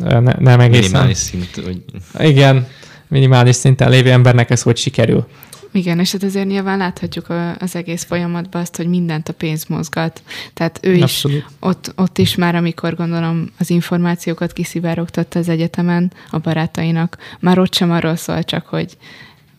uh, 0.00 0.20
ne, 0.20 0.32
nem 0.38 0.60
egészen. 0.60 0.82
Minimális 0.82 1.16
szint, 1.16 1.60
hogy 1.64 1.84
Igen, 2.18 2.66
minimális 3.08 3.56
szinten 3.56 3.90
lévő 3.90 4.10
embernek 4.10 4.50
ez 4.50 4.62
hogy 4.62 4.76
sikerül. 4.76 5.26
Igen, 5.74 5.98
és 5.98 6.12
hát 6.12 6.22
azért 6.22 6.46
nyilván 6.46 6.78
láthatjuk 6.78 7.26
az 7.58 7.76
egész 7.76 8.04
folyamatban 8.04 8.62
azt, 8.62 8.76
hogy 8.76 8.86
mindent 8.86 9.28
a 9.28 9.32
pénz 9.32 9.64
mozgat. 9.64 10.22
Tehát 10.54 10.78
ő 10.82 10.92
is 10.92 11.02
Abszolút. 11.02 11.44
ott, 11.60 11.92
ott 11.96 12.18
is 12.18 12.34
már, 12.34 12.54
amikor 12.54 12.94
gondolom 12.94 13.50
az 13.58 13.70
információkat 13.70 14.52
kiszivárogtatta 14.52 15.38
az 15.38 15.48
egyetemen 15.48 16.12
a 16.30 16.38
barátainak, 16.38 17.18
már 17.40 17.58
ott 17.58 17.74
sem 17.74 17.90
arról 17.90 18.16
szól 18.16 18.42
csak, 18.42 18.66
hogy 18.66 18.96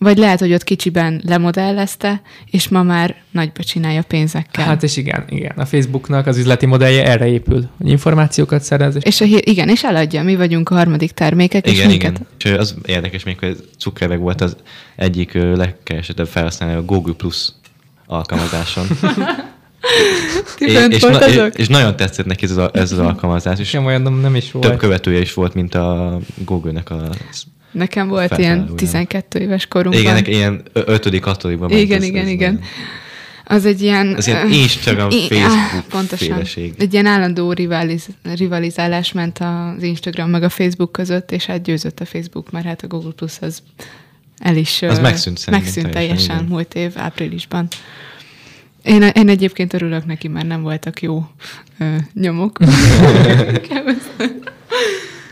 vagy 0.06 0.18
lehet, 0.18 0.40
hogy 0.40 0.54
ott 0.54 0.64
kicsiben 0.64 1.22
lemodellezte, 1.28 2.22
és 2.46 2.68
ma 2.68 2.84
már 2.84 3.16
nagyba 3.32 3.64
csinálja 3.64 4.02
pénzekkel. 4.02 4.66
Hát 4.66 4.84
és 4.84 4.98
igen, 4.98 5.26
igen. 5.30 5.52
A 5.56 5.66
Facebooknak 5.66 6.28
az 6.28 6.38
üzleti 6.38 6.66
modellje 6.66 7.06
erre 7.06 7.28
épül, 7.28 7.70
hogy 7.78 7.90
információkat 7.90 8.62
szerez, 8.62 8.96
és 8.96 9.04
és 9.04 9.22
a 9.22 9.26
hír, 9.26 9.42
igen, 9.48 9.70
és 9.70 9.84
eladja, 9.84 10.24
mi 10.24 10.36
vagyunk 10.36 10.70
a 10.70 10.76
harmadik 10.76 11.12
termékek, 11.12 11.66
és 11.66 11.74
igen, 11.74 11.88
minket. 11.88 12.22
igen. 12.40 12.54
És 12.54 12.60
az 12.60 12.76
érdekes 12.86 13.24
még, 13.24 13.40
hogy 13.40 13.70
Zuckerberg 13.80 14.22
volt 14.22 14.42
az 14.42 14.56
egyik 14.96 15.34
legkeresettebb 15.34 16.28
felhasználó 16.28 16.78
a 16.78 16.86
Google 16.86 17.14
Plus 17.14 17.50
alkalmazáson. 18.06 18.86
Ti 20.58 20.66
és, 20.66 20.88
és, 20.90 21.02
na, 21.02 21.10
voltatok? 21.10 21.58
és, 21.58 21.68
nagyon 21.68 21.96
tetszett 21.96 22.26
neki 22.26 22.46
ez 22.46 22.58
az, 22.58 22.70
ez 22.74 22.92
az 22.92 23.00
alkalmazás, 23.00 23.60
és 23.60 23.68
sem 23.68 23.86
olyan 23.86 24.02
nem, 24.02 24.14
nem 24.14 24.36
is 24.36 24.52
több 24.52 24.64
volt. 24.64 24.78
követője 24.78 25.20
is 25.20 25.34
volt, 25.34 25.54
mint 25.54 25.76
a 25.76 26.20
Google-nek 26.46 26.90
a... 26.90 27.10
Nekem 27.76 28.08
volt 28.08 28.28
Feltaláló, 28.28 28.54
ilyen 28.54 28.64
igen. 28.64 28.76
12 28.76 29.40
éves 29.40 29.68
korunkban. 29.68 30.18
Igen, 30.18 30.26
ilyen 30.26 30.62
ö- 30.74 30.88
ötödik, 30.88 31.24
hatodikban 31.24 31.70
ment 31.70 31.82
Igen, 31.82 32.04
igen, 32.04 32.28
igen. 32.28 32.60
Az 33.46 33.66
egy 33.66 33.82
ilyen... 33.82 34.16
Ez 34.16 34.28
ilyen 34.28 34.52
Instagram, 34.52 35.10
i- 35.10 35.28
Facebook 35.28 35.88
pontosan. 35.90 36.28
féleség. 36.28 36.74
Egy 36.78 36.94
ilyen 36.94 37.06
állandó 37.06 37.52
rivaliz, 37.52 38.08
rivalizálás 38.36 39.12
ment 39.12 39.40
az 39.40 39.84
Instagram 39.84 40.30
meg 40.30 40.44
a 40.44 40.50
Facebook 40.50 40.92
között, 40.92 41.32
és 41.32 41.46
hát 41.46 41.62
győzött 41.64 42.00
a 42.00 42.06
Facebook, 42.06 42.52
mert 42.52 42.66
hát 42.66 42.82
a 42.82 42.88
Google 42.88 43.12
Plus 43.12 43.34
az 43.42 43.64
el 44.40 44.56
is... 44.56 44.82
Az 44.82 45.00
megszűnt 45.00 45.50
Megszűnt 45.50 45.90
teljesen, 45.90 45.92
teljesen 45.92 46.44
múlt 46.44 46.74
év 46.76 46.92
áprilisban. 46.96 47.68
Én, 48.84 49.02
én 49.02 49.30
egyébként 49.30 49.74
örülök 49.74 50.06
neki, 50.06 50.28
mert 50.28 50.48
nem 50.48 50.62
voltak 50.62 51.02
jó 51.02 51.28
ö, 51.80 51.96
nyomok. 52.14 52.58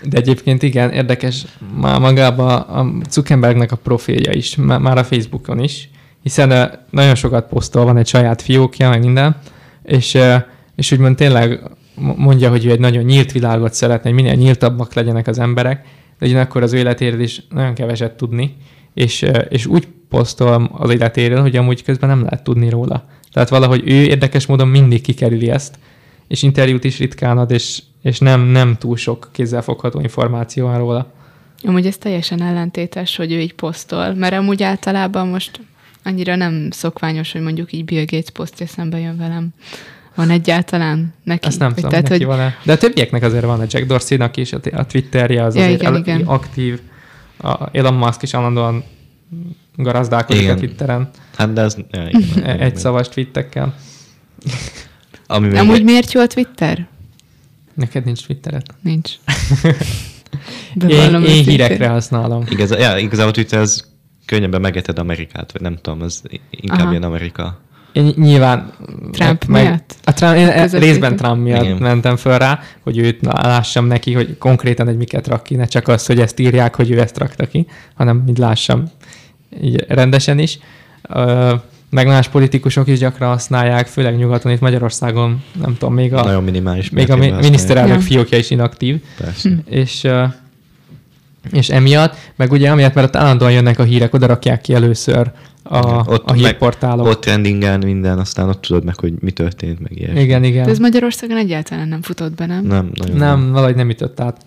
De 0.09 0.17
egyébként 0.17 0.63
igen, 0.63 0.91
érdekes 0.91 1.45
már 1.81 1.99
magában 1.99 2.59
a 2.59 3.07
Zuckerbergnek 3.09 3.71
a 3.71 3.75
profilja 3.75 4.31
is, 4.31 4.55
má- 4.55 4.79
már 4.79 4.97
a 4.97 5.03
Facebookon 5.03 5.59
is, 5.59 5.89
hiszen 6.21 6.79
nagyon 6.89 7.15
sokat 7.15 7.47
posztol, 7.47 7.85
van 7.85 7.97
egy 7.97 8.07
saját 8.07 8.41
fiókja, 8.41 8.89
meg 8.89 8.99
minden, 8.99 9.35
és, 9.83 10.17
és 10.75 10.91
úgymond 10.91 11.15
tényleg 11.15 11.61
mo- 11.95 12.17
mondja, 12.17 12.49
hogy 12.49 12.65
ő 12.65 12.71
egy 12.71 12.79
nagyon 12.79 13.03
nyílt 13.03 13.31
világot 13.31 13.73
szeretne, 13.73 14.09
hogy 14.09 14.21
minél 14.21 14.35
nyíltabbak 14.35 14.93
legyenek 14.93 15.27
az 15.27 15.39
emberek, 15.39 15.85
de 16.19 16.25
ugyanakkor 16.25 16.63
az 16.63 16.73
életéről 16.73 17.21
is 17.21 17.41
nagyon 17.49 17.73
keveset 17.73 18.11
tudni, 18.11 18.55
és, 18.93 19.25
és 19.49 19.65
úgy 19.65 19.87
posztol 20.09 20.69
az 20.73 20.89
életéről, 20.89 21.41
hogy 21.41 21.55
amúgy 21.55 21.83
közben 21.83 22.09
nem 22.09 22.23
lehet 22.23 22.43
tudni 22.43 22.69
róla. 22.69 23.05
Tehát 23.31 23.49
valahogy 23.49 23.81
ő 23.85 24.03
érdekes 24.03 24.45
módon 24.45 24.67
mindig 24.67 25.01
kikerüli 25.01 25.49
ezt, 25.49 25.75
és 26.33 26.41
interjút 26.43 26.83
is 26.83 26.97
ritkán 26.99 27.37
ad, 27.37 27.51
és, 27.51 27.81
és 28.01 28.19
nem, 28.19 28.41
nem 28.41 28.75
túl 28.77 28.97
sok 28.97 29.29
kézzelfogható 29.31 29.99
információ 29.99 30.65
van 30.65 30.77
róla. 30.77 31.11
Amúgy 31.63 31.85
ez 31.85 31.97
teljesen 31.97 32.41
ellentétes, 32.41 33.15
hogy 33.15 33.31
ő 33.31 33.39
így 33.39 33.53
posztol, 33.53 34.13
mert 34.13 34.33
amúgy 34.33 34.63
általában 34.63 35.27
most 35.27 35.59
annyira 36.03 36.35
nem 36.35 36.67
szokványos, 36.71 37.31
hogy 37.31 37.41
mondjuk 37.41 37.71
így 37.73 37.85
Bill 37.85 38.05
Gates 38.05 38.29
posztja 38.29 38.67
szembe 38.67 38.99
jön 38.99 39.17
velem. 39.17 39.47
Van 40.15 40.29
egyáltalán 40.29 41.13
neki? 41.23 41.47
Ezt 41.47 41.59
nem 41.59 41.67
Vagy 41.67 41.75
tudom, 41.75 41.89
tehát, 41.91 42.09
neki 42.09 42.23
hogy 42.23 42.35
van-e. 42.35 42.55
De 42.63 42.71
a 42.71 42.77
többieknek 42.77 43.23
azért 43.23 43.45
van, 43.45 43.59
a 43.59 43.65
Jack 43.69 43.85
Dorsey-nak 43.85 44.37
is, 44.37 44.53
a 44.53 44.85
Twitterje 44.85 45.43
az 45.43 45.55
Ja, 45.55 45.61
azért 45.63 45.81
igen, 45.81 45.93
el- 45.93 45.99
igen. 45.99 46.21
aktív. 46.21 46.81
A 47.37 47.69
Elon 47.71 47.93
Musk 47.93 48.21
is 48.21 48.33
állandóan 48.33 48.83
garazdálkodik 49.75 50.41
Igen. 50.41 50.55
a 50.55 50.59
Twitteren 50.59 51.09
Hát 51.35 51.53
de 51.53 51.61
az... 51.61 51.77
Ja, 51.91 52.07
igen, 52.07 52.43
e- 52.43 52.63
egy 52.63 52.75
szavas 52.77 53.09
twittekkel. 53.09 53.75
Ami 55.27 55.47
még 55.47 55.57
Amúgy 55.57 55.83
miért 55.83 56.11
jó 56.11 56.21
a 56.21 56.27
Twitter? 56.27 56.87
Neked 57.73 58.05
nincs 58.05 58.25
Twittered? 58.25 58.65
Nincs. 58.81 59.11
Én, 60.81 60.87
Bevallom 60.87 61.23
én 61.23 61.29
őszintén. 61.29 61.43
hírekre 61.43 61.87
használom. 61.87 62.43
Igaz, 62.49 62.71
ja, 62.71 62.97
igazából 62.97 63.31
Twitter 63.31 63.59
az 63.59 63.87
könnyebben 64.25 64.61
megeted 64.61 64.99
Amerikát, 64.99 65.51
vagy 65.51 65.61
nem 65.61 65.77
tudom, 65.81 66.01
az 66.01 66.21
inkább 66.49 66.79
Aha. 66.79 66.89
ilyen 66.89 67.03
Amerika. 67.03 67.61
Én 67.91 68.13
nyilván... 68.15 68.71
Trump 69.11 69.45
meg, 69.45 69.63
miatt? 69.63 69.95
A 70.03 70.13
Trump, 70.13 70.35
én 70.35 70.51
Közelíti? 70.51 70.77
részben 70.89 71.15
Trump 71.15 71.43
miatt 71.43 71.63
Igen. 71.63 71.77
mentem 71.77 72.15
föl 72.15 72.37
rá, 72.37 72.59
hogy 72.83 72.97
őt 72.97 73.19
lássam 73.21 73.85
neki, 73.85 74.13
hogy 74.13 74.37
konkrétan 74.37 74.87
egy 74.87 74.97
miket 74.97 75.27
rak 75.27 75.43
ki, 75.43 75.55
ne 75.55 75.65
csak 75.65 75.87
az, 75.87 76.05
hogy 76.05 76.19
ezt 76.19 76.39
írják, 76.39 76.75
hogy 76.75 76.91
ő 76.91 76.99
ezt 76.99 77.17
rakta 77.17 77.45
ki, 77.45 77.67
hanem 77.95 78.23
így 78.29 78.37
lássam 78.37 78.91
így 79.61 79.85
rendesen 79.87 80.39
is. 80.39 80.59
Ö, 81.09 81.53
meg 81.93 82.07
más 82.07 82.27
politikusok 82.27 82.87
is 82.87 82.99
gyakran 82.99 83.29
használják, 83.29 83.87
főleg 83.87 84.17
nyugaton, 84.17 84.51
itt 84.51 84.59
Magyarországon, 84.59 85.43
nem 85.61 85.77
tudom, 85.77 85.93
még 85.93 86.13
a, 86.13 86.23
Nagyon 86.23 86.43
minimális 86.43 86.89
még 86.89 87.11
a 87.11 87.15
mi- 87.15 87.31
miniszterelnök 87.41 87.95
Ja. 87.95 88.01
fiókja 88.01 88.37
is 88.37 88.49
inaktív. 88.49 89.01
Persze. 89.17 89.49
és, 89.65 90.03
ö, 90.03 90.23
és 91.51 91.69
emiatt, 91.69 92.15
meg 92.35 92.51
ugye 92.51 92.71
amiatt, 92.71 92.93
mert 92.93 93.07
ott 93.07 93.15
állandóan 93.15 93.51
jönnek 93.51 93.79
a 93.79 93.83
hírek, 93.83 94.13
oda 94.13 94.25
rakják 94.25 94.61
ki 94.61 94.73
először 94.73 95.31
a, 95.63 95.77
Ott 95.77 96.29
a 96.29 96.31
meg- 96.33 96.35
hírportálok. 96.41 97.07
Ott 97.07 97.21
trendingen 97.21 97.79
minden, 97.79 98.19
aztán 98.19 98.49
ott 98.49 98.61
tudod 98.61 98.83
meg, 98.83 98.99
hogy 98.99 99.13
mi 99.19 99.31
történt, 99.31 99.79
meg 99.79 99.97
ilyesmi. 99.97 100.21
igen, 100.21 100.43
igen. 100.43 100.63
De 100.65 100.71
ez 100.71 100.79
Magyarországon 100.79 101.37
egyáltalán 101.37 101.87
nem 101.87 102.01
futott 102.01 102.33
be, 102.35 102.45
nem? 102.45 102.65
Nem, 102.65 102.91
nagyon 102.93 103.17
Nem, 103.17 103.51
valahogy 103.51 103.75
nem 103.75 103.89
ütött 103.89 104.19
át. 104.19 104.37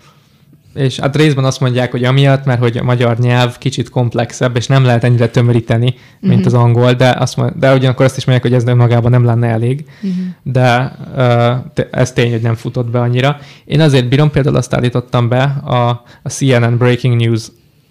És 0.76 0.98
hát 0.98 1.16
részben 1.16 1.44
azt 1.44 1.60
mondják, 1.60 1.90
hogy 1.90 2.04
amiatt, 2.04 2.44
mert 2.44 2.60
hogy 2.60 2.76
a 2.76 2.82
magyar 2.82 3.18
nyelv 3.18 3.58
kicsit 3.58 3.90
komplexebb, 3.90 4.56
és 4.56 4.66
nem 4.66 4.84
lehet 4.84 5.04
ennyire 5.04 5.28
tömöríteni, 5.28 5.94
mint 6.20 6.36
Mhm. 6.38 6.46
az 6.46 6.54
angol, 6.54 6.92
de, 6.92 7.10
azt 7.18 7.36
mond, 7.36 7.52
de 7.56 7.74
ugyanakkor 7.74 8.04
azt 8.04 8.16
is 8.16 8.24
mondják, 8.24 8.50
hogy 8.52 8.60
ez 8.62 8.68
önmagában 8.68 9.10
nem 9.10 9.24
lenne 9.24 9.48
elég. 9.48 9.84
Mhm. 10.00 10.10
De 10.42 10.96
uh, 11.16 11.84
ez 11.90 12.12
tény, 12.12 12.30
hogy 12.30 12.40
nem 12.42 12.54
futott 12.54 12.90
be 12.90 13.00
annyira. 13.00 13.38
Én 13.64 13.80
azért 13.80 14.08
bírom, 14.08 14.30
például 14.30 14.56
azt 14.56 14.74
állítottam 14.74 15.28
be 15.28 15.42
a, 15.64 15.88
a 16.22 16.28
CNN 16.28 16.76
Breaking 16.76 17.20
News 17.20 17.42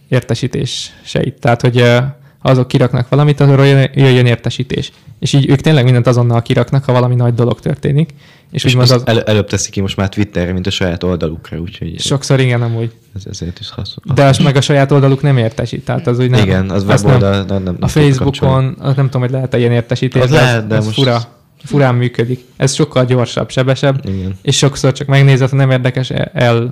értesítéseit. 0.08 1.40
Tehát, 1.40 1.62
hogy 1.62 1.82
uh, 1.82 1.98
azok 2.42 2.68
kiraknak 2.68 3.10
valamit, 3.10 3.40
arról 3.40 3.66
jön, 3.66 3.90
jöjjön 3.94 4.26
értesítés. 4.26 4.92
És 5.20 5.34
így 5.34 5.50
ők 5.50 5.62
tényleg 5.62 5.84
mindent 5.84 6.08
azonnal 6.08 6.42
kiraknak, 6.42 6.84
ha 6.84 6.92
valami 6.92 7.16
nagy 7.16 7.34
dolog 7.34 7.60
történik. 7.60 8.10
És, 8.52 8.64
És 8.64 8.72
úgymond 8.72 8.92
az... 8.92 9.02
el, 9.06 9.22
előbb 9.22 9.48
teszik 9.48 9.72
ki 9.72 9.82
most 9.82 9.98
már 9.98 10.10
Twitterre, 10.10 10.54
mint 10.54 10.68
a 10.68 10.70
saját 10.70 11.04
oldalukra, 11.04 11.58
úgyhogy 11.58 12.00
sokszor 12.00 12.40
igen, 12.40 12.62
amúgy. 12.62 12.92
ez, 13.16 13.24
ezért 13.30 13.60
is 13.60 13.70
hasznos. 13.70 14.16
De 14.16 14.24
az 14.26 14.38
meg 14.38 14.56
a 14.56 14.62
saját 14.62 14.92
oldaluk 14.92 15.22
nem 15.22 15.38
értesít, 15.38 15.86
tehát 15.86 16.08
az 16.08 16.20
úgy 16.20 16.30
nem. 16.30 16.44
Igen, 16.44 16.70
az 16.70 16.86
azt 16.88 17.04
weboldal 17.06 17.32
nem, 17.32 17.46
nem, 17.46 17.64
nem 17.64 17.78
A. 17.80 17.88
Facebookon, 17.88 18.76
az 18.80 18.96
nem 18.96 19.06
tudom, 19.06 19.22
hogy 19.22 19.32
lehet-e 19.32 19.58
ilyen 19.58 19.72
értesítés, 19.72 20.22
Az 20.22 20.30
lehet, 20.30 20.68
de 20.68 20.76
az 20.78 20.86
most- 20.86 20.98
fura, 20.98 21.22
furán 21.64 21.96
működik. 21.96 22.44
Ez 22.58 22.74
sokkal 22.74 23.06
gyorsabb, 23.06 23.50
sebesebb, 23.50 24.02
Igen. 24.08 24.36
és 24.42 24.58
sokszor 24.58 24.92
csak 24.92 25.08
megnézed, 25.08 25.50
ha 25.50 25.56
nem 25.56 25.72
érdekes, 25.72 26.10
el, 26.34 26.70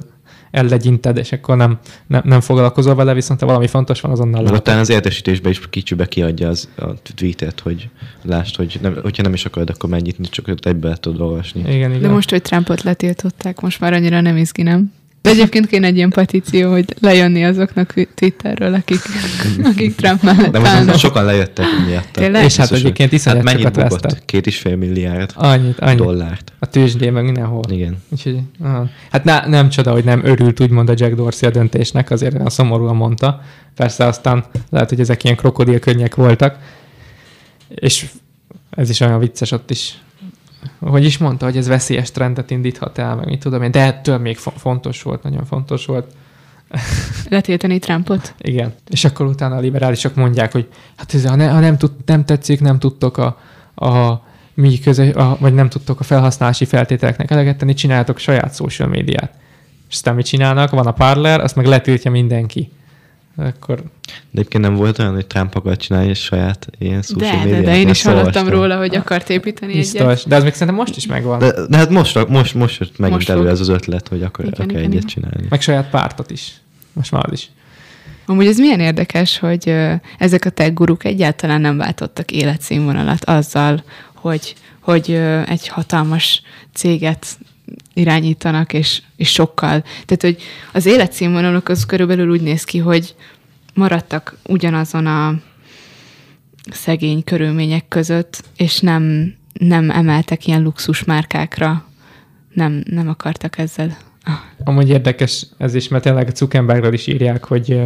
ellegyinted, 0.54 1.18
és 1.18 1.32
akkor 1.32 1.58
nem, 1.58 1.80
nem, 2.08 2.22
nem 2.26 2.42
foglalkozol 2.42 2.96
vele, 2.96 3.13
viszont 3.13 3.39
ha 3.39 3.46
valami 3.46 3.68
fontos 3.68 4.02
van, 4.02 4.12
azonnal 4.12 4.44
látod. 4.44 4.58
utána 4.58 4.80
az 4.80 4.89
értesítésbe 4.89 5.50
is 5.50 5.70
kicsibe 5.70 6.06
kiadja 6.06 6.50
az, 6.50 6.70
a 6.78 6.94
tweetet, 7.16 7.60
hogy 7.60 7.89
lásd, 8.22 8.56
hogy 8.56 8.78
nem, 8.82 8.98
hogyha 9.02 9.24
nem 9.24 9.34
is 9.34 9.46
akarod, 9.46 9.70
akkor 9.70 9.89
mennyit, 9.89 10.30
csak 10.30 10.66
egybe 10.66 10.96
tudod 10.96 11.22
olvasni. 11.22 11.60
Igen, 11.60 11.89
igen. 11.89 12.02
De 12.02 12.10
most, 12.10 12.30
hogy 12.30 12.42
Trumpot 12.42 12.84
letiltották, 12.84 13.60
most 13.60 13.80
már 13.80 13.94
annyira 13.94 14.22
nem 14.22 14.38
izgi, 14.38 14.62
nem? 14.62 14.94
De 15.24 15.30
egyébként 15.30 15.68
kéne 15.68 15.88
egy 15.88 15.96
ilyen 15.96 16.10
petíció, 16.10 16.72
hogy 16.72 16.86
lejönni 17.00 17.44
azoknak 17.46 17.94
Twitterről, 18.16 18.74
akik, 18.74 19.00
akik 19.72 19.96
Trump 19.96 20.22
mellett 20.22 20.52
De 20.52 20.60
most 20.60 20.72
állnak. 20.72 20.98
sokan 20.98 21.26
lejöttek 21.26 21.66
miatt. 21.88 22.08
Tényleg? 22.12 22.44
És 22.44 22.56
hát 22.56 22.72
egyébként 22.72 23.12
iszonyat 23.12 23.38
hát 23.38 23.46
mennyit 23.46 23.76
sokat 23.76 23.90
bukott? 23.90 24.26
Két 24.26 24.48
és 24.48 24.58
fél 24.58 24.76
milliárd 24.76 25.32
Annyit, 25.36 25.80
annyit. 25.80 25.98
dollárt. 25.98 26.54
A 26.60 26.66
tőzsdén 26.66 27.14
meg 27.14 27.24
mindenhol. 27.24 27.62
Igen. 27.70 27.98
Úgyhogy, 28.10 28.40
aha. 28.64 28.90
hát 29.12 29.24
ne, 29.24 29.48
nem 29.48 29.70
csoda, 29.70 29.92
hogy 29.92 30.04
nem 30.04 30.26
örült 30.26 30.60
úgymond 30.60 30.90
a 30.90 30.94
Jack 30.96 31.16
Dorsey 31.16 31.50
a 31.50 31.52
döntésnek, 31.52 32.12
azért 32.12 32.34
olyan 32.36 32.50
szomorúan 32.50 32.96
mondta. 32.96 33.42
Persze 33.76 34.06
aztán 34.06 34.46
lehet, 34.70 34.90
hogy 34.90 35.00
ezek 35.00 35.24
ilyen 35.24 35.36
krokodilkönnyek 35.36 36.16
voltak, 36.16 36.58
és 37.68 38.06
ez 38.70 38.90
is 38.90 39.00
olyan 39.00 39.20
vicces 39.20 39.52
ott 39.52 39.72
is. 39.72 39.98
Hogy 40.80 41.06
is 41.06 41.17
mondta, 41.17 41.45
hogy 41.45 41.58
ez 41.58 41.67
veszélyes 41.67 42.12
trendet 42.12 42.52
indíthat 42.52 42.97
el, 42.97 43.15
meg 43.15 43.26
mit 43.26 43.39
tudom 43.39 43.62
én, 43.62 43.71
de 43.71 43.80
ettől 43.80 44.17
még 44.17 44.38
fo- 44.38 44.58
fontos 44.58 45.02
volt, 45.02 45.23
nagyon 45.23 45.45
fontos 45.45 45.86
volt. 45.86 46.13
Letiltani 47.30 47.80
Trumpot? 47.80 48.34
Igen. 48.38 48.73
És 48.89 49.06
akkor 49.06 49.26
utána 49.26 49.56
a 49.56 49.60
liberálisok 49.60 50.15
mondják, 50.15 50.52
hogy 50.52 50.67
hát 50.95 51.13
ez, 51.13 51.26
ha, 51.26 51.36
ne, 51.36 51.47
ha 51.47 51.60
nem, 51.60 51.78
tud, 51.78 51.91
nem 52.06 52.26
tetszik, 52.26 52.62
nem 52.62 52.80
tudtok 52.80 53.17
a, 53.17 53.38
a 53.76 54.21
mi 54.54 54.80
közö, 54.80 55.12
a, 55.12 55.38
vagy 55.39 55.54
nem 55.54 55.69
tudtok 55.69 55.99
a 55.99 56.04
felhasználási 56.04 56.65
feltételeknek 56.65 57.32
eleget 57.32 57.58
tenni, 57.58 57.73
csináljátok 57.73 58.17
saját 58.17 58.56
social 58.56 58.88
médiát. 58.88 59.34
És 59.89 59.95
aztán 59.95 60.15
mit 60.15 60.26
csinálnak? 60.26 60.69
Van 60.69 60.88
a 60.88 60.91
Parler, 60.91 61.39
azt 61.39 61.56
meg 61.56 61.65
letiltja 61.65 62.12
mindenki. 62.12 62.71
Akkor 63.36 63.76
De 63.76 63.84
egyébként 64.34 64.63
nem 64.63 64.76
volt 64.76 65.00
olyan, 65.00 65.13
hogy 65.13 65.28
Trump 65.28 65.56
akart 65.56 65.82
csinálni 65.82 66.10
egy 66.10 66.15
saját 66.15 66.67
ilyen 66.80 67.02
social 67.02 67.32
De, 67.32 67.38
de, 67.38 67.43
médiát? 67.43 67.63
de 67.63 67.78
én 67.78 67.89
is 67.89 68.04
hallottam 68.04 68.48
róla, 68.48 68.78
hogy 68.78 68.96
akart 68.96 69.30
építeni 69.30 69.72
egyet. 69.72 69.91
biztos. 69.91 70.24
De 70.24 70.36
az 70.36 70.43
még 70.43 70.52
szerintem 70.52 70.76
most 70.76 70.96
is 70.96 71.08
megvan. 71.08 71.39
De, 71.39 71.54
de 71.67 71.78
hát 71.78 71.89
most, 71.89 72.28
most, 72.28 72.54
most 72.54 72.80
jött 72.80 72.98
megint 72.98 73.17
Most 73.17 73.30
elő 73.30 73.50
ez 73.50 73.60
az 73.60 73.67
ötlet, 73.69 74.08
hogy 74.08 74.24
akar, 74.24 74.46
Igen, 74.46 74.60
akar 74.60 74.69
igen, 74.69 74.82
egyet 74.82 74.93
igen. 74.93 75.08
csinálni. 75.08 75.46
Meg 75.50 75.62
saját 75.62 75.89
pártot 75.89 76.32
is. 76.32 76.54
Most 76.93 77.12
már 77.12 77.26
az 77.26 77.32
is. 77.32 77.50
Amúgy 78.26 78.46
ez 78.48 78.58
milyen 78.58 78.80
érdekes, 78.80 79.39
hogy 79.39 79.76
ezek 80.17 80.46
a 80.46 80.50
tech 80.50 80.74
guruk 80.74 81.04
egyáltalán 81.04 81.62
nem 81.62 81.78
váltottak 81.78 82.32
életszínvonalat 82.32 83.26
azzal, 83.26 83.84
hogy, 84.13 84.56
hogy 84.80 85.12
egy 85.48 85.67
hatalmas 85.67 86.41
céget 86.74 87.26
irányítanak, 87.94 88.74
és, 88.74 89.02
és 89.16 89.32
sokkal. 89.32 89.82
Tehát, 90.06 90.22
hogy 90.22 90.38
az 90.74 90.86
életszínvonalok 90.86 91.70
az 91.70 91.86
körülbelül 91.86 92.30
úgy 92.30 92.42
néz 92.42 92.64
ki, 92.64 92.78
hogy 92.78 93.16
maradtak 93.74 94.38
ugyanazon 94.48 95.06
a 95.06 95.36
szegény 96.72 97.24
körülmények 97.24 97.88
között, 97.88 98.44
és 98.58 98.80
nem, 98.80 99.34
nem 99.54 99.90
emeltek 99.90 100.48
ilyen 100.48 100.62
luxus 100.62 101.04
márkákra. 101.04 101.86
Nem, 102.54 102.84
nem 102.90 103.08
akartak 103.10 103.58
ezzel. 103.58 103.98
Ah, 104.24 104.34
Amúgy 104.64 104.90
érdekes 104.90 105.46
ez 105.58 105.76
is, 105.76 105.88
mert 105.88 106.04
tényleg 106.04 106.36
Zuckerbergről 106.36 106.94
is 106.94 107.08
írják, 107.08 107.44
hogy, 107.44 107.82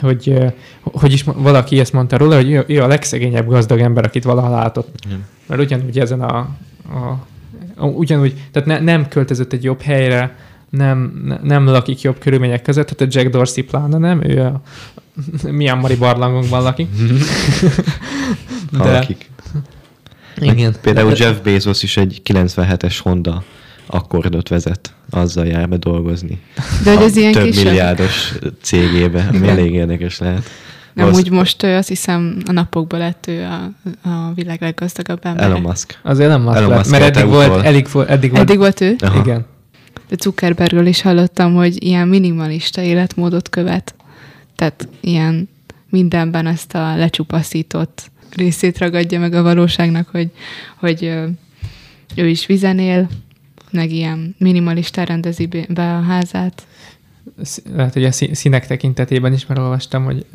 hogy, 0.00 0.34
hogy 0.82 1.12
is 1.12 1.22
valaki 1.22 1.80
ezt 1.80 1.92
mondta 1.92 2.16
róla, 2.16 2.36
hogy 2.36 2.50
ő, 2.50 2.64
ő 2.66 2.82
a 2.82 2.86
legszegényebb 2.86 3.46
gazdag 3.46 3.80
ember, 3.80 4.04
akit 4.04 4.24
valaha 4.24 4.50
látott. 4.50 4.94
Igen. 5.06 5.26
Mert 5.46 5.60
ugyanúgy 5.60 5.98
ezen 5.98 6.20
a, 6.20 6.38
a 6.88 7.26
ugyanúgy, 7.86 8.34
tehát 8.52 8.68
ne, 8.68 8.80
nem 8.80 9.08
költözött 9.08 9.52
egy 9.52 9.64
jobb 9.64 9.80
helyre, 9.80 10.36
nem, 10.70 11.22
ne- 11.24 11.40
nem 11.42 11.66
lakik 11.66 12.00
jobb 12.00 12.18
körülmények 12.18 12.62
között, 12.62 12.86
tehát 12.86 13.14
a 13.14 13.18
Jack 13.18 13.32
Dorsey 13.32 13.64
pláne 13.64 13.98
nem, 13.98 14.24
ő 14.24 14.40
a 14.40 14.60
Myanmari 15.50 15.96
barlangokban 15.96 16.62
lakik. 16.62 16.88
Ha 18.78 18.92
lakik. 18.92 19.30
Igen. 20.40 20.74
Például 20.80 21.12
Jeff 21.16 21.38
Bezos 21.38 21.82
is 21.82 21.96
egy 21.96 22.22
97-es 22.24 22.98
Honda 23.02 23.44
akkordot 23.86 24.48
vezet, 24.48 24.94
azzal 25.10 25.46
jár 25.46 25.68
be 25.68 25.76
dolgozni. 25.76 26.40
De 26.84 26.94
hogy 26.94 27.04
ez 27.04 27.16
ilyen 27.16 27.32
több 27.32 27.44
kis... 27.44 27.62
milliárdos 27.62 28.32
cégébe, 28.60 29.28
ami 29.32 29.48
elég 29.48 29.72
érdekes 29.72 30.18
lehet. 30.18 30.50
Nem, 30.94 31.06
Valósz- 31.06 31.22
úgy 31.22 31.30
most 31.30 31.62
ö, 31.62 31.74
azt 31.76 31.88
hiszem 31.88 32.42
a 32.46 32.52
napokban 32.52 32.98
lett 33.00 33.26
ő 33.26 33.44
a, 33.44 33.70
a 34.08 34.32
világ 34.34 34.60
leggazdagabb 34.60 35.18
ember. 35.22 35.44
Elon 35.44 35.60
Musk. 35.60 35.98
Azért 36.02 36.28
nem 36.28 36.42
Musk 36.42 36.56
Elon 36.56 36.68
lett, 36.68 36.78
Musk 36.78 36.90
mert 36.90 37.16
eddig 37.16 37.30
volt, 37.30 37.48
utol. 37.48 37.64
eddig, 37.64 37.88
volt, 37.92 38.08
eddig 38.08 38.30
volt, 38.30 38.42
Eddig 38.42 38.58
volt 38.58 38.80
ő? 38.80 38.96
Aha. 38.98 39.20
igen. 39.20 39.44
De 40.08 40.16
Zuckerbergről 40.20 40.86
is 40.86 41.02
hallottam, 41.02 41.54
hogy 41.54 41.84
ilyen 41.84 42.08
minimalista 42.08 42.80
életmódot 42.82 43.48
követ. 43.48 43.94
Tehát 44.56 44.88
ilyen 45.00 45.48
mindenben 45.90 46.46
ezt 46.46 46.74
a 46.74 46.96
lecsupaszított 46.96 48.10
részét 48.36 48.78
ragadja 48.78 49.18
meg 49.20 49.34
a 49.34 49.42
valóságnak, 49.42 50.08
hogy, 50.08 50.30
hogy 50.76 51.02
ő 52.16 52.28
is 52.28 52.46
vizen 52.46 52.78
él, 52.78 53.08
meg 53.70 53.90
ilyen 53.92 54.34
minimalista 54.38 55.02
rendezi 55.02 55.48
be 55.68 55.94
a 55.96 56.00
házát. 56.02 56.62
Lehet, 57.74 57.92
hogy 57.92 58.04
a 58.04 58.12
szí- 58.12 58.34
színek 58.34 58.66
tekintetében 58.66 59.32
is, 59.32 59.46
mert 59.46 59.60
olvastam, 59.60 60.04
hogy 60.04 60.26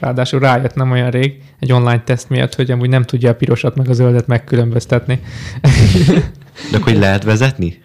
ráadásul 0.00 0.40
rájött 0.40 0.74
nem 0.74 0.90
olyan 0.90 1.10
rég 1.10 1.42
egy 1.58 1.72
online 1.72 2.02
teszt 2.02 2.28
miatt, 2.28 2.54
hogy 2.54 2.70
amúgy 2.70 2.88
nem 2.88 3.02
tudja 3.02 3.30
a 3.30 3.34
pirosat 3.34 3.76
meg 3.76 3.88
a 3.88 3.92
zöldet 3.92 4.26
megkülönböztetni. 4.26 5.20
De 6.70 6.76
akkor 6.76 6.92
hogy 6.92 7.00
lehet 7.00 7.24
vezetni? 7.24 7.82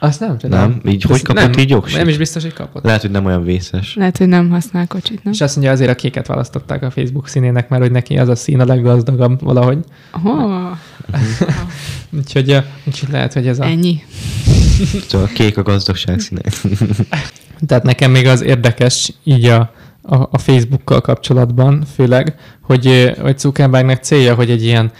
Azt 0.00 0.20
nem 0.20 0.38
tudom. 0.38 0.58
Nem? 0.58 0.80
Így 0.84 1.02
hogy 1.02 1.22
kapott 1.22 1.42
nem, 1.42 1.58
így 1.58 1.70
jogsit? 1.70 1.96
Nem 1.96 2.08
is 2.08 2.16
biztos, 2.16 2.42
hogy 2.42 2.52
kapott. 2.52 2.84
Lehet, 2.84 3.00
hogy 3.00 3.10
nem 3.10 3.24
olyan 3.24 3.44
vészes. 3.44 3.94
Lehet, 3.94 4.18
hogy 4.18 4.28
nem 4.28 4.50
használ 4.50 4.86
kocsit, 4.86 5.24
nem? 5.24 5.32
És 5.32 5.40
azt 5.40 5.54
mondja, 5.54 5.72
azért 5.72 5.90
a 5.90 5.94
kéket 5.94 6.26
választották 6.26 6.82
a 6.82 6.90
Facebook 6.90 7.28
színének, 7.28 7.68
mert 7.68 7.82
hogy 7.82 7.90
neki 7.90 8.18
az 8.18 8.28
a 8.28 8.36
szín 8.36 8.60
a 8.60 8.64
leggazdagabb 8.64 9.42
valahogy. 9.42 9.78
Oh, 10.24 10.70
Úgyhogy, 12.18 12.62
úgyhogy 12.84 13.08
lehet, 13.10 13.32
hogy 13.32 13.46
ez 13.46 13.58
a... 13.58 13.64
ennyi. 13.64 14.02
Szóval 15.08 15.26
a 15.26 15.32
kék 15.32 15.56
a 15.56 15.62
gazdagság 15.62 16.20
színe. 16.20 16.40
Tehát 17.66 17.84
nekem 17.84 18.10
még 18.10 18.26
az 18.26 18.42
érdekes 18.42 19.12
így 19.24 19.44
a, 19.44 19.72
a, 20.02 20.16
a 20.30 20.38
Facebookkal 20.38 21.00
kapcsolatban, 21.00 21.84
főleg, 21.94 22.34
hogy, 22.62 23.14
hogy 23.20 23.38
Zuckerbergnek 23.38 24.02
célja, 24.02 24.34
hogy 24.34 24.50
egy 24.50 24.64
ilyen 24.64 24.90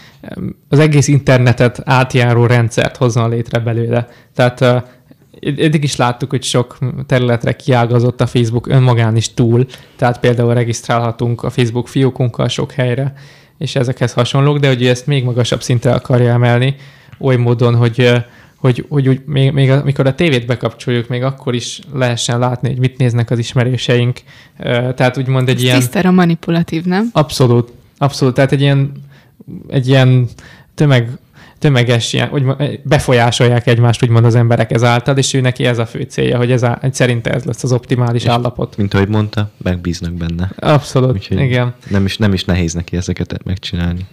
az 0.69 0.79
egész 0.79 1.07
internetet 1.07 1.81
átjáró 1.85 2.45
rendszert 2.45 2.97
hozzon 2.97 3.29
létre 3.29 3.59
belőle. 3.59 4.07
Tehát 4.35 4.61
eddig 5.41 5.83
is 5.83 5.95
láttuk, 5.95 6.29
hogy 6.29 6.43
sok 6.43 6.77
területre 7.05 7.55
kiágazott 7.55 8.21
a 8.21 8.27
Facebook 8.27 8.67
önmagán 8.67 9.15
is 9.15 9.33
túl, 9.33 9.65
tehát 9.95 10.19
például 10.19 10.53
regisztrálhatunk 10.53 11.43
a 11.43 11.49
Facebook 11.49 11.87
fiókunkkal 11.87 12.47
sok 12.47 12.71
helyre, 12.71 13.13
és 13.57 13.75
ezekhez 13.75 14.13
hasonlók, 14.13 14.57
de 14.57 14.67
hogy 14.67 14.83
ő 14.83 14.89
ezt 14.89 15.07
még 15.07 15.23
magasabb 15.23 15.63
szintre 15.63 15.93
akarja 15.93 16.31
emelni, 16.31 16.75
oly 17.19 17.35
módon, 17.35 17.75
hogy 17.75 18.23
hogy, 18.59 18.85
hogy 18.89 19.07
úgy, 19.07 19.21
még, 19.25 19.51
még 19.51 19.69
amikor 19.71 20.07
a 20.07 20.15
tévét 20.15 20.45
bekapcsoljuk, 20.45 21.07
még 21.07 21.23
akkor 21.23 21.55
is 21.55 21.79
lehessen 21.93 22.39
látni, 22.39 22.69
hogy 22.69 22.79
mit 22.79 22.97
néznek 22.97 23.31
az 23.31 23.39
ismerőseink. 23.39 24.19
Tehát 24.95 25.17
úgymond 25.17 25.49
egy 25.49 25.55
Ez 25.55 25.61
ilyen... 25.63 25.77
tisztára 25.79 26.11
manipulatív, 26.11 26.83
nem? 26.83 27.09
Abszolút, 27.13 27.71
abszolút. 27.97 28.33
Tehát 28.33 28.51
egy 28.51 28.61
ilyen, 28.61 28.91
egy 29.67 29.87
ilyen 29.87 30.27
tömeg, 30.75 31.09
tömeges, 31.59 32.13
ilyen, 32.13 32.29
úgy, 32.31 32.43
befolyásolják 32.83 33.67
egymást, 33.67 34.03
úgymond 34.03 34.25
az 34.25 34.35
emberek 34.35 34.71
ezáltal, 34.71 35.17
és 35.17 35.33
ő 35.33 35.41
neki 35.41 35.65
ez 35.65 35.77
a 35.77 35.85
fő 35.85 36.01
célja, 36.01 36.37
hogy 36.37 36.51
ez 36.51 36.63
a, 36.63 36.77
hogy 36.81 36.93
szerinte 36.93 37.33
ez 37.33 37.43
lesz 37.43 37.63
az 37.63 37.71
optimális 37.71 38.23
És- 38.23 38.29
állapot. 38.29 38.77
Mint 38.77 38.93
ahogy 38.93 39.07
mondta, 39.07 39.51
megbíznak 39.57 40.13
benne. 40.13 40.51
Abszolút, 40.59 41.11
Úgyhogy 41.11 41.39
igen. 41.39 41.73
Nem 41.89 42.05
is, 42.05 42.17
nem 42.17 42.33
is 42.33 42.45
nehéz 42.45 42.73
neki 42.73 42.97
ezeket 42.97 43.43
megcsinálni. 43.43 44.05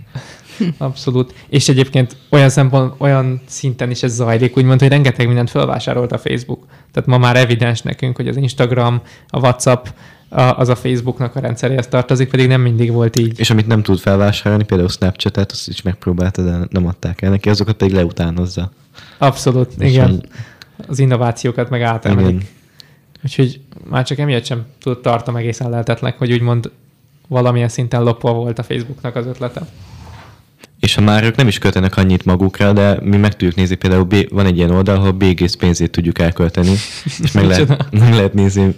Abszolút. 0.79 1.35
És 1.49 1.69
egyébként 1.69 2.17
olyan 2.31 2.49
szempont, 2.49 2.95
olyan 2.99 3.41
szinten 3.47 3.91
is 3.91 4.03
ez 4.03 4.15
zajlik, 4.15 4.57
úgymond, 4.57 4.81
hogy 4.81 4.89
rengeteg 4.89 5.27
mindent 5.27 5.51
felvásárolt 5.51 6.13
a 6.13 6.19
Facebook. 6.19 6.65
Tehát 6.93 7.09
ma 7.09 7.19
már 7.19 7.37
evidens 7.37 7.83
nekünk, 7.83 8.17
hogy 8.17 8.29
az 8.29 8.37
Instagram, 8.37 9.01
a 9.29 9.39
WhatsApp, 9.39 9.87
a, 10.29 10.41
az 10.41 10.69
a 10.69 10.77
Facebooknak 10.77 11.37
a 11.37 11.41
rendszeréhez 11.41 11.87
tartozik, 11.87 12.31
pedig 12.31 12.49
nem 12.49 12.61
mindig 12.61 12.93
volt 12.93 13.17
így. 13.19 13.39
És 13.39 13.51
amit 13.51 13.67
nem 13.67 13.83
tud 13.83 13.99
felvásárolni, 13.99 14.65
például 14.65 14.89
Snapchat-et, 14.89 15.51
azt 15.53 15.69
is 15.69 15.83
megpróbálta, 15.83 16.43
de 16.43 16.59
nem 16.71 16.87
adták 16.87 17.23
el 17.23 17.31
neki, 17.31 17.49
azokat 17.49 17.77
pedig 17.77 17.95
leutánozza. 17.95 18.71
Abszolút, 19.19 19.73
És 19.79 19.91
igen. 19.91 20.09
hogy- 20.11 20.29
Az 20.89 20.99
innovációkat 20.99 21.71
meg 21.71 21.83
átemelik. 21.83 22.55
Úgyhogy 23.25 23.61
már 23.91 24.05
csak 24.05 24.19
emiatt 24.19 24.45
sem 24.45 24.65
tud 24.83 24.99
tartom 25.01 25.37
egészen 25.37 25.71
lehetetlenek, 25.71 26.19
hogy 26.19 26.33
úgymond 26.33 26.71
valamilyen 27.29 27.69
szinten 27.69 28.03
lopva 28.03 28.33
volt 28.33 28.59
a 28.59 28.63
Facebooknak 28.63 29.17
az 29.17 29.27
ötlete. 29.27 29.67
És 30.81 30.95
ha 30.95 31.01
már 31.01 31.25
ők 31.25 31.37
nem 31.37 31.49
is 31.49 31.59
költenek 31.59 31.97
annyit 31.97 32.25
magukra, 32.25 32.73
de 32.73 32.99
mi 33.03 33.17
meg 33.17 33.31
tudjuk 33.33 33.55
nézni, 33.55 33.75
például 33.75 34.05
B- 34.05 34.29
van 34.31 34.47
egy 34.47 34.57
ilyen 34.57 34.71
oldal, 34.71 34.97
ahol 34.97 35.11
BGS 35.13 35.57
pénzét 35.57 35.91
tudjuk 35.91 36.19
elkölteni, 36.19 36.73
és 37.23 37.33
meg 37.33 37.45
lehet, 37.47 37.87
meg 38.01 38.13
lehet 38.15 38.35
nézni, 38.35 38.75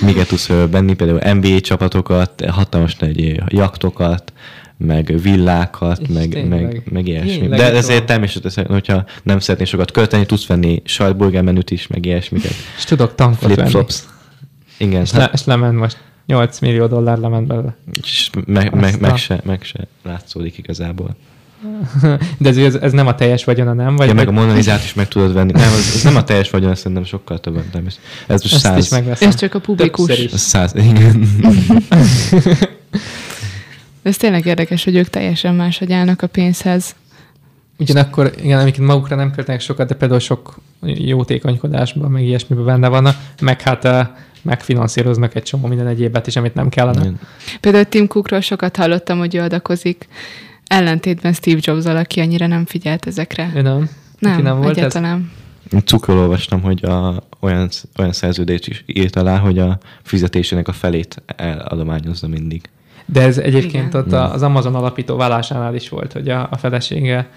miket 0.00 0.28
tudsz 0.28 0.48
ö, 0.48 0.64
venni, 0.70 0.94
például 0.94 1.34
NBA 1.34 1.60
csapatokat, 1.60 2.44
hatalmas 2.48 2.96
nagy 2.96 3.40
jaktokat, 3.52 4.32
meg 4.76 5.14
villákat, 5.22 6.08
meg, 6.08 6.28
tényleg. 6.28 6.62
meg, 6.62 6.82
meg 6.90 7.08
ilyesmi. 7.08 7.38
Tényleg, 7.38 7.58
De 7.58 7.72
ezért 7.74 8.04
természetesen, 8.06 8.66
hogyha 8.66 9.04
nem 9.22 9.38
szeretnél 9.38 9.66
sokat 9.68 9.90
költeni, 9.90 10.26
tudsz 10.26 10.46
venni 10.46 10.82
sajtburger 10.84 11.42
menüt 11.42 11.70
is, 11.70 11.86
meg 11.86 12.06
ilyesmiket. 12.06 12.52
És 12.76 12.84
tudok 12.84 13.14
tankot 13.14 13.54
venni. 13.54 13.84
Igen, 14.78 15.00
És, 15.00 15.12
le, 15.12 15.30
és 15.32 15.44
lement 15.44 15.78
most. 15.78 15.96
8 16.26 16.58
millió 16.58 16.86
dollár 16.86 17.18
lement 17.18 17.46
belőle. 17.46 17.76
és 18.02 18.30
meg, 18.46 18.74
meg, 18.74 18.84
Azt 18.84 19.00
meg, 19.00 19.12
a- 19.12 19.16
se, 19.16 19.40
meg 19.44 19.62
se 19.62 19.86
látszódik 20.02 20.58
igazából. 20.58 21.16
De 22.38 22.48
ez, 22.48 22.56
ez, 22.56 22.74
ez 22.74 22.92
nem 22.92 23.06
a 23.06 23.14
teljes 23.14 23.44
vagyona, 23.44 23.72
nem? 23.72 23.96
Vagy 23.96 24.08
Ja, 24.08 24.14
meg 24.14 24.28
a 24.28 24.30
monalizát 24.30 24.84
is 24.84 24.94
meg 24.94 25.08
tudod 25.08 25.32
venni. 25.32 25.52
Nem, 25.52 25.62
ez, 25.62 25.92
ez 25.94 26.02
nem 26.02 26.16
a 26.16 26.24
teljes 26.24 26.50
vagyon, 26.50 26.70
ez 26.70 26.78
szerintem 26.78 27.04
sokkal 27.04 27.40
több. 27.40 27.54
Nem, 27.72 27.86
ez, 27.86 27.98
ez 28.26 28.42
most 28.42 28.54
Ezt 28.54 28.54
is 28.54 28.60
száz. 28.60 28.90
megveszem. 28.90 29.28
Ez 29.28 29.34
csak 29.34 29.54
a 29.54 29.58
publikus. 29.58 30.18
Is. 30.18 30.32
Ez 30.32 30.40
száz, 30.40 30.74
igen. 30.74 31.28
De 34.02 34.08
ez 34.10 34.16
tényleg 34.16 34.46
érdekes, 34.46 34.84
hogy 34.84 34.96
ők 34.96 35.08
teljesen 35.08 35.54
máshogy 35.54 35.92
állnak 35.92 36.22
a 36.22 36.26
pénzhez. 36.26 36.94
Ugyanakkor, 37.78 38.32
igen, 38.42 38.60
amiket 38.60 38.84
magukra 38.84 39.16
nem 39.16 39.30
költenek 39.32 39.60
sokat, 39.60 39.88
de 39.88 39.94
például 39.94 40.20
sok 40.20 40.58
jótékonykodásban, 40.82 42.10
meg 42.10 42.22
ilyesmiben 42.22 42.64
benne 42.64 42.88
vannak, 42.88 43.16
meg 43.40 43.60
hát 43.60 43.84
eh, 43.84 44.06
megfinanszíroznak 44.42 45.34
egy 45.34 45.42
csomó 45.42 45.66
minden 45.66 45.86
egyébet 45.86 46.26
is, 46.26 46.36
amit 46.36 46.54
nem 46.54 46.68
kellene. 46.68 47.00
Igen. 47.00 47.20
Például 47.60 47.84
Tim 47.84 48.06
Cookról 48.06 48.40
sokat 48.40 48.76
hallottam, 48.76 49.18
hogy 49.18 49.34
ő 49.34 49.40
adakozik, 49.40 50.08
ellentétben 50.70 51.32
Steve 51.32 51.58
jobs 51.62 51.84
aki 51.84 52.20
annyira 52.20 52.46
nem 52.46 52.66
figyelt 52.66 53.06
ezekre. 53.06 53.52
Ő 53.54 53.60
nem? 53.62 53.90
Nem, 54.18 54.42
nem 54.42 54.56
volt 54.56 54.70
ez? 54.70 54.76
egyáltalán. 54.76 55.30
Én 55.72 55.80
Cukról 55.84 56.18
olvastam, 56.18 56.60
hogy 56.60 56.84
a, 56.84 57.22
olyan, 57.40 57.68
olyan 57.98 58.12
szerződést 58.12 58.68
is 58.68 58.84
írt 58.86 59.16
alá, 59.16 59.38
hogy 59.38 59.58
a 59.58 59.78
fizetésének 60.02 60.68
a 60.68 60.72
felét 60.72 61.22
eladományozza 61.36 62.28
mindig. 62.28 62.62
De 63.06 63.22
ez 63.22 63.38
egyébként 63.38 63.88
Igen. 63.88 64.00
ott 64.00 64.12
a- 64.12 64.32
az 64.32 64.42
Amazon 64.42 64.74
alapító 64.74 65.16
vállásánál 65.16 65.74
is 65.74 65.88
volt, 65.88 66.12
hogy 66.12 66.28
a, 66.28 66.48
a 66.50 66.56
felesége 66.56 67.28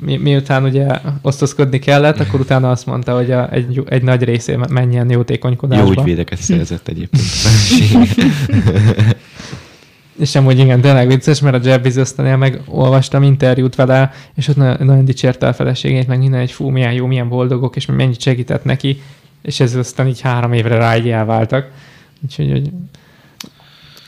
mi, 0.00 0.16
miután 0.16 0.64
ugye 0.64 0.86
osztozkodni 1.22 1.78
kellett, 1.78 2.20
akkor 2.20 2.40
utána 2.40 2.70
azt 2.70 2.86
mondta, 2.86 3.14
hogy 3.16 3.30
a, 3.30 3.52
egy, 3.52 3.82
egy 3.88 4.02
nagy 4.02 4.22
részé 4.22 4.56
menjen 4.68 5.10
jótékonykodásba. 5.10 5.84
Jó 5.86 5.90
ügyvédeket 5.90 6.38
szerzett 6.38 6.88
egyébként. 6.88 7.24
És 10.18 10.34
amúgy 10.34 10.58
igen, 10.58 10.80
tényleg 10.80 11.08
vicces, 11.08 11.40
mert 11.40 11.64
a 11.64 11.68
Jeff 11.68 11.82
Bezos-nél 11.82 12.36
meg 12.36 12.60
olvastam 12.66 13.22
interjút 13.22 13.74
vele, 13.74 14.12
és 14.34 14.48
ott 14.48 14.56
nagyon, 14.56 14.86
nagyon 14.86 15.04
dicsérte 15.04 15.48
a 15.48 15.52
feleségét, 15.52 16.06
meg 16.06 16.18
minden, 16.18 16.40
hogy 16.40 16.52
fú, 16.52 16.68
milyen 16.68 16.92
jó, 16.92 17.06
milyen 17.06 17.28
boldogok, 17.28 17.76
és 17.76 17.86
mennyit 17.86 18.20
segített 18.20 18.64
neki, 18.64 19.02
és 19.42 19.60
ez 19.60 19.74
aztán 19.74 20.06
így 20.06 20.20
három 20.20 20.52
évre 20.52 20.76
rá 20.76 20.96
így 20.96 21.08
elváltak. 21.08 21.70
Úgyhogy 22.22 22.50
hogy 22.50 22.70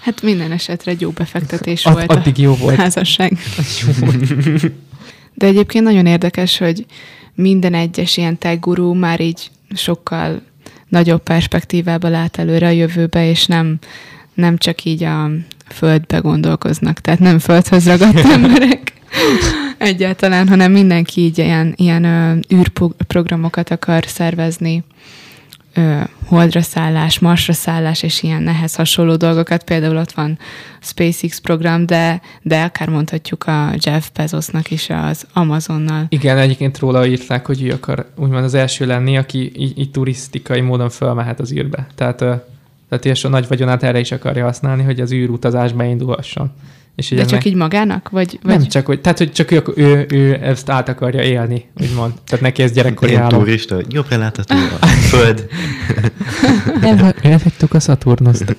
Hát 0.01 0.23
minden 0.23 0.53
esetre 0.53 0.91
egy 0.91 1.01
jó 1.01 1.11
befektetés 1.11 1.87
ad, 1.87 1.93
volt 1.93 2.13
addig 2.13 2.39
jó 2.39 2.55
volt. 2.55 2.77
házasság. 2.77 3.33
Jó 3.87 4.07
volt. 4.07 4.73
De 5.35 5.47
egyébként 5.47 5.85
nagyon 5.85 6.07
érdekes, 6.07 6.59
hogy 6.59 6.87
minden 7.35 7.75
egyes 7.75 8.17
ilyen 8.17 8.39
tech 8.39 8.61
gurú 8.61 8.93
már 8.93 9.21
így 9.21 9.51
sokkal 9.75 10.41
nagyobb 10.89 11.23
perspektívába 11.23 12.09
lát 12.09 12.37
előre 12.37 12.67
a 12.67 12.71
jövőbe, 12.71 13.29
és 13.29 13.47
nem, 13.47 13.79
nem 14.35 14.57
csak 14.59 14.85
így 14.85 15.03
a 15.03 15.31
földbe 15.73 16.19
gondolkoznak, 16.19 17.01
tehát 17.01 17.21
nem 17.21 17.39
földhöz 17.39 17.87
ragadt 17.87 18.19
emberek 18.35 18.93
egyáltalán, 19.79 20.49
hanem 20.49 20.73
mindenki 20.73 21.21
így 21.21 21.39
ilyen, 21.39 21.73
ilyen 21.77 22.05
ö, 22.05 22.37
űrprogramokat 22.55 23.71
akar 23.71 24.05
szervezni, 24.07 24.85
ö, 25.75 26.01
holdra 26.27 26.61
szállás, 26.63 27.19
marsra 27.19 27.53
szállás, 27.53 28.03
és 28.03 28.23
ilyen 28.23 28.43
nehez 28.43 28.75
hasonló 28.75 29.17
dolgokat. 29.17 29.65
Például 29.65 29.97
ott 29.97 30.13
van 30.13 30.39
SpaceX 30.81 31.39
program, 31.39 31.87
de, 31.87 32.21
de 32.43 32.63
akár 32.63 32.89
mondhatjuk 32.89 33.45
a 33.47 33.73
Jeff 33.79 34.07
Bezosnak 34.15 34.71
is 34.71 34.91
az 34.91 35.27
Amazonnal. 35.33 36.07
Igen, 36.09 36.39
egyébként 36.39 36.79
róla 36.79 37.07
írták, 37.07 37.47
hogy 37.47 37.63
ő 37.63 37.71
akar 37.71 38.11
úgymond 38.17 38.45
az 38.45 38.55
első 38.55 38.87
lenni, 38.87 39.17
aki 39.17 39.53
így, 39.57 39.79
így 39.79 39.91
turisztikai 39.91 40.61
módon 40.61 40.91
fölmehet 40.91 41.41
az 41.41 41.53
űrbe. 41.53 41.87
Tehát, 41.95 42.21
ö, 42.21 42.35
tehát 42.91 43.05
és 43.05 43.25
a 43.25 43.29
nagy 43.29 43.49
vagyonát 43.49 43.83
erre 43.83 43.99
is 43.99 44.13
akarja 44.13 44.45
használni, 44.45 44.83
hogy 44.83 45.01
az 45.01 45.13
űrutazás 45.13 45.73
beindulhasson. 45.73 46.53
És 46.97 47.09
De 47.09 47.17
csak 47.17 47.31
ennek- 47.31 47.45
így 47.45 47.55
magának? 47.55 48.09
Vagy, 48.09 48.39
vagy... 48.43 48.59
Nem 48.59 48.67
csak, 48.67 48.87
hogy, 48.87 49.01
tehát, 49.01 49.19
hogy 49.19 49.33
csak 49.33 49.51
ő, 49.51 49.63
ő, 49.75 50.07
ő, 50.11 50.39
ezt 50.43 50.71
át 50.71 50.89
akarja 50.89 51.23
élni, 51.23 51.65
úgymond. 51.81 52.13
Tehát 52.27 52.45
neki 52.45 52.63
ez 52.63 52.73
gyerekkori 52.73 53.11
Ilyen 53.11 53.23
álom. 53.23 53.39
turista, 53.39 53.75
hogy 53.75 53.87
jobb 53.93 54.07
relátható 54.09 54.55
a 54.81 54.87
föld. 54.87 55.47
El, 56.83 57.15
elhagytuk 57.23 57.75
a 57.75 57.81
Szaturnoszt. 57.81 58.57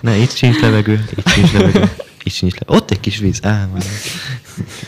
Ne, 0.00 0.16
itt 0.16 0.30
sincs 0.30 0.60
levegő, 0.60 1.04
itt 1.16 1.28
sincs 1.28 1.52
levegő, 1.52 1.88
itt 2.24 2.32
sincs 2.32 2.52
levegő. 2.52 2.78
Ott 2.78 2.90
egy 2.90 3.00
kis 3.00 3.18
víz. 3.18 3.40
Á, 3.44 3.68
van. 3.70 3.80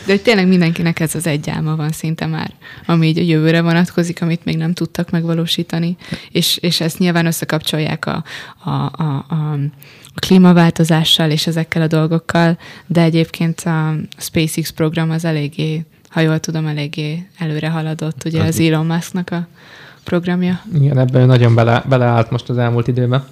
De 0.05 0.11
hogy 0.11 0.21
tényleg 0.21 0.47
mindenkinek 0.47 0.99
ez 0.99 1.15
az 1.15 1.27
egy 1.27 1.49
álma 1.49 1.75
van 1.75 1.91
szinte 1.91 2.25
már, 2.25 2.51
ami 2.85 3.07
így 3.07 3.17
a 3.17 3.21
jövőre 3.21 3.61
vonatkozik, 3.61 4.21
amit 4.21 4.45
még 4.45 4.57
nem 4.57 4.73
tudtak 4.73 5.09
megvalósítani, 5.09 5.97
és, 6.31 6.57
és 6.57 6.81
ezt 6.81 6.97
nyilván 6.99 7.25
összekapcsolják 7.25 8.05
a, 8.05 8.23
a, 8.63 8.69
a, 8.69 9.25
a, 9.27 9.53
a 10.13 10.19
klímaváltozással 10.19 11.29
és 11.31 11.47
ezekkel 11.47 11.81
a 11.81 11.87
dolgokkal, 11.87 12.57
de 12.87 13.01
egyébként 13.01 13.59
a 13.59 13.95
SpaceX 14.17 14.69
program 14.69 15.09
az 15.11 15.25
eléggé, 15.25 15.85
ha 16.09 16.19
jól 16.19 16.39
tudom, 16.39 16.65
eléggé 16.67 17.27
előre 17.37 17.69
haladott, 17.69 18.23
ugye 18.25 18.41
Az- 18.41 18.47
az 18.47 18.59
Elon 18.59 18.85
Musknak 18.85 19.29
a 19.31 19.47
programja. 20.03 20.61
Igen, 20.73 20.97
ebben 20.97 21.25
nagyon 21.27 21.55
bele, 21.55 21.83
beleállt 21.89 22.31
most 22.31 22.49
az 22.49 22.57
elmúlt 22.57 22.87
időben. 22.87 23.23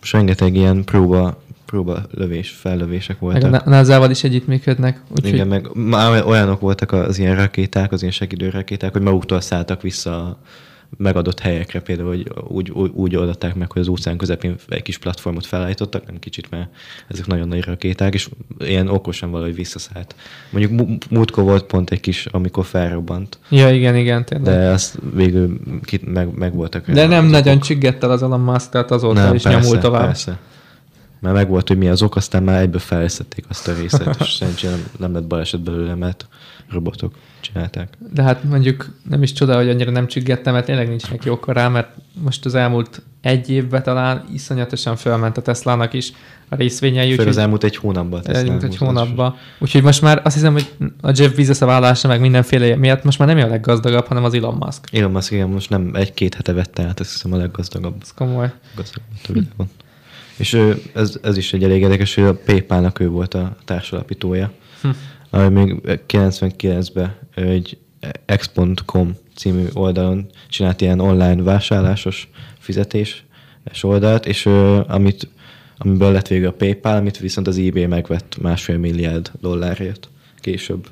Most 0.00 0.12
rengeteg 0.12 0.54
ilyen 0.54 0.84
próba, 0.84 1.42
próba 1.66 2.02
lövés, 2.14 2.50
fellövések 2.50 3.20
Meg 3.20 3.40
voltak. 3.40 3.66
a 3.66 3.70
NASA-val 3.70 4.10
is 4.10 4.24
együttműködnek. 4.24 5.00
Úgyhogy 5.10 5.32
Igen, 5.32 5.46
meg 5.46 5.68
már 5.74 6.24
olyanok 6.26 6.60
voltak 6.60 6.92
az 6.92 7.18
ilyen 7.18 7.36
rakéták, 7.36 7.92
az 7.92 8.00
ilyen 8.00 8.12
segítő 8.12 8.50
rakéták, 8.50 8.92
hogy 8.92 9.02
maguktól 9.02 9.40
szálltak 9.40 9.82
vissza 9.82 10.16
a 10.16 10.38
megadott 10.96 11.40
helyekre, 11.40 11.80
például, 11.80 12.08
hogy 12.08 12.32
úgy, 12.48 12.70
úgy, 12.70 12.90
úgy 12.94 13.16
oldották 13.16 13.54
meg, 13.54 13.72
hogy 13.72 13.82
az 13.82 13.88
óceán 13.88 14.16
közepén 14.16 14.54
egy 14.68 14.82
kis 14.82 14.98
platformot 14.98 15.46
felállítottak, 15.46 16.06
nem 16.06 16.18
kicsit, 16.18 16.50
mert 16.50 16.68
ezek 17.08 17.26
nagyon 17.26 17.48
nagy 17.48 17.64
rakéták, 17.64 18.14
és 18.14 18.28
ilyen 18.58 18.88
okosan 18.88 19.30
valahogy 19.30 19.54
visszaszállt. 19.54 20.14
Mondjuk 20.50 20.88
múltkor 21.10 21.44
volt 21.44 21.64
pont 21.64 21.90
egy 21.90 22.00
kis, 22.00 22.26
amikor 22.26 22.64
felrobbant, 22.64 23.38
Ja, 23.48 23.70
igen, 23.70 23.96
igen, 23.96 24.24
tényleg. 24.24 24.54
de 24.54 24.68
azt 24.68 24.98
végül 25.14 25.58
ki, 25.82 26.00
meg, 26.04 26.38
meg 26.38 26.54
voltak. 26.54 26.90
De 26.90 27.06
nem 27.06 27.26
nagyon 27.26 27.54
okok. 27.54 27.66
csüggett 27.66 28.02
el 28.02 28.10
az 28.10 28.22
Elon 28.22 28.40
Musk, 28.40 28.70
tehát 28.70 28.90
azóta 28.90 29.34
is 29.34 29.42
nyomult 29.42 29.80
tovább. 29.80 30.04
Persze. 30.06 30.38
Mert 31.20 31.34
meg 31.34 31.48
volt, 31.48 31.68
hogy 31.68 31.78
mi 31.78 31.88
az 31.88 32.02
ok, 32.02 32.16
aztán 32.16 32.42
már 32.42 32.60
egyből 32.60 32.80
fejlesztették 32.80 33.44
azt 33.48 33.68
a 33.68 33.72
részet, 33.80 34.16
és 34.20 34.32
szerencsére 34.38 34.72
nem, 34.72 34.84
nem 34.98 35.12
lett 35.12 35.24
baleset 35.26 35.60
belőle, 35.60 35.94
mert 35.94 36.28
robotok 36.70 37.14
csinálták. 37.40 37.88
De 38.12 38.22
hát 38.22 38.44
mondjuk 38.44 38.90
nem 39.08 39.22
is 39.22 39.32
csoda, 39.32 39.56
hogy 39.56 39.68
annyira 39.68 39.90
nem 39.90 40.06
csüggettem, 40.06 40.52
mert 40.52 40.66
tényleg 40.66 40.88
nincs 40.88 41.10
neki 41.10 41.28
oka 41.28 41.52
rá, 41.52 41.68
mert 41.68 41.88
most 42.22 42.44
az 42.44 42.54
elmúlt 42.54 43.02
egy 43.20 43.50
évben 43.50 43.82
talán 43.82 44.24
iszonyatosan 44.32 44.96
fölment 44.96 45.36
a 45.36 45.42
Teslának 45.42 45.92
is 45.92 46.12
a 46.48 46.54
részvényei, 46.54 47.10
Főleg 47.10 47.28
az 47.28 47.36
elmúlt 47.36 47.64
egy 47.64 47.76
hónapban. 47.76 48.20
elmúlt 48.26 48.62
egy 48.62 48.76
hónapban. 48.76 49.36
Úgyhogy 49.58 49.82
most 49.82 50.02
már 50.02 50.20
azt 50.24 50.34
hiszem, 50.34 50.52
hogy 50.52 50.72
a 51.00 51.10
Jeff 51.14 51.32
Bezos 51.34 51.60
a 51.60 51.66
vállása, 51.66 52.08
meg 52.08 52.20
mindenféle 52.20 52.76
miatt 52.76 53.04
most 53.04 53.18
már 53.18 53.28
nem 53.28 53.38
a 53.38 53.46
leggazdagabb, 53.46 54.06
hanem 54.06 54.24
az 54.24 54.34
Elon 54.34 54.54
Musk. 54.54 54.88
Elon 54.92 55.10
Musk, 55.10 55.30
igen, 55.32 55.48
most 55.48 55.70
nem 55.70 55.90
egy-két 55.94 56.34
hete 56.34 56.52
vette 56.52 56.82
át, 56.82 57.00
azt 57.00 57.10
hiszem 57.12 57.32
a 57.32 57.36
leggazdagabb 57.36 57.94
Ez 58.02 58.12
komoly. 58.14 58.52
gazdagabb. 58.76 59.66
És 60.36 60.58
ez, 60.94 61.18
ez 61.22 61.36
is 61.36 61.52
egy 61.52 61.64
elég 61.64 61.82
érdekes, 61.82 62.14
hogy 62.14 62.24
a 62.24 62.34
PayPal-nak 62.34 63.00
ő 63.00 63.08
volt 63.08 63.34
a 63.34 63.56
társalapítója, 63.64 64.52
Hm. 64.82 64.88
ami 65.30 65.48
még 65.64 65.80
99-ben 66.08 67.14
egy 67.34 67.78
x.com 68.36 69.16
című 69.36 69.64
oldalon 69.72 70.26
csinált 70.48 70.80
ilyen 70.80 71.00
online 71.00 71.42
vásárlásos 71.42 72.28
fizetés 72.58 73.24
oldalt, 73.82 74.26
és 74.26 74.46
amit, 74.86 75.28
amiből 75.78 76.12
lett 76.12 76.28
végül 76.28 76.46
a 76.46 76.52
PayPal, 76.52 76.96
amit 76.96 77.18
viszont 77.18 77.46
az 77.46 77.58
eBay 77.58 77.86
megvett 77.86 78.36
másfél 78.40 78.78
milliárd 78.78 79.30
dollárért 79.40 80.08
később. 80.40 80.88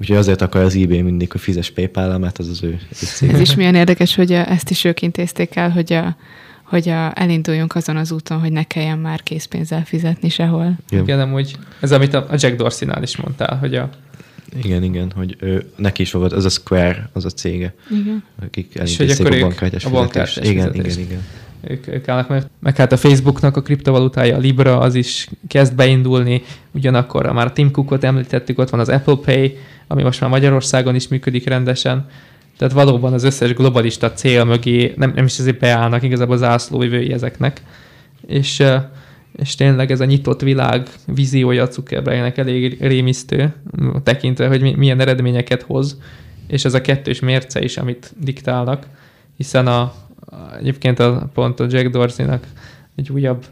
Úgyhogy 0.00 0.16
azért 0.16 0.42
akar 0.42 0.62
az 0.62 0.76
eBay 0.76 1.02
mindig, 1.02 1.32
hogy 1.32 1.40
fizes 1.40 1.70
PayPal-el, 1.70 2.18
mert 2.18 2.38
az 2.38 2.48
az 2.48 2.62
ő, 2.62 2.68
ő 2.68 2.78
cég. 2.90 3.30
Ez 3.30 3.40
is 3.40 3.54
milyen 3.54 3.74
érdekes, 3.74 4.14
hogy 4.14 4.32
a, 4.32 4.50
ezt 4.50 4.70
is 4.70 4.84
ők 4.84 5.02
intézték 5.02 5.56
el, 5.56 5.70
hogy, 5.70 5.92
a, 5.92 6.16
hogy 6.72 6.88
a, 6.88 7.12
elinduljunk 7.14 7.74
azon 7.74 7.96
az 7.96 8.12
úton, 8.12 8.40
hogy 8.40 8.52
ne 8.52 8.62
kelljen 8.62 8.98
már 8.98 9.22
készpénzzel 9.22 9.84
fizetni 9.84 10.28
sehol. 10.28 10.76
Igen. 10.90 11.04
Igen, 11.04 11.20
amúgy 11.20 11.56
ez, 11.80 11.92
amit 11.92 12.14
a 12.14 12.26
Jack 12.30 12.56
Dorsey-nál 12.56 13.02
is 13.02 13.16
mondtál, 13.16 13.56
hogy 13.56 13.74
a, 13.74 13.90
Igen, 14.62 14.82
igen, 14.82 15.12
hogy 15.16 15.36
ő, 15.40 15.70
neki 15.76 16.02
is 16.02 16.12
volt, 16.12 16.32
az 16.32 16.44
a 16.44 16.48
Square, 16.48 17.10
az 17.12 17.24
a 17.24 17.28
cége, 17.30 17.74
Igen. 17.90 18.22
akik 18.44 18.76
elintézték 18.76 19.26
akkor 19.26 19.36
a 19.36 19.40
bankkártyás 19.40 19.84
a 19.84 19.88
fizetést. 19.88 20.44
Igen, 20.44 20.70
fizetést. 20.72 20.98
igen, 20.98 21.08
igen. 21.08 21.22
ők, 21.60 21.86
ők 21.86 22.08
állnak 22.08 22.28
meg. 22.28 22.44
Meg 22.58 22.76
hát 22.76 22.92
a 22.92 22.96
Facebooknak 22.96 23.56
a 23.56 23.62
kriptovalutája, 23.62 24.36
a 24.36 24.38
Libra, 24.38 24.78
az 24.78 24.94
is 24.94 25.28
kezd 25.48 25.74
beindulni, 25.74 26.42
ugyanakkor 26.70 27.32
már 27.32 27.46
a 27.46 27.52
Tim 27.52 27.70
Cookot 27.70 28.04
említettük, 28.04 28.58
ott 28.58 28.70
van 28.70 28.80
az 28.80 28.88
Apple 28.88 29.16
Pay, 29.24 29.58
ami 29.86 30.02
most 30.02 30.20
már 30.20 30.30
Magyarországon 30.30 30.94
is 30.94 31.08
működik 31.08 31.46
rendesen. 31.46 32.08
Tehát 32.56 32.74
valóban 32.74 33.12
az 33.12 33.22
összes 33.22 33.54
globalista 33.54 34.12
cél 34.12 34.44
mögé 34.44 34.92
nem, 34.96 35.12
nem 35.14 35.24
is 35.24 35.38
azért 35.38 35.58
beállnak 35.58 36.02
igazából 36.02 36.36
zászlóvivői 36.36 37.12
ezeknek. 37.12 37.62
És, 38.26 38.62
és 39.36 39.54
tényleg 39.54 39.90
ez 39.90 40.00
a 40.00 40.04
nyitott 40.04 40.40
világ 40.40 40.88
víziója 41.06 41.66
Zuckerbergnek 41.66 42.38
elég 42.38 42.76
rémisztő, 42.80 43.54
tekintve, 44.02 44.48
hogy 44.48 44.60
mi- 44.60 44.74
milyen 44.74 45.00
eredményeket 45.00 45.62
hoz, 45.62 45.98
és 46.46 46.64
ez 46.64 46.74
a 46.74 46.80
kettős 46.80 47.20
mérce 47.20 47.62
is, 47.62 47.76
amit 47.76 48.12
diktálnak, 48.18 48.86
hiszen 49.36 49.66
a 49.66 49.92
egyébként 50.58 50.98
a, 50.98 51.30
pont 51.34 51.60
a 51.60 51.66
Jack 51.70 51.88
Dorsey-nak 51.88 52.46
egy 52.96 53.10
újabb 53.10 53.44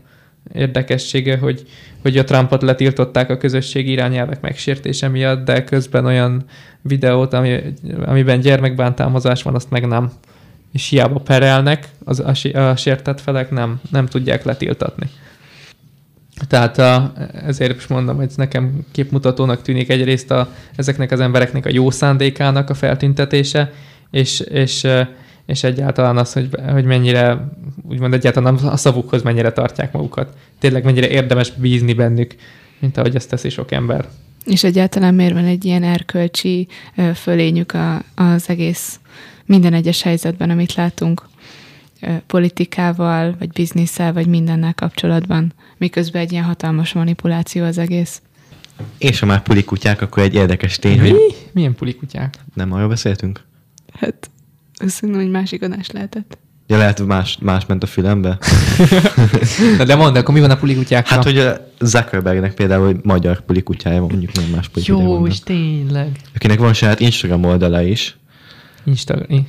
érdekessége, 0.53 1.37
hogy, 1.37 1.67
hogy 2.03 2.19
a 2.19 2.25
Trumpot 2.25 2.63
letiltották 2.63 3.31
a 3.31 3.37
közösségi 3.37 3.91
irányelvek 3.91 4.41
megsértése 4.41 5.09
miatt, 5.09 5.45
de 5.45 5.65
közben 5.65 6.05
olyan 6.07 6.45
videót, 6.83 7.33
ami, 7.33 7.61
amiben 8.05 8.41
gyermekbántalmazás 8.41 9.43
van, 9.43 9.55
azt 9.55 9.71
meg 9.71 9.87
nem. 9.87 10.13
És 10.73 10.89
hiába 10.89 11.19
perelnek, 11.21 11.89
az, 12.05 12.21
a, 12.21 12.59
a 12.59 12.77
sértett 12.77 13.21
felek 13.21 13.51
nem, 13.51 13.81
nem 13.91 14.07
tudják 14.07 14.45
letiltatni. 14.45 15.11
Tehát 16.49 16.79
a, 16.79 17.13
ezért 17.47 17.77
is 17.77 17.87
mondom, 17.87 18.17
hogy 18.17 18.27
ez 18.27 18.37
nekem 18.37 18.87
képmutatónak 18.93 19.63
tűnik 19.63 19.91
egyrészt 19.91 20.31
a, 20.31 20.49
ezeknek 20.77 21.11
az 21.11 21.21
embereknek 21.21 21.67
a 21.67 21.73
jó 21.73 21.91
szándékának 21.91 22.71
a 22.71 22.75
feltüntetése, 22.75 23.73
és, 24.11 24.41
és, 24.41 24.87
és 25.51 25.63
egyáltalán 25.63 26.17
az, 26.17 26.33
hogy, 26.33 26.49
hogy 26.73 26.85
mennyire, 26.85 27.49
úgymond 27.89 28.15
egyáltalán 28.15 28.55
a 28.55 28.77
szavukhoz 28.77 29.23
mennyire 29.23 29.53
tartják 29.53 29.93
magukat. 29.93 30.37
Tényleg 30.59 30.85
mennyire 30.85 31.09
érdemes 31.09 31.51
bízni 31.51 31.93
bennük, 31.93 32.35
mint 32.79 32.97
ahogy 32.97 33.15
ezt 33.15 33.29
teszi 33.29 33.49
sok 33.49 33.73
ember. 33.73 34.09
És 34.45 34.65
egyáltalán 34.65 35.15
miért 35.15 35.33
van 35.33 35.45
egy 35.45 35.65
ilyen 35.65 35.83
erkölcsi 35.83 36.69
fölényük 37.15 37.73
a, 37.73 38.03
az 38.15 38.49
egész 38.49 39.01
minden 39.45 39.73
egyes 39.73 40.03
helyzetben, 40.03 40.51
amit 40.51 40.75
látunk 40.75 41.29
politikával, 42.27 43.35
vagy 43.39 43.49
bizniszsel, 43.49 44.13
vagy 44.13 44.27
mindennel 44.27 44.75
kapcsolatban, 44.75 45.53
miközben 45.77 46.23
egy 46.23 46.33
ilyen 46.33 46.45
hatalmas 46.45 46.93
manipuláció 46.93 47.65
az 47.65 47.79
egész. 47.79 48.23
És 48.99 49.19
ha 49.19 49.27
már 49.27 49.43
pulikutyák, 49.43 50.03
akkor 50.03 50.23
egy 50.23 50.35
érdekes 50.35 50.79
tény, 50.79 51.01
hogy 51.01 51.13
Mi? 51.13 51.35
Milyen 51.53 51.75
pulikutyák? 51.75 52.35
nem 52.55 52.73
arról 52.73 52.89
beszéltünk? 52.89 53.41
Hát, 53.93 54.30
azt 54.81 55.03
mondom, 55.03 55.21
hogy 55.21 55.31
másik 55.31 55.63
adás 55.63 55.91
lehetett. 55.91 56.39
Ja, 56.67 56.77
lehet 56.77 57.07
más, 57.07 57.39
más 57.41 57.67
ment 57.67 57.83
a 57.83 57.87
fülembe. 57.87 58.39
Na 59.79 59.85
de 59.85 59.95
mondd, 59.95 60.17
akkor 60.17 60.35
mi 60.35 60.41
van 60.41 60.51
a 60.51 60.57
pulikutyákkal? 60.57 61.17
Hát, 61.17 61.25
hogy 61.25 61.39
a 61.39 61.73
Zuckerbergnek 61.81 62.55
például 62.55 62.87
hogy 62.87 62.97
magyar 63.03 63.41
pulikutyája 63.41 64.01
van, 64.01 64.09
mondjuk 64.09 64.33
nem 64.33 64.45
más 64.45 64.69
pulikutyája 64.69 65.09
Jó, 65.09 65.27
és 65.27 65.41
tényleg. 65.41 66.09
Akinek 66.35 66.59
van 66.59 66.73
saját 66.73 67.01
Instagram 67.01 67.45
oldala 67.45 67.83
is, 67.83 68.17
Instagram. 68.85 69.27
Mi, 69.29 69.47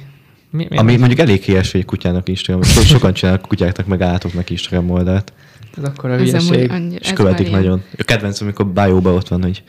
mi, 0.70 0.78
ami 0.78 0.98
mondjuk 0.98 1.20
elég 1.20 1.42
híres, 1.42 1.72
hogy 1.72 1.80
egy 1.80 1.86
kutyának 1.86 2.30
Instagram, 2.30 2.64
so, 2.64 2.82
sokan 2.82 3.14
csinálnak 3.14 3.48
kutyáknak, 3.48 3.86
meg 3.86 4.02
állatoknak 4.02 4.50
Instagram 4.50 4.90
oldalt, 4.90 5.34
Ez 5.78 5.84
akkor 5.84 6.10
a 6.10 6.18
hülyeség. 6.18 6.72
és 7.00 7.14
követik 7.14 7.52
nagyon. 7.52 7.84
A 7.98 8.04
kedvencem, 8.04 8.48
amikor 8.48 8.68
bio 8.68 9.16
ott 9.16 9.28
van, 9.28 9.42
hogy 9.42 9.64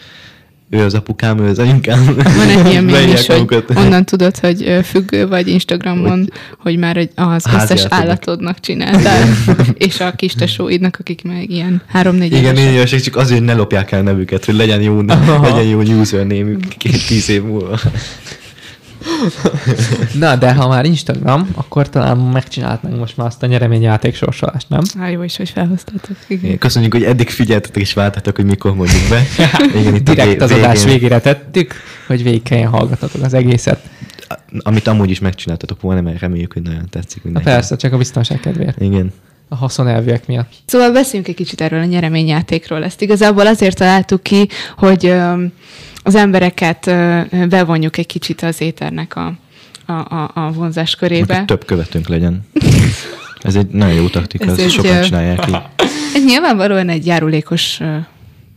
ő 0.75 0.85
az 0.85 0.95
apukám, 0.95 1.39
ő 1.39 1.49
az 1.49 1.59
anyukám. 1.59 2.15
Van 2.37 2.49
egy 2.49 2.67
ilyen 2.71 2.85
mém 2.95 3.09
is, 3.13 3.27
hogy 3.27 3.65
onnan 3.75 4.05
tudod, 4.05 4.39
hogy 4.39 4.79
függő 4.85 5.29
vagy 5.29 5.49
Instagramon, 5.49 6.33
hogy 6.59 6.77
már 6.77 6.97
egy- 6.97 7.11
az 7.15 7.45
összes 7.55 7.85
állatodnak. 7.89 8.61
csináltál, 8.61 9.29
és 9.75 10.01
a 10.01 10.13
kis 10.17 10.33
tesóidnak, 10.35 10.97
akik 11.01 11.25
meg 11.25 11.51
ilyen 11.51 11.83
három-négy 11.87 12.33
Igen, 12.33 12.55
négy 12.55 12.75
évesek, 12.75 13.01
csak 13.01 13.17
azért, 13.17 13.39
hogy 13.39 13.49
ne 13.49 13.55
lopják 13.55 13.93
el 13.93 14.03
nevüket, 14.03 14.45
hogy 14.45 14.55
legyen 14.55 14.81
jó, 14.81 15.01
legyen 15.43 15.65
jó 15.65 15.81
username 15.81 16.57
két 16.79 17.07
tíz 17.07 17.29
év 17.31 17.43
múlva. 17.43 17.79
Na, 20.19 20.37
de 20.37 20.55
ha 20.55 20.69
már 20.69 20.85
Instagram, 20.85 21.49
akkor 21.55 21.89
talán 21.89 22.17
megcsinálhatnánk 22.19 22.99
most 22.99 23.17
már 23.17 23.27
azt 23.27 23.43
a 23.43 23.47
nyereményjáték 23.47 24.15
sorsolást, 24.15 24.69
nem? 24.69 24.81
Á, 24.99 25.09
jó 25.09 25.23
is, 25.23 25.37
hogy 25.37 25.51
felhoztátok. 25.51 26.17
Igen. 26.27 26.59
Köszönjük, 26.59 26.93
hogy 26.93 27.05
eddig 27.05 27.31
figyeltetek 27.31 27.83
és 27.83 27.93
vártatok, 27.93 28.37
hogy 28.37 28.45
mikor 28.45 28.75
mondjuk 28.75 29.01
be. 29.09 29.23
Igen, 29.81 29.95
itt 29.95 30.09
a 30.09 30.13
Direkt 30.13 30.29
vé- 30.31 30.41
az 30.43 30.51
adás 30.51 30.79
végén, 30.85 30.93
végére 30.93 31.21
tettük, 31.21 31.75
hogy 32.07 32.23
végig 32.23 32.43
kelljen 32.43 32.69
hallgatatok 32.71 33.23
az 33.23 33.35
egészet. 33.35 33.81
Amit 34.59 34.87
amúgy 34.87 35.11
is 35.11 35.19
megcsináltatok 35.19 35.81
volna, 35.81 36.01
mert 36.01 36.21
reméljük, 36.21 36.53
hogy 36.53 36.63
nagyon 36.63 36.89
tetszik 36.91 37.17
Na 37.17 37.23
mindenkinek. 37.25 37.59
persze, 37.59 37.77
csak 37.77 37.93
a 37.93 37.97
biztonság 37.97 38.41
kedvéért. 38.41 38.81
Igen. 38.81 39.13
A 39.49 39.55
haszonelvűek 39.57 40.27
miatt. 40.27 40.53
Szóval 40.67 40.93
beszéljünk 40.93 41.29
egy 41.29 41.35
kicsit 41.35 41.61
erről 41.61 41.81
a 41.81 41.85
nyereményjátékról. 41.85 42.85
Ezt 42.85 43.01
igazából 43.03 43.47
azért 43.47 43.77
találtuk 43.77 44.23
ki, 44.23 44.49
hogy 44.77 45.15
az 46.03 46.15
embereket 46.15 46.85
bevonjuk 47.49 47.97
egy 47.97 48.07
kicsit 48.07 48.43
az 48.43 48.61
éternek 48.61 49.17
a, 49.17 49.33
a, 49.87 49.93
a, 49.93 50.31
a 50.35 50.51
vonzás 50.53 50.95
körébe. 50.95 51.45
több 51.45 51.65
követőnk 51.65 52.09
legyen. 52.09 52.47
Ez 53.41 53.55
egy 53.55 53.67
nagyon 53.67 53.95
jó 53.95 54.09
taktika, 54.09 54.45
Ez 54.45 54.51
ezt 54.51 54.61
egy, 54.61 54.71
sokan 54.71 55.03
csinálják 55.03 55.47
így. 55.49 55.57
Ez 56.15 56.25
nyilvánvalóan 56.25 56.89
egy 56.89 57.07
járulékos 57.07 57.81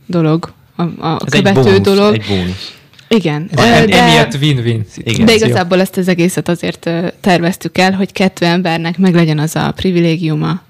dolog, 0.06 0.52
a, 0.76 0.82
a 0.82 1.20
Ez 1.26 1.32
egy 1.32 1.42
követő 1.42 1.60
bónusz, 1.62 1.80
dolog. 1.80 2.14
Egy 2.14 2.24
bónusz. 2.28 2.74
Igen. 3.08 3.48
Ez 3.52 3.64
egy- 3.80 3.88
de, 3.90 4.02
Emiatt 4.02 4.34
win-win 4.34 4.84
szituáció. 4.90 5.24
de 5.24 5.34
igazából 5.34 5.80
ezt 5.80 5.96
az 5.96 6.08
egészet 6.08 6.48
azért 6.48 6.90
terveztük 7.20 7.78
el, 7.78 7.92
hogy 7.92 8.12
kettő 8.12 8.46
embernek 8.46 8.98
meg 8.98 9.14
legyen 9.14 9.38
az 9.38 9.56
a 9.56 9.72
privilégiuma, 9.76 10.60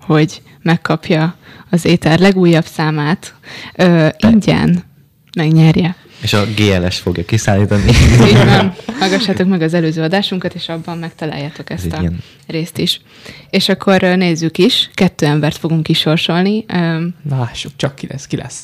hogy 0.00 0.42
megkapja 0.62 1.34
az 1.70 1.84
éter 1.84 2.18
legújabb 2.18 2.64
számát, 2.64 3.34
ö, 3.76 4.08
ingyen 4.18 4.82
megnyerje. 5.36 5.96
És 6.22 6.32
a 6.32 6.44
GLS 6.56 6.98
fogja 6.98 7.24
kiszállítani. 7.24 7.90
Így 8.28 8.32
van. 8.44 8.74
Hallgassátok 8.98 9.48
meg 9.48 9.62
az 9.62 9.74
előző 9.74 10.02
adásunkat, 10.02 10.54
és 10.54 10.68
abban 10.68 10.98
megtaláljátok 10.98 11.70
ezt 11.70 11.84
egy 11.84 11.94
a 11.94 12.00
ilyen- 12.00 12.22
részt 12.46 12.78
is. 12.78 13.00
És 13.50 13.68
akkor 13.68 14.00
nézzük 14.00 14.58
is, 14.58 14.90
kettő 14.94 15.26
embert 15.26 15.56
fogunk 15.56 15.82
kisorsolni, 15.82 16.64
öm, 16.68 17.14
Lássuk, 17.30 17.72
csak 17.76 17.94
ki 17.94 18.06
lesz, 18.10 18.26
ki 18.26 18.36
lesz. 18.36 18.62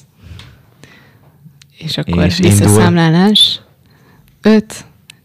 és 1.79 1.97
akkor 1.99 2.25
És 2.25 2.39
visszaszámlálás. 2.39 3.61
Öt, 4.43 4.75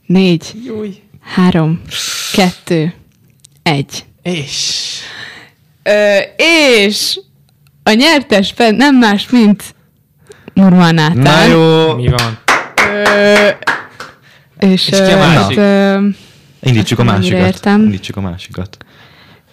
négy, 0.06 0.46
Júj. 0.66 0.96
három, 1.22 1.82
kettő, 2.34 2.94
egy. 3.64 4.06
És... 4.22 4.80
Ö, 5.84 6.18
és 6.36 7.20
a 7.84 7.92
nyertes 7.92 8.54
nem 8.58 8.96
más, 8.98 9.30
mint 9.30 9.64
Murman 10.54 10.94
Nátán. 10.94 11.18
Na 11.18 11.44
jó, 11.46 11.96
Mi 11.96 12.08
van? 12.08 12.38
Ö, 13.06 13.48
és, 14.60 14.88
És 14.90 14.98
ki 14.98 15.12
a 15.12 15.18
másik? 15.18 15.58
hát, 15.58 15.98
ö, 15.98 16.08
indítsuk 16.62 17.00
a 17.00 17.04
Hát, 17.04 17.18
másikat. 17.18 17.40
értem. 17.40 17.82
Indítsuk 17.82 18.18
a 18.18 18.22
másikat. 18.22 18.78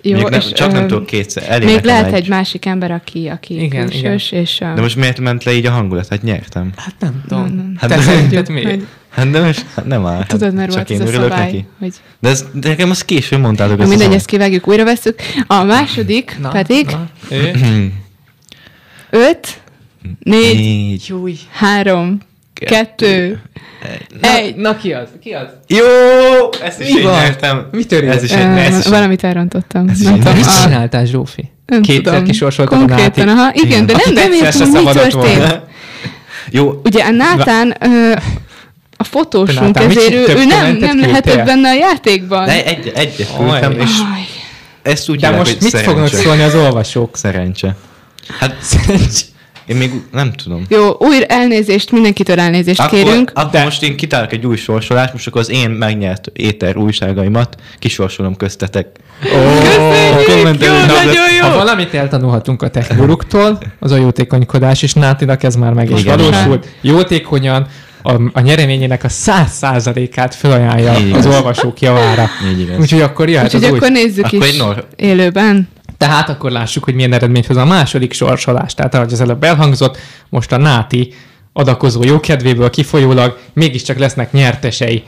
jó, 0.03 0.15
Még 0.15 0.23
nem, 0.23 0.41
és, 0.41 0.53
csak 0.53 0.73
nem 0.73 0.87
tudok 0.87 1.07
kétszer. 1.07 1.45
Elég 1.49 1.69
Még 1.69 1.83
lehet 1.85 2.13
egy 2.13 2.29
másik 2.29 2.67
ember, 2.67 2.91
aki, 2.91 3.29
aki 3.29 3.63
Igen, 3.63 3.89
külsős, 3.89 4.33
és... 4.33 4.61
ö, 4.61 4.75
De 4.75 4.81
most 4.81 4.97
miért 4.97 5.21
ment 5.21 5.45
le 5.45 5.53
így 5.53 5.67
a 5.67 5.71
hangulat? 5.71 6.09
Hát 6.09 6.23
nyertem. 6.23 6.71
Hát 6.77 6.95
nem 6.99 7.23
tudom. 7.29 7.75
Hát 7.79 7.91
Te 7.91 7.97
de- 7.97 8.03
szerinted 8.03 8.49
miért? 8.49 8.69
hogy- 8.71 8.87
Hát 9.11 9.31
de 9.31 9.41
most 9.41 9.65
hát 9.75 9.87
nem 9.87 10.07
áll. 10.07 10.25
Tudod, 10.27 10.55
mert 10.55 10.73
Csak 10.73 10.77
volt 10.89 10.91
ez 10.91 10.97
én 11.01 11.07
a 11.07 11.09
örülök 11.09 11.31
szabály, 11.31 11.45
neki. 11.45 11.67
hogy... 11.79 11.95
De, 12.19 12.29
ez, 12.29 12.45
de 12.53 12.69
nekem 12.69 12.91
azt 12.91 13.05
későn 13.05 13.41
mondtátok. 13.41 13.79
Ezt 13.81 13.87
a 13.87 13.95
mindegy, 13.97 14.13
ezt 14.15 14.27
kivágjuk, 14.27 14.69
újra 14.69 14.85
veszük. 14.85 15.21
A 15.47 15.63
második 15.63 16.37
Na, 16.41 16.49
pedig 16.49 16.87
na, 16.87 17.09
öt, 19.11 19.61
négy, 20.23 20.55
Négy. 20.55 21.05
Júj. 21.09 21.35
három, 21.53 22.19
kettő, 22.55 23.41
Na, 24.21 24.29
egy. 24.37 24.57
na 24.57 24.77
ki 24.77 24.93
az? 24.93 25.09
Ki 25.23 25.31
az? 25.33 25.47
Jó! 25.67 25.79
Ezt 26.65 26.81
is 26.81 26.93
Mi 26.93 26.99
én 26.99 27.05
van? 27.05 27.13
nyertem. 27.13 27.69
Mi 27.73 27.85
történt? 27.85 28.13
Ez 28.15 28.23
is 28.23 28.31
egy, 28.31 28.57
ez 28.59 28.79
is 28.79 28.85
egy. 28.85 28.91
valamit 28.91 29.25
elrontottam. 29.25 29.89
Ez 29.89 29.99
is 29.99 30.05
Nem 30.05 30.15
egy- 30.15 30.21
tudom, 30.21 30.37
Mit 30.37 30.47
a- 30.47 30.63
csináltál, 30.63 31.05
Zsófi? 31.05 31.51
nem 31.67 31.83
Kétszer 31.83 32.03
tudom. 32.13 32.25
kisorsoltad 32.25 32.75
a 32.75 32.79
Konkrétan, 32.79 33.25
Nátit. 33.27 33.39
aha, 33.41 33.51
igen, 33.55 33.67
Igen. 33.67 33.87
de 33.87 33.93
nem, 34.05 34.15
nem 34.15 34.33
értem, 34.33 34.69
mi 34.71 34.83
történt. 34.93 35.61
Jó, 36.51 36.81
Ugye 36.85 37.05
a 37.05 37.11
Nátán, 37.11 37.77
ö, 37.81 38.13
a 38.97 39.05
fotósunk, 39.05 39.75
Nátán, 39.75 39.91
ezért 39.91 40.13
ő, 40.13 40.25
ő 40.37 40.45
nem, 40.45 40.77
nem 40.77 41.01
lehetett 41.01 41.45
benne 41.45 41.69
a 41.69 41.75
játékban. 41.75 42.47
de 42.47 42.65
egy, 42.65 42.93
egyet 42.95 43.29
Oj. 43.41 43.47
küldtem, 43.49 43.73
és 43.81 43.91
ezt 44.83 45.09
úgy 45.09 45.21
De 45.21 45.31
most 45.31 45.61
mit 45.61 45.71
szerencse. 45.71 45.91
fognak 45.93 46.09
szólni 46.09 46.43
az 46.43 46.55
olvasók? 46.55 47.17
Szerencse. 47.17 47.77
Hát 48.41 48.57
Szerencs. 48.63 49.21
Én 49.69 49.77
még 49.77 49.91
nem 50.13 50.33
tudom. 50.33 50.65
Jó, 50.69 50.91
újra 50.99 51.25
elnézést, 51.27 51.91
mindenkitől 51.91 52.39
elnézést 52.41 52.81
Akkor, 52.81 52.99
kérünk. 53.03 53.31
akkor 53.35 53.51
De- 53.51 53.65
most 53.65 53.83
én 53.83 53.97
kitálok 53.97 54.33
egy 54.33 54.47
új 54.47 54.57
sorsolást, 54.57 55.13
most 55.13 55.27
akkor 55.27 55.41
az 55.41 55.51
én 55.51 55.71
megnyert 55.71 56.31
éter 56.33 56.77
újságaimat 56.77 57.55
kisorsolom 57.79 58.37
köztetek. 58.37 58.87
Köszönjük, 60.27 60.65
jó, 60.65 60.73
Na, 60.73 60.87
nagyon 60.87 61.33
jó. 61.41 61.49
Ha 61.49 61.57
valamit 61.57 61.95
eltanulhatunk 61.95 62.63
a 62.63 62.69
techguruktól, 62.69 63.59
az 63.79 63.93
a 63.93 63.97
jótékonykodás, 63.97 64.83
és 64.83 64.93
Nátinak 64.93 65.43
ez 65.43 65.55
már 65.57 65.73
meg 65.73 65.91
is 65.91 66.03
valósult. 66.03 66.67
Jótékonyan 66.81 67.67
a, 68.03 68.13
a 68.33 68.41
nyereményének 68.41 69.05
a 69.05 69.09
száz 69.09 69.51
százalékát 69.53 70.35
felajánlja 70.35 70.93
Így 70.99 71.13
az 71.13 71.25
igaz. 71.25 71.27
olvasók 71.27 71.81
javára. 71.81 72.29
Így 72.53 72.61
igaz. 72.61 72.79
Úgyhogy 72.79 73.01
akkor 73.01 73.29
jöhet 73.29 73.45
Úgyhogy 73.45 73.65
az 73.65 73.71
új. 73.71 73.77
akkor 73.77 73.91
nézzük 73.91 74.25
Akkor 74.25 74.47
is 74.47 74.63
élőben. 74.97 75.69
Tehát 75.99 76.29
akkor 76.29 76.51
lássuk, 76.51 76.85
hogy 76.85 76.95
milyen 76.95 77.13
eredményt 77.13 77.47
hoz 77.47 77.57
a 77.57 77.65
második 77.65 78.13
sorsolás. 78.13 78.75
Tehát 78.75 78.95
ahogy 78.95 79.13
az 79.13 79.21
előbb 79.21 79.45
elhangzott, 79.45 79.99
most 80.29 80.53
a 80.53 80.57
Náti 80.57 81.15
adakozó 81.53 82.05
jókedvéből 82.05 82.71
kifolyólag 82.71 83.39
mégiscsak 83.53 83.99
lesznek 83.99 84.33
nyertesei. 84.33 85.03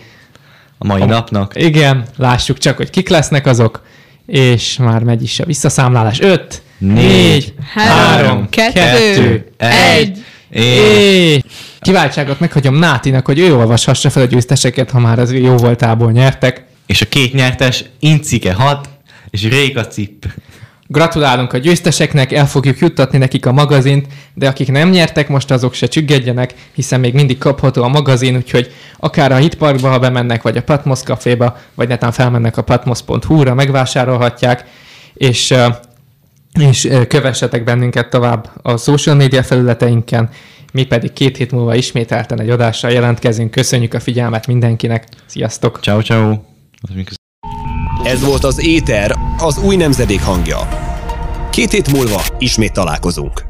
A 0.78 0.86
mai 0.86 1.04
napnak. 1.04 1.52
Igen, 1.56 2.04
lássuk 2.16 2.58
csak, 2.58 2.76
hogy 2.76 2.90
kik 2.90 3.08
lesznek 3.08 3.46
azok, 3.46 3.82
és 4.26 4.76
már 4.76 5.02
megy 5.02 5.22
is 5.22 5.40
a 5.40 5.44
visszaszámlálás. 5.44 6.20
5, 6.20 6.62
4, 6.78 7.54
Három, 7.74 8.26
3, 8.26 8.48
kettő, 8.48 8.74
2, 8.74 9.52
egy. 9.56 10.24
és 10.48 11.42
kiváltságot 11.80 12.40
meghagyom 12.40 12.74
Nátinak, 12.74 13.26
hogy 13.26 13.38
ő 13.38 13.56
olvashassa 13.56 14.10
fel 14.10 14.22
a 14.22 14.26
győzteseket, 14.26 14.90
ha 14.90 14.98
már 14.98 15.18
az 15.18 15.32
jó 15.32 15.56
voltából 15.56 16.12
nyertek. 16.12 16.64
És 16.86 17.02
a 17.02 17.08
két 17.08 17.34
nyertes 17.34 17.84
Incike 17.98 18.52
6 18.52 18.88
és 19.30 19.42
Réka 19.42 19.86
Cip. 19.86 20.26
Gratulálunk 20.92 21.52
a 21.52 21.58
győzteseknek, 21.58 22.32
el 22.32 22.46
fogjuk 22.46 22.78
juttatni 22.78 23.18
nekik 23.18 23.46
a 23.46 23.52
magazint, 23.52 24.06
de 24.34 24.48
akik 24.48 24.70
nem 24.70 24.90
nyertek 24.90 25.28
most, 25.28 25.50
azok 25.50 25.74
se 25.74 25.86
csüggedjenek, 25.86 26.54
hiszen 26.72 27.00
még 27.00 27.14
mindig 27.14 27.38
kapható 27.38 27.82
a 27.82 27.88
magazin, 27.88 28.36
úgyhogy 28.36 28.72
akár 28.96 29.32
a 29.32 29.36
Hitparkba, 29.36 29.88
ha 29.88 29.98
bemennek, 29.98 30.42
vagy 30.42 30.56
a 30.56 30.62
Patmos 30.62 30.98
Caféba, 30.98 31.56
vagy 31.74 31.88
netán 31.88 32.12
felmennek 32.12 32.56
a 32.56 32.62
patmos.hu-ra, 32.62 33.54
megvásárolhatják, 33.54 34.64
és, 35.14 35.54
és 36.60 36.88
kövessetek 37.08 37.64
bennünket 37.64 38.10
tovább 38.10 38.50
a 38.62 38.76
social 38.76 39.16
media 39.16 39.42
felületeinken, 39.42 40.28
mi 40.72 40.84
pedig 40.84 41.12
két 41.12 41.36
hét 41.36 41.52
múlva 41.52 41.74
ismételten 41.74 42.40
egy 42.40 42.50
adással 42.50 42.90
jelentkezünk. 42.90 43.50
Köszönjük 43.50 43.94
a 43.94 44.00
figyelmet 44.00 44.46
mindenkinek. 44.46 45.04
Sziasztok! 45.26 45.78
Ciao, 45.82 46.02
ciao. 46.02 46.38
Ez 48.04 48.24
volt 48.24 48.44
az 48.44 48.66
Éter, 48.66 49.18
az 49.38 49.58
új 49.58 49.76
nemzedék 49.76 50.22
hangja. 50.22 50.68
Két 51.50 51.70
hét 51.70 51.92
múlva 51.92 52.22
ismét 52.38 52.72
találkozunk. 52.72 53.49